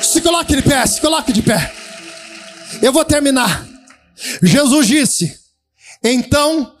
Se 0.00 0.20
coloque 0.20 0.54
de 0.54 0.62
pé, 0.62 0.86
se 0.86 1.00
coloque 1.00 1.32
de 1.32 1.42
pé. 1.42 1.72
Eu 2.80 2.92
vou 2.92 3.04
terminar. 3.04 3.66
Jesus 4.40 4.86
disse: 4.86 5.36
Então, 6.02 6.72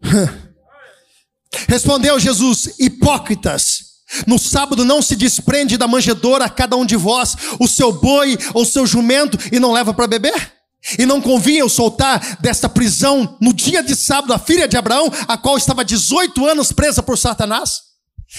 respondeu 1.68 2.20
Jesus: 2.20 2.78
Hipócritas. 2.78 3.84
No 4.24 4.38
sábado 4.38 4.84
não 4.84 5.02
se 5.02 5.16
desprende 5.16 5.76
da 5.76 5.88
manjedoura 5.88 6.48
cada 6.48 6.76
um 6.76 6.86
de 6.86 6.94
vós 6.94 7.34
o 7.58 7.66
seu 7.66 7.92
boi 7.92 8.38
ou 8.54 8.64
seu 8.64 8.86
jumento 8.86 9.36
e 9.50 9.58
não 9.58 9.72
leva 9.72 9.92
para 9.92 10.06
beber? 10.06 10.54
E 10.96 11.04
não 11.04 11.20
convinha 11.20 11.58
eu 11.58 11.68
soltar 11.68 12.36
desta 12.40 12.68
prisão 12.68 13.36
no 13.40 13.52
dia 13.52 13.82
de 13.82 13.96
sábado 13.96 14.32
a 14.32 14.38
filha 14.38 14.68
de 14.68 14.76
Abraão, 14.76 15.10
a 15.26 15.36
qual 15.36 15.56
estava 15.56 15.84
18 15.84 16.46
anos 16.46 16.70
presa 16.70 17.02
por 17.02 17.18
Satanás? 17.18 17.86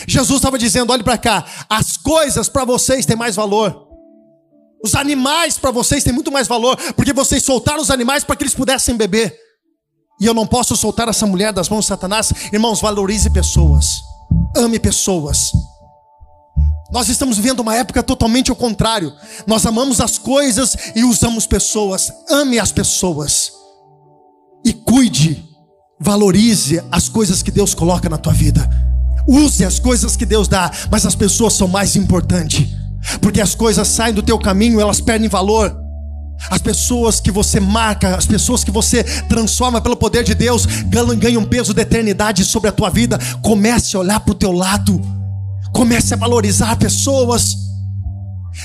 Jesus 0.08 0.38
estava 0.38 0.58
dizendo: 0.58 0.92
olhe 0.92 1.04
para 1.04 1.18
cá, 1.18 1.46
as 1.70 1.98
coisas 1.98 2.50
para 2.50 2.66
vocês 2.66 3.06
têm 3.06 3.16
mais 3.16 3.36
valor. 3.36 3.88
Os 4.84 4.94
animais 4.94 5.58
para 5.58 5.72
vocês 5.72 6.04
têm 6.04 6.14
muito 6.14 6.32
mais 6.32 6.48
valor, 6.48 6.78
porque 6.94 7.14
vocês 7.14 7.44
soltaram 7.44 7.82
os 7.82 7.90
animais 7.90 8.24
para 8.24 8.36
que 8.36 8.44
eles 8.44 8.54
pudessem 8.54 8.96
beber. 8.96 9.36
E 10.20 10.26
eu 10.26 10.34
não 10.34 10.48
posso 10.48 10.76
soltar 10.76 11.08
essa 11.08 11.26
mulher 11.26 11.54
das 11.54 11.70
mãos 11.70 11.82
de 11.82 11.88
Satanás. 11.88 12.32
Irmãos, 12.52 12.82
valorize 12.82 13.30
pessoas, 13.30 14.02
ame 14.56 14.80
pessoas. 14.80 15.52
Nós 16.92 17.10
estamos 17.10 17.38
vivendo 17.38 17.60
uma 17.60 17.76
época 17.76 18.02
totalmente 18.02 18.50
ao 18.50 18.56
contrário. 18.56 19.14
Nós 19.46 19.66
amamos 19.66 20.00
as 20.00 20.18
coisas 20.18 20.76
e 20.96 21.04
usamos 21.04 21.46
pessoas. 21.46 22.12
Ame 22.30 22.60
as 22.60 22.72
pessoas. 22.72 23.52
E 24.64 24.74
cuide, 24.74 25.46
valorize 26.00 26.82
as 26.92 27.10
coisas 27.10 27.44
que 27.44 27.52
Deus 27.52 27.74
coloca 27.74 28.10
na 28.10 28.18
tua 28.18 28.34
vida. 28.34 28.70
Use 29.28 29.66
as 29.66 29.78
coisas 29.78 30.16
que 30.16 30.26
Deus 30.26 30.48
dá, 30.48 30.72
mas 30.90 31.06
as 31.06 31.16
pessoas 31.16 31.54
são 31.54 31.68
mais 31.68 31.96
importantes. 31.96 32.68
Porque 33.22 33.42
as 33.42 33.54
coisas 33.54 33.88
saem 33.88 34.14
do 34.14 34.24
teu 34.24 34.40
caminho, 34.40 34.80
elas 34.80 35.02
perdem 35.02 35.28
valor. 35.28 35.76
As 36.50 36.62
pessoas 36.62 37.20
que 37.20 37.32
você 37.32 37.60
marca, 37.60 38.16
as 38.16 38.26
pessoas 38.26 38.64
que 38.64 38.72
você 38.72 39.04
transforma 39.04 39.82
pelo 39.82 39.98
poder 39.98 40.24
de 40.24 40.36
Deus, 40.36 40.66
ganham 41.20 41.44
peso 41.44 41.74
da 41.74 41.82
eternidade 41.82 42.46
sobre 42.46 42.70
a 42.70 42.72
tua 42.72 42.90
vida. 42.90 43.20
Comece 43.42 43.96
a 43.96 44.00
olhar 44.00 44.20
para 44.20 44.32
o 44.32 44.36
teu 44.36 44.52
lado. 44.52 45.02
Comece 45.74 46.14
a 46.14 46.18
valorizar 46.18 46.76
pessoas. 46.78 47.67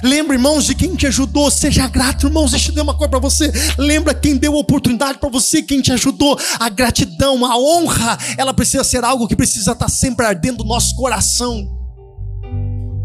Lembra, 0.03 0.35
irmãos, 0.35 0.65
de 0.65 0.75
quem 0.75 0.95
te 0.95 1.07
ajudou. 1.07 1.51
Seja 1.51 1.89
grato, 1.89 2.27
irmãos. 2.27 2.51
Deixa 2.51 2.69
eu 2.69 2.71
dizer 2.71 2.83
uma 2.83 2.95
coisa 2.95 3.11
para 3.11 3.19
você. 3.19 3.53
Lembra 3.79 4.15
quem 4.15 4.37
deu 4.37 4.55
a 4.55 4.59
oportunidade 4.59 5.19
para 5.19 5.29
você, 5.29 5.63
quem 5.63 5.81
te 5.81 5.93
ajudou. 5.93 6.39
A 6.59 6.69
gratidão, 6.69 7.45
a 7.45 7.59
honra, 7.59 8.19
ela 8.39 8.55
precisa 8.55 8.85
ser 8.85 9.05
algo 9.05 9.27
que 9.27 9.37
precisa 9.37 9.73
estar 9.73 9.89
sempre 9.89 10.25
ardendo 10.25 10.63
no 10.63 10.69
nosso 10.69 10.95
coração. 10.97 11.69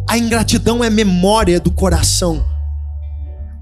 A 0.10 0.18
ingratidão 0.18 0.84
é 0.84 0.90
memória 0.90 1.60
do 1.60 1.72
coração. 1.72 2.46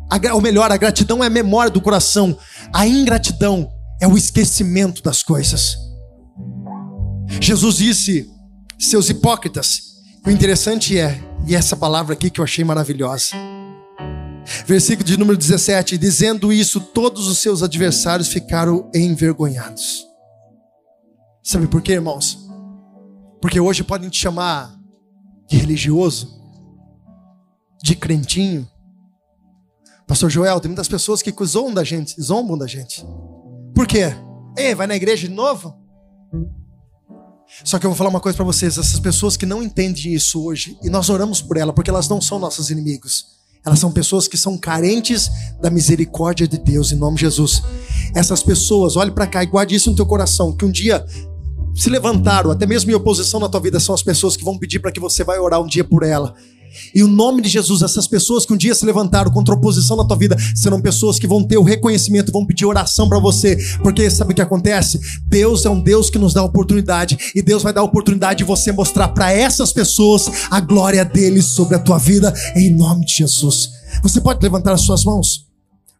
A, 0.09 0.33
ou 0.33 0.41
melhor, 0.41 0.71
a 0.71 0.77
gratidão 0.77 1.23
é 1.23 1.29
memória 1.29 1.71
do 1.71 1.81
coração. 1.81 2.37
A 2.73 2.87
ingratidão 2.87 3.71
é 3.99 4.07
o 4.07 4.17
esquecimento 4.17 5.01
das 5.01 5.23
coisas. 5.23 5.75
Jesus 7.41 7.77
disse, 7.77 8.29
seus 8.77 9.09
hipócritas. 9.09 9.94
O 10.25 10.29
interessante 10.29 10.97
é, 10.97 11.19
e 11.47 11.55
essa 11.55 11.75
palavra 11.75 12.13
aqui 12.13 12.29
que 12.29 12.39
eu 12.39 12.43
achei 12.43 12.63
maravilhosa. 12.63 13.35
Versículo 14.65 15.05
de 15.07 15.17
número 15.17 15.37
17: 15.37 15.97
Dizendo 15.97 16.51
isso, 16.51 16.79
todos 16.79 17.27
os 17.27 17.37
seus 17.37 17.61
adversários 17.61 18.27
ficaram 18.29 18.89
envergonhados. 18.93 20.05
Sabe 21.43 21.67
por 21.67 21.81
quê, 21.81 21.93
irmãos? 21.93 22.39
Porque 23.39 23.59
hoje 23.59 23.83
podem 23.83 24.09
te 24.09 24.17
chamar 24.17 24.75
de 25.47 25.57
religioso, 25.57 26.41
de 27.83 27.95
crentinho, 27.95 28.67
Pastor 30.07 30.29
Joel, 30.29 30.59
tem 30.59 30.69
muitas 30.69 30.87
pessoas 30.87 31.21
que 31.21 31.33
zombam 31.43 31.73
da 31.73 31.83
gente, 31.83 32.21
zombam 32.21 32.57
da 32.57 32.67
gente. 32.67 33.03
Por 33.73 33.87
quê? 33.87 34.13
Ei, 34.55 34.75
vai 34.75 34.85
na 34.85 34.95
igreja 34.95 35.27
de 35.27 35.33
novo? 35.33 35.75
Só 37.63 37.79
que 37.79 37.85
eu 37.85 37.89
vou 37.89 37.97
falar 37.97 38.09
uma 38.09 38.19
coisa 38.19 38.35
para 38.35 38.45
vocês: 38.45 38.77
essas 38.77 38.99
pessoas 38.99 39.37
que 39.37 39.45
não 39.45 39.63
entendem 39.63 40.13
isso 40.13 40.43
hoje, 40.43 40.77
e 40.83 40.89
nós 40.89 41.09
oramos 41.09 41.41
por 41.41 41.57
elas, 41.57 41.73
porque 41.73 41.89
elas 41.89 42.09
não 42.09 42.19
são 42.21 42.39
nossos 42.39 42.69
inimigos. 42.69 43.35
Elas 43.65 43.79
são 43.79 43.91
pessoas 43.91 44.27
que 44.27 44.37
são 44.37 44.57
carentes 44.57 45.29
da 45.59 45.71
misericórdia 45.71 46.47
de 46.47 46.57
Deus, 46.57 46.91
em 46.91 46.95
nome 46.95 47.15
de 47.15 47.21
Jesus. 47.21 47.63
Essas 48.13 48.43
pessoas, 48.43 48.95
olhe 48.95 49.09
para 49.11 49.25
cá 49.25 49.41
e 49.41 49.47
guarde 49.47 49.73
isso 49.73 49.89
no 49.89 49.95
teu 49.95 50.05
coração: 50.05 50.55
que 50.55 50.65
um 50.65 50.71
dia 50.71 51.03
se 51.75 51.89
levantaram, 51.89 52.51
até 52.51 52.65
mesmo 52.65 52.91
em 52.91 52.93
oposição 52.93 53.39
na 53.39 53.49
tua 53.49 53.59
vida, 53.59 53.79
são 53.79 53.93
as 53.93 54.03
pessoas 54.03 54.37
que 54.37 54.43
vão 54.45 54.57
pedir 54.57 54.79
para 54.79 54.91
que 54.91 54.99
você 54.99 55.23
vai 55.23 55.39
orar 55.39 55.61
um 55.61 55.67
dia 55.67 55.83
por 55.83 56.03
ela. 56.03 56.33
E 56.93 57.03
o 57.03 57.07
nome 57.07 57.41
de 57.41 57.49
Jesus, 57.49 57.81
essas 57.81 58.07
pessoas 58.07 58.45
que 58.45 58.53
um 58.53 58.57
dia 58.57 58.75
se 58.75 58.85
levantaram 58.85 59.31
contra 59.31 59.53
oposição 59.53 59.97
na 59.97 60.05
tua 60.05 60.17
vida, 60.17 60.37
serão 60.55 60.81
pessoas 60.81 61.19
que 61.19 61.27
vão 61.27 61.43
ter 61.43 61.57
o 61.57 61.63
reconhecimento, 61.63 62.31
vão 62.31 62.45
pedir 62.45 62.65
oração 62.65 63.07
para 63.07 63.19
você, 63.19 63.57
porque 63.81 64.09
sabe 64.09 64.31
o 64.31 64.35
que 64.35 64.41
acontece? 64.41 64.99
Deus 65.27 65.65
é 65.65 65.69
um 65.69 65.79
Deus 65.79 66.09
que 66.09 66.17
nos 66.17 66.33
dá 66.33 66.43
oportunidade, 66.43 67.17
e 67.35 67.41
Deus 67.41 67.63
vai 67.63 67.73
dar 67.73 67.81
a 67.81 67.85
oportunidade 67.85 68.39
de 68.39 68.43
você 68.43 68.71
mostrar 68.71 69.09
para 69.09 69.31
essas 69.31 69.71
pessoas 69.71 70.29
a 70.49 70.59
glória 70.59 71.03
dele 71.03 71.41
sobre 71.41 71.75
a 71.75 71.79
tua 71.79 71.97
vida, 71.97 72.33
em 72.55 72.71
nome 72.71 73.05
de 73.05 73.13
Jesus. 73.13 73.69
Você 74.01 74.19
pode 74.21 74.41
levantar 74.41 74.73
as 74.73 74.81
suas 74.81 75.03
mãos? 75.03 75.45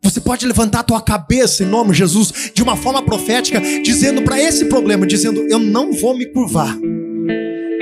Você 0.03 0.21
pode 0.21 0.45
levantar 0.45 0.82
a 0.82 0.84
tua 0.84 1.01
cabeça 1.01 1.63
em 1.63 1.65
nome 1.65 1.91
de 1.91 1.97
Jesus, 1.97 2.51
de 2.53 2.61
uma 2.61 2.76
forma 2.76 3.01
profética, 3.03 3.59
dizendo 3.84 4.21
para 4.21 4.39
esse 4.39 4.65
problema, 4.65 5.07
dizendo: 5.07 5.41
Eu 5.49 5.57
não 5.57 5.91
vou 5.93 6.15
me 6.15 6.28
curvar. 6.28 6.78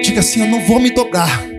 Diga 0.01 0.21
assim: 0.21 0.41
Eu 0.41 0.47
não 0.47 0.65
vou 0.65 0.79
me 0.79 0.93
dobrar 0.93 1.53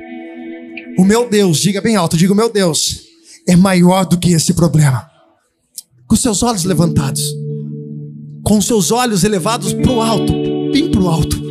o 0.99 1.05
meu 1.05 1.29
Deus, 1.29 1.59
diga 1.59 1.81
bem 1.81 1.97
alto, 1.97 2.17
diga 2.17 2.33
o 2.33 2.37
meu 2.37 2.53
Deus, 2.53 3.03
é 3.47 3.57
maior 3.57 4.05
do 4.05 4.19
que 4.19 4.33
esse 4.33 4.55
problema. 4.55 5.09
Com 6.07 6.17
seus 6.17 6.43
olhos 6.43 6.65
levantados, 6.65 7.23
com 8.45 8.61
seus 8.61 8.91
olhos 8.91 9.25
elevados 9.25 9.73
para 9.73 9.91
o 9.91 10.01
alto, 10.01 10.33
bem 10.73 10.91
para 10.91 11.01
o 11.01 11.09
alto, 11.09 11.43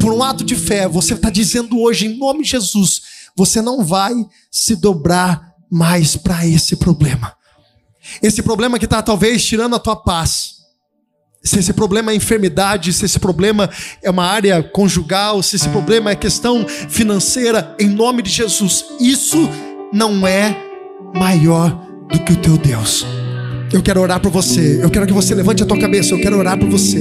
por 0.00 0.12
um 0.12 0.22
ato 0.22 0.44
de 0.44 0.54
fé, 0.54 0.86
você 0.86 1.14
está 1.14 1.30
dizendo 1.30 1.80
hoje, 1.80 2.06
em 2.06 2.18
nome 2.18 2.42
de 2.42 2.50
Jesus, 2.50 3.02
você 3.36 3.60
não 3.60 3.84
vai 3.84 4.12
se 4.50 4.76
dobrar 4.76 5.52
mais 5.70 6.16
para 6.16 6.46
esse 6.46 6.76
problema. 6.76 7.34
Esse 8.22 8.42
problema 8.42 8.78
que 8.78 8.84
está 8.84 9.02
talvez 9.02 9.44
tirando 9.44 9.76
a 9.76 9.78
tua 9.78 9.96
paz 9.96 10.57
se 11.42 11.58
esse 11.58 11.72
problema 11.72 12.12
é 12.12 12.14
enfermidade, 12.14 12.92
se 12.92 13.04
esse 13.04 13.18
problema 13.18 13.70
é 14.02 14.10
uma 14.10 14.24
área 14.24 14.62
conjugal, 14.62 15.42
se 15.42 15.56
esse 15.56 15.68
problema 15.68 16.10
é 16.10 16.16
questão 16.16 16.66
financeira, 16.66 17.74
em 17.78 17.88
nome 17.88 18.22
de 18.22 18.30
Jesus, 18.30 18.84
isso 19.00 19.48
não 19.92 20.26
é 20.26 20.56
maior 21.14 21.70
do 22.10 22.18
que 22.20 22.32
o 22.32 22.36
teu 22.36 22.56
Deus. 22.56 23.06
Eu 23.72 23.82
quero 23.82 24.00
orar 24.00 24.20
por 24.20 24.30
você. 24.30 24.82
Eu 24.82 24.90
quero 24.90 25.06
que 25.06 25.12
você 25.12 25.34
levante 25.34 25.62
a 25.62 25.66
tua 25.66 25.78
cabeça. 25.78 26.14
Eu 26.14 26.20
quero 26.20 26.38
orar 26.38 26.58
por 26.58 26.68
você. 26.68 26.98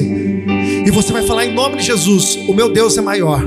E 0.85 0.91
você 0.91 1.13
vai 1.13 1.25
falar 1.25 1.45
em 1.45 1.53
nome 1.53 1.77
de 1.77 1.83
Jesus: 1.83 2.35
O 2.47 2.53
meu 2.53 2.71
Deus 2.71 2.97
é 2.97 3.01
maior. 3.01 3.41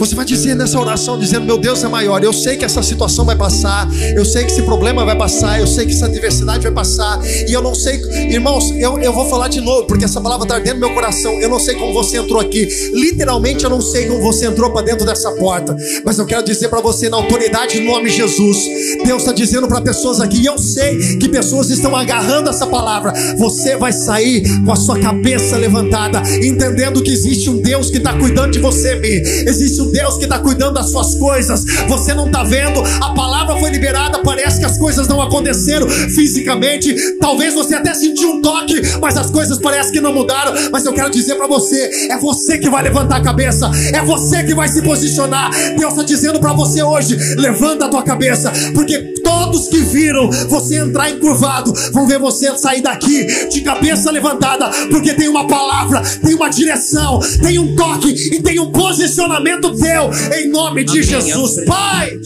Você 0.00 0.14
vai 0.14 0.24
dizer 0.24 0.56
nessa 0.56 0.80
oração, 0.80 1.18
dizendo: 1.18 1.44
Meu 1.44 1.58
Deus 1.58 1.84
é 1.84 1.88
maior. 1.88 2.24
Eu 2.24 2.32
sei 2.32 2.56
que 2.56 2.64
essa 2.64 2.82
situação 2.82 3.22
vai 3.26 3.36
passar. 3.36 3.86
Eu 4.16 4.24
sei 4.24 4.46
que 4.46 4.50
esse 4.50 4.62
problema 4.62 5.04
vai 5.04 5.14
passar. 5.14 5.60
Eu 5.60 5.66
sei 5.66 5.84
que 5.84 5.92
essa 5.92 6.06
adversidade 6.06 6.62
vai 6.62 6.72
passar. 6.72 7.20
E 7.46 7.52
eu 7.52 7.60
não 7.60 7.74
sei, 7.74 8.00
irmãos, 8.30 8.70
eu, 8.78 8.98
eu 8.98 9.12
vou 9.12 9.28
falar 9.28 9.48
de 9.48 9.60
novo, 9.60 9.86
porque 9.86 10.06
essa 10.06 10.18
palavra 10.18 10.44
está 10.44 10.58
dentro 10.58 10.80
do 10.80 10.86
meu 10.86 10.94
coração. 10.94 11.34
Eu 11.34 11.50
não 11.50 11.60
sei 11.60 11.74
como 11.74 11.92
você 11.92 12.16
entrou 12.16 12.40
aqui. 12.40 12.66
Literalmente, 12.94 13.62
eu 13.62 13.68
não 13.68 13.82
sei 13.82 14.06
como 14.06 14.22
você 14.22 14.46
entrou 14.46 14.70
para 14.72 14.86
dentro 14.86 15.04
dessa 15.04 15.32
porta. 15.32 15.76
Mas 16.02 16.18
eu 16.18 16.24
quero 16.24 16.42
dizer 16.46 16.68
para 16.68 16.80
você, 16.80 17.10
na 17.10 17.18
autoridade 17.18 17.78
do 17.78 17.84
nome 17.84 18.08
de 18.08 18.16
Jesus, 18.16 18.56
Deus 19.04 19.20
está 19.20 19.32
dizendo 19.32 19.68
para 19.68 19.82
pessoas 19.82 20.18
aqui. 20.18 20.46
Eu 20.46 20.56
sei 20.56 21.18
que 21.18 21.28
pessoas 21.28 21.68
estão 21.68 21.94
agarrando 21.94 22.48
essa 22.48 22.66
palavra. 22.66 23.12
Você 23.36 23.76
vai 23.76 23.92
sair 23.92 24.64
com 24.64 24.72
a 24.72 24.76
sua 24.76 24.98
cabeça 24.98 25.58
levantada, 25.58 26.22
entendendo 26.42 27.02
que 27.02 27.10
existe 27.10 27.50
um 27.50 27.60
Deus 27.60 27.90
que 27.90 27.98
está 27.98 28.14
cuidando 28.14 28.52
de 28.52 28.60
você. 28.60 28.98
Existe 29.46 29.82
um 29.82 29.89
Deus 29.90 30.16
que 30.16 30.24
está 30.24 30.38
cuidando 30.38 30.74
das 30.74 30.90
suas 30.90 31.14
coisas. 31.14 31.64
Você 31.88 32.14
não 32.14 32.26
está 32.26 32.42
vendo, 32.42 32.82
a 33.02 33.12
palavra 33.14 33.49
foi 33.60 33.70
liberada, 33.70 34.18
parece 34.20 34.58
que 34.58 34.64
as 34.64 34.78
coisas 34.78 35.06
não 35.06 35.20
aconteceram 35.20 35.88
fisicamente. 35.88 36.94
Talvez 37.20 37.54
você 37.54 37.74
até 37.74 37.94
sentiu 37.94 38.30
um 38.30 38.42
toque, 38.42 38.80
mas 39.00 39.16
as 39.16 39.30
coisas 39.30 39.58
parecem 39.58 39.92
que 39.92 40.00
não 40.00 40.12
mudaram. 40.12 40.52
Mas 40.72 40.84
eu 40.86 40.92
quero 40.92 41.10
dizer 41.10 41.36
para 41.36 41.46
você: 41.46 42.08
é 42.10 42.18
você 42.18 42.58
que 42.58 42.70
vai 42.70 42.82
levantar 42.82 43.16
a 43.16 43.22
cabeça, 43.22 43.70
é 43.92 44.00
você 44.02 44.42
que 44.42 44.54
vai 44.54 44.68
se 44.68 44.82
posicionar. 44.82 45.50
Deus 45.76 45.92
está 45.92 46.02
dizendo 46.02 46.40
para 46.40 46.52
você 46.52 46.82
hoje: 46.82 47.16
levanta 47.36 47.84
a 47.84 47.88
tua 47.88 48.02
cabeça, 48.02 48.50
porque 48.74 48.98
todos 49.22 49.68
que 49.68 49.78
viram 49.78 50.30
você 50.48 50.78
entrar 50.78 51.10
encurvado 51.10 51.72
vão 51.92 52.06
ver 52.06 52.18
você 52.18 52.56
sair 52.56 52.80
daqui 52.80 53.26
de 53.48 53.60
cabeça 53.60 54.10
levantada, 54.10 54.70
porque 54.90 55.14
tem 55.14 55.28
uma 55.28 55.46
palavra, 55.46 56.02
tem 56.24 56.34
uma 56.34 56.48
direção, 56.48 57.20
tem 57.42 57.58
um 57.58 57.74
toque 57.76 58.08
e 58.08 58.42
tem 58.42 58.58
um 58.58 58.72
posicionamento 58.72 59.74
teu, 59.76 60.10
em 60.38 60.48
nome 60.48 60.84
de 60.84 61.02
Jesus, 61.02 61.64
Pai, 61.66 62.18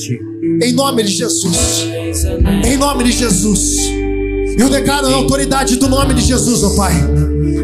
em 0.62 0.72
nome 0.72 1.03
de 1.03 1.11
Jesus, 1.11 1.24
em 2.64 2.77
nome 2.77 3.05
de 3.05 3.12
Jesus. 3.12 3.77
Eu 4.59 4.68
declaro 4.68 5.07
a 5.09 5.14
autoridade 5.14 5.77
do 5.77 5.89
nome 5.89 6.14
de 6.14 6.22
Jesus, 6.22 6.62
ó 6.62 6.77
Pai, 6.77 6.95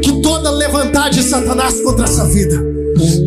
que 0.03 0.21
toda 0.21 0.51
levantar 0.51 1.11
de 1.11 1.23
Satanás 1.23 1.81
contra 1.81 2.05
essa 2.05 2.27
vida, 2.27 2.61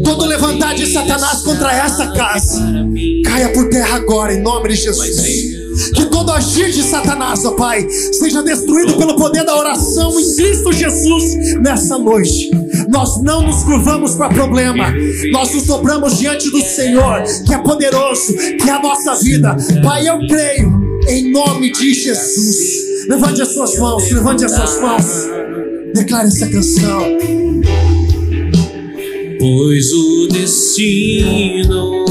todo 0.03 0.25
levantar 0.25 0.75
de 0.75 0.85
Satanás 0.91 1.41
contra 1.41 1.71
essa 1.71 2.07
casa, 2.11 2.61
caia 3.23 3.49
por 3.53 3.69
terra 3.69 3.95
agora, 3.95 4.33
em 4.33 4.41
nome 4.41 4.69
de 4.69 4.75
Jesus. 4.75 5.53
Que 5.95 6.05
todo 6.05 6.31
agir 6.31 6.71
de 6.71 6.83
Satanás, 6.83 7.43
ó 7.45 7.51
Pai, 7.51 7.87
seja 7.89 8.43
destruído 8.43 8.95
pelo 8.95 9.15
poder 9.15 9.43
da 9.45 9.57
oração 9.57 10.19
em 10.19 10.35
Cristo 10.35 10.71
Jesus 10.71 11.55
nessa 11.61 11.97
noite. 11.97 12.51
Nós 12.93 13.23
não 13.23 13.41
nos 13.41 13.63
curvamos 13.63 14.13
para 14.13 14.29
problema, 14.29 14.93
nós 15.31 15.51
nos 15.51 15.63
dobramos 15.63 16.19
diante 16.19 16.51
do 16.51 16.61
Senhor, 16.61 17.23
que 17.43 17.51
é 17.51 17.57
poderoso, 17.57 18.35
que 18.35 18.69
é 18.69 18.71
a 18.71 18.79
nossa 18.79 19.15
vida. 19.15 19.57
Pai, 19.83 20.07
eu 20.07 20.19
creio 20.27 21.01
em 21.09 21.31
nome 21.31 21.71
de 21.71 21.91
Jesus. 21.91 23.07
Levante 23.09 23.41
as 23.41 23.51
suas 23.51 23.75
mãos, 23.79 24.11
levante 24.11 24.45
as 24.45 24.51
suas 24.51 24.79
mãos. 24.79 25.05
Declare 25.95 26.27
essa 26.27 26.47
canção. 26.47 27.17
Pois 29.39 29.91
o 29.91 30.27
destino 30.27 32.05